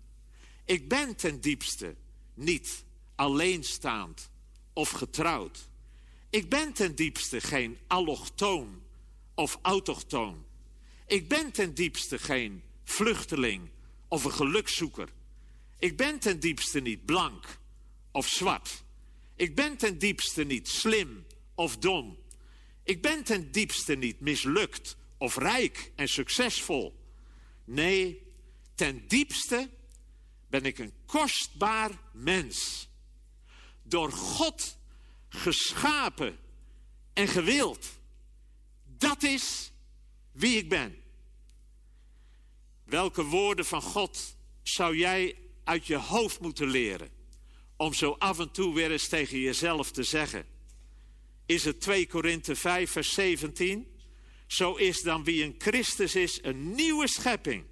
Ik 0.64 0.88
ben 0.88 1.16
ten 1.16 1.40
diepste 1.40 1.94
niet 2.34 2.84
alleenstaand 3.14 4.30
of 4.72 4.90
getrouwd. 4.90 5.68
Ik 6.30 6.48
ben 6.48 6.72
ten 6.72 6.94
diepste 6.94 7.40
geen 7.40 7.78
allochtoon 7.86 8.82
of 9.34 9.58
autochtoon. 9.62 10.44
Ik 11.06 11.28
ben 11.28 11.52
ten 11.52 11.74
diepste 11.74 12.18
geen 12.18 12.62
vluchteling 12.90 13.70
of 14.08 14.24
een 14.24 14.32
gelukzoeker. 14.32 15.08
Ik 15.78 15.96
ben 15.96 16.18
ten 16.18 16.40
diepste 16.40 16.80
niet 16.80 17.04
blank 17.04 17.58
of 18.12 18.28
zwart. 18.28 18.82
Ik 19.36 19.54
ben 19.54 19.76
ten 19.76 19.98
diepste 19.98 20.44
niet 20.44 20.68
slim 20.68 21.26
of 21.54 21.76
dom. 21.76 22.18
Ik 22.82 23.02
ben 23.02 23.24
ten 23.24 23.52
diepste 23.52 23.94
niet 23.94 24.20
mislukt 24.20 24.96
of 25.18 25.36
rijk 25.36 25.92
en 25.96 26.08
succesvol. 26.08 26.98
Nee, 27.64 28.22
ten 28.74 29.08
diepste 29.08 29.70
ben 30.48 30.64
ik 30.64 30.78
een 30.78 30.92
kostbaar 31.06 31.90
mens. 32.12 32.88
Door 33.82 34.12
God 34.12 34.78
geschapen 35.28 36.38
en 37.12 37.28
gewild. 37.28 37.86
Dat 38.84 39.22
is 39.22 39.72
wie 40.32 40.56
ik 40.56 40.68
ben. 40.68 40.99
Welke 42.90 43.24
woorden 43.24 43.64
van 43.64 43.82
God 43.82 44.36
zou 44.62 44.96
jij 44.96 45.36
uit 45.64 45.86
je 45.86 45.96
hoofd 45.96 46.40
moeten 46.40 46.68
leren? 46.68 47.10
Om 47.76 47.92
zo 47.92 48.16
af 48.18 48.38
en 48.38 48.50
toe 48.50 48.74
weer 48.74 48.90
eens 48.90 49.08
tegen 49.08 49.38
jezelf 49.38 49.90
te 49.90 50.02
zeggen. 50.02 50.46
Is 51.46 51.64
het 51.64 51.80
2 51.80 52.06
Korinthe 52.06 52.56
5 52.56 52.90
vers 52.90 53.14
17? 53.14 53.86
Zo 54.46 54.74
is 54.74 55.02
dan 55.02 55.24
wie 55.24 55.44
een 55.44 55.54
Christus 55.58 56.14
is 56.14 56.38
een 56.42 56.74
nieuwe 56.74 57.08
schepping. 57.08 57.64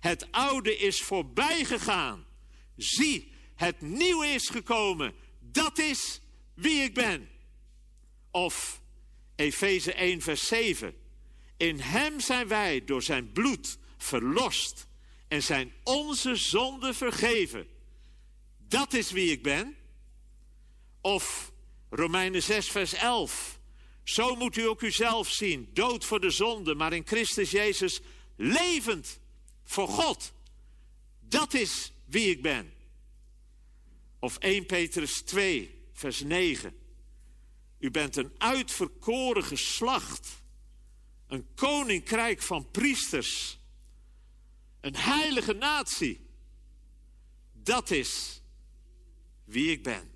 Het 0.00 0.26
oude 0.30 0.76
is 0.76 1.02
voorbij 1.02 1.64
gegaan. 1.64 2.24
Zie, 2.76 3.32
het 3.54 3.80
nieuwe 3.80 4.26
is 4.26 4.48
gekomen. 4.48 5.14
Dat 5.40 5.78
is 5.78 6.20
wie 6.54 6.82
ik 6.82 6.94
ben. 6.94 7.28
Of 8.30 8.80
Efeze 9.36 9.92
1 9.92 10.20
vers 10.20 10.46
7. 10.46 10.94
In 11.56 11.80
hem 11.80 12.20
zijn 12.20 12.48
wij 12.48 12.84
door 12.84 13.02
zijn 13.02 13.32
bloed 13.32 13.80
verlost 14.02 14.86
en 15.28 15.42
zijn 15.42 15.72
onze 15.84 16.36
zonden 16.36 16.94
vergeven. 16.94 17.66
Dat 18.58 18.92
is 18.92 19.10
wie 19.10 19.30
ik 19.30 19.42
ben. 19.42 19.76
Of 21.00 21.52
Romeinen 21.90 22.42
6, 22.42 22.68
vers 22.68 22.94
11. 22.94 23.60
Zo 24.02 24.36
moet 24.36 24.56
u 24.56 24.68
ook 24.68 24.82
uzelf 24.82 25.28
zien, 25.28 25.70
dood 25.72 26.04
voor 26.04 26.20
de 26.20 26.30
zonde, 26.30 26.74
maar 26.74 26.92
in 26.92 27.06
Christus 27.06 27.50
Jezus 27.50 28.00
levend 28.36 29.20
voor 29.64 29.88
God. 29.88 30.32
Dat 31.20 31.54
is 31.54 31.92
wie 32.04 32.30
ik 32.30 32.42
ben. 32.42 32.72
Of 34.18 34.38
1 34.38 34.66
Petrus 34.66 35.22
2, 35.22 35.82
vers 35.92 36.20
9. 36.20 36.76
U 37.78 37.90
bent 37.90 38.16
een 38.16 38.32
uitverkoren 38.38 39.44
geslacht, 39.44 40.42
een 41.26 41.46
koninkrijk 41.54 42.42
van 42.42 42.70
priesters, 42.70 43.58
een 44.82 44.96
heilige 44.96 45.52
natie. 45.52 46.26
Dat 47.52 47.90
is 47.90 48.42
wie 49.44 49.70
ik 49.70 49.82
ben. 49.82 50.10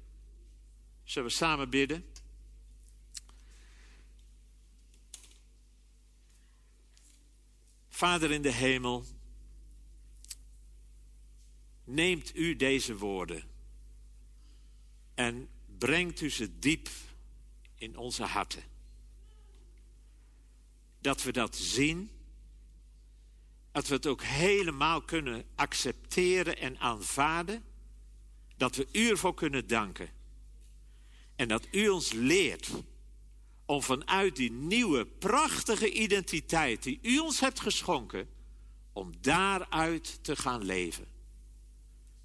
Zullen 1.05 1.29
we 1.29 1.35
samen 1.35 1.71
bidden? 1.71 2.05
Vader 7.89 8.31
in 8.31 8.43
de 8.43 8.53
hemel, 8.53 9.05
neemt 11.85 12.37
u 12.37 12.57
deze 12.57 12.97
woorden 12.97 13.45
en 15.15 15.49
brengt 15.79 16.21
u 16.21 16.31
ze 16.31 16.59
diep 16.59 16.89
in 17.75 17.97
onze 17.97 18.25
harten. 18.25 18.63
Dat 21.01 21.23
we 21.23 21.33
dat 21.33 21.57
zien 21.57 22.11
dat 23.77 23.87
we 23.87 23.95
het 23.95 24.07
ook 24.07 24.23
helemaal 24.23 25.03
kunnen 25.03 25.45
accepteren 25.55 26.59
en 26.59 26.79
aanvaarden, 26.79 27.65
dat 28.57 28.77
we 28.77 28.89
u 28.93 29.09
ervoor 29.09 29.35
kunnen 29.35 29.67
danken. 29.67 30.11
En 31.35 31.49
dat 31.49 31.69
u 31.71 31.89
ons 31.89 32.13
leert 32.13 32.71
om 33.65 33.83
vanuit 33.83 34.37
die 34.37 34.51
nieuwe, 34.51 35.07
prachtige 35.07 35.93
identiteit 35.93 36.83
die 36.83 36.99
u 37.03 37.19
ons 37.19 37.41
hebt 37.41 37.61
geschonken, 37.61 38.29
om 38.93 39.13
daaruit 39.21 40.25
te 40.25 40.37
gaan 40.37 40.65
leven. 40.65 41.07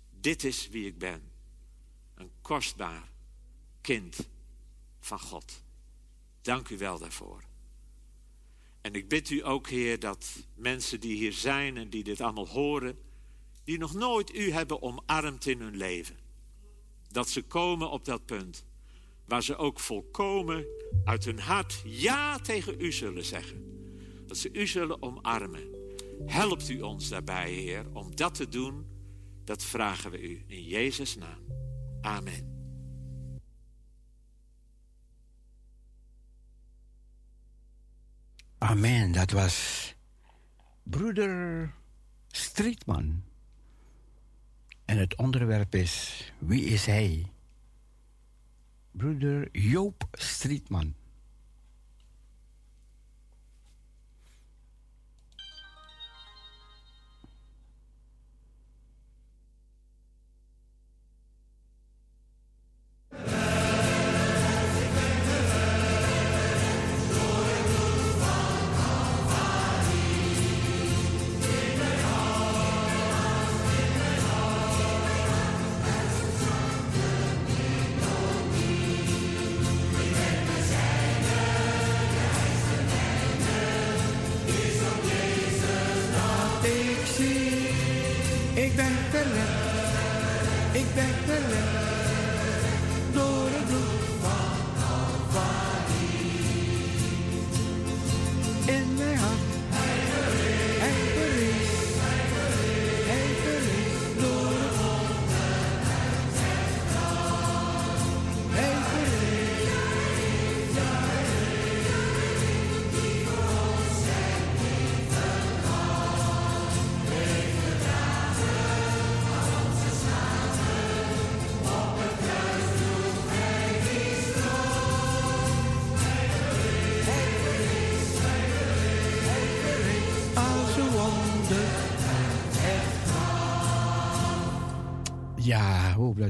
Dit 0.10 0.44
is 0.44 0.70
wie 0.70 0.88
ik 0.88 0.98
ben. 0.98 1.32
Een 2.16 2.32
kostbaar 2.42 3.12
kind 3.82 4.18
van 5.00 5.20
God. 5.20 5.64
Dank 6.42 6.70
u 6.70 6.78
wel 6.78 7.00
daarvoor. 7.00 7.51
En 8.82 8.94
ik 8.94 9.08
bid 9.08 9.30
u 9.30 9.46
ook, 9.46 9.70
Heer, 9.70 10.00
dat 10.00 10.46
mensen 10.56 11.00
die 11.00 11.16
hier 11.16 11.34
zijn 11.34 11.78
en 11.78 11.90
die 11.90 12.04
dit 12.04 12.22
allemaal 12.22 12.48
horen, 12.48 12.98
die 13.64 13.78
nog 13.78 13.94
nooit 13.94 14.36
u 14.36 14.52
hebben 14.52 14.82
omarmd 14.82 15.46
in 15.46 15.62
hun 15.62 15.78
leven, 15.78 16.16
dat 17.12 17.30
ze 17.30 17.42
komen 17.42 17.90
op 17.90 18.06
dat 18.06 18.26
punt 18.26 18.66
waar 19.26 19.44
ze 19.44 19.56
ook 19.56 19.80
volkomen 19.80 20.66
uit 21.04 21.26
hun 21.26 21.40
hart 21.40 21.82
ja 21.86 22.40
tegen 22.40 22.82
u 22.82 22.92
zullen 22.92 23.26
zeggen. 23.26 23.70
Dat 24.28 24.38
ze 24.38 24.50
u 24.52 24.68
zullen 24.68 25.02
omarmen. 25.02 25.76
Helpt 26.26 26.70
u 26.70 26.82
ons 26.82 27.10
daarbij, 27.10 27.52
Heer, 27.52 27.86
om 27.94 28.16
dat 28.16 28.36
te 28.36 28.50
doen. 28.50 28.86
Dat 29.44 29.64
vragen 29.64 30.12
we 30.12 30.22
u 30.22 30.44
in 30.48 30.64
Jezus' 30.64 31.16
naam. 31.16 31.46
Amen. 32.02 32.51
Amen, 38.62 39.12
dat 39.12 39.32
was 39.32 39.96
broeder 40.84 41.74
Streetman. 42.28 43.24
En 44.86 44.98
het 44.98 45.16
onderwerp 45.16 45.76
is: 45.76 46.24
Wie 46.40 46.64
is 46.64 46.86
hij? 46.86 47.32
Broeder 48.92 49.50
Joop 49.52 50.08
Streetman. 50.12 50.96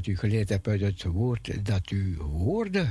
Dat 0.02 0.14
u 0.14 0.16
geleerd 0.16 0.48
hebt 0.48 0.68
uit 0.68 0.80
het 0.80 1.02
woord 1.02 1.66
dat 1.66 1.90
u 1.90 2.18
hoorde. 2.18 2.86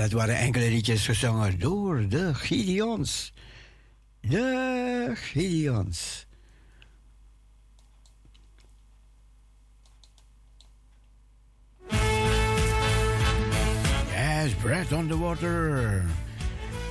Dat 0.00 0.12
waren 0.12 0.36
enkele 0.36 0.68
liedjes 0.68 1.04
gezongen 1.04 1.58
door 1.58 2.08
de 2.08 2.34
Gideons. 2.34 3.32
De 4.20 5.10
Gideons. 5.14 6.26
Yes, 14.10 14.54
breath 14.62 14.92
on 14.92 15.08
the 15.08 15.18
water. 15.18 16.04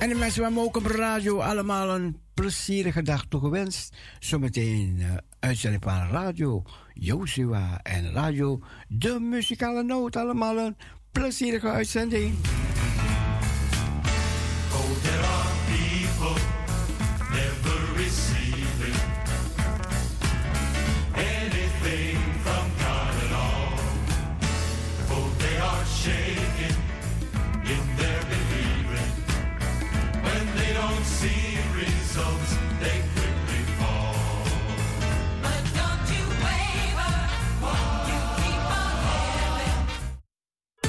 En 0.00 0.08
de 0.08 0.14
mensen 0.14 0.42
van 0.42 0.52
Mokum 0.52 0.86
Radio, 0.86 1.40
allemaal 1.40 1.94
een 1.94 2.20
plezierige 2.34 3.02
dag 3.02 3.24
toegewenst. 3.28 3.96
Zometeen 4.18 4.96
uh, 4.98 5.14
uitzending 5.40 5.82
van 5.82 6.08
Radio 6.08 6.62
Joshua 6.94 7.80
en 7.82 8.12
Radio 8.12 8.60
De 8.88 9.20
Muzikale 9.20 9.82
Noot. 9.82 10.16
Allemaal 10.16 10.58
een 10.58 10.76
plezierige 11.12 11.68
uitzending. 11.68 12.34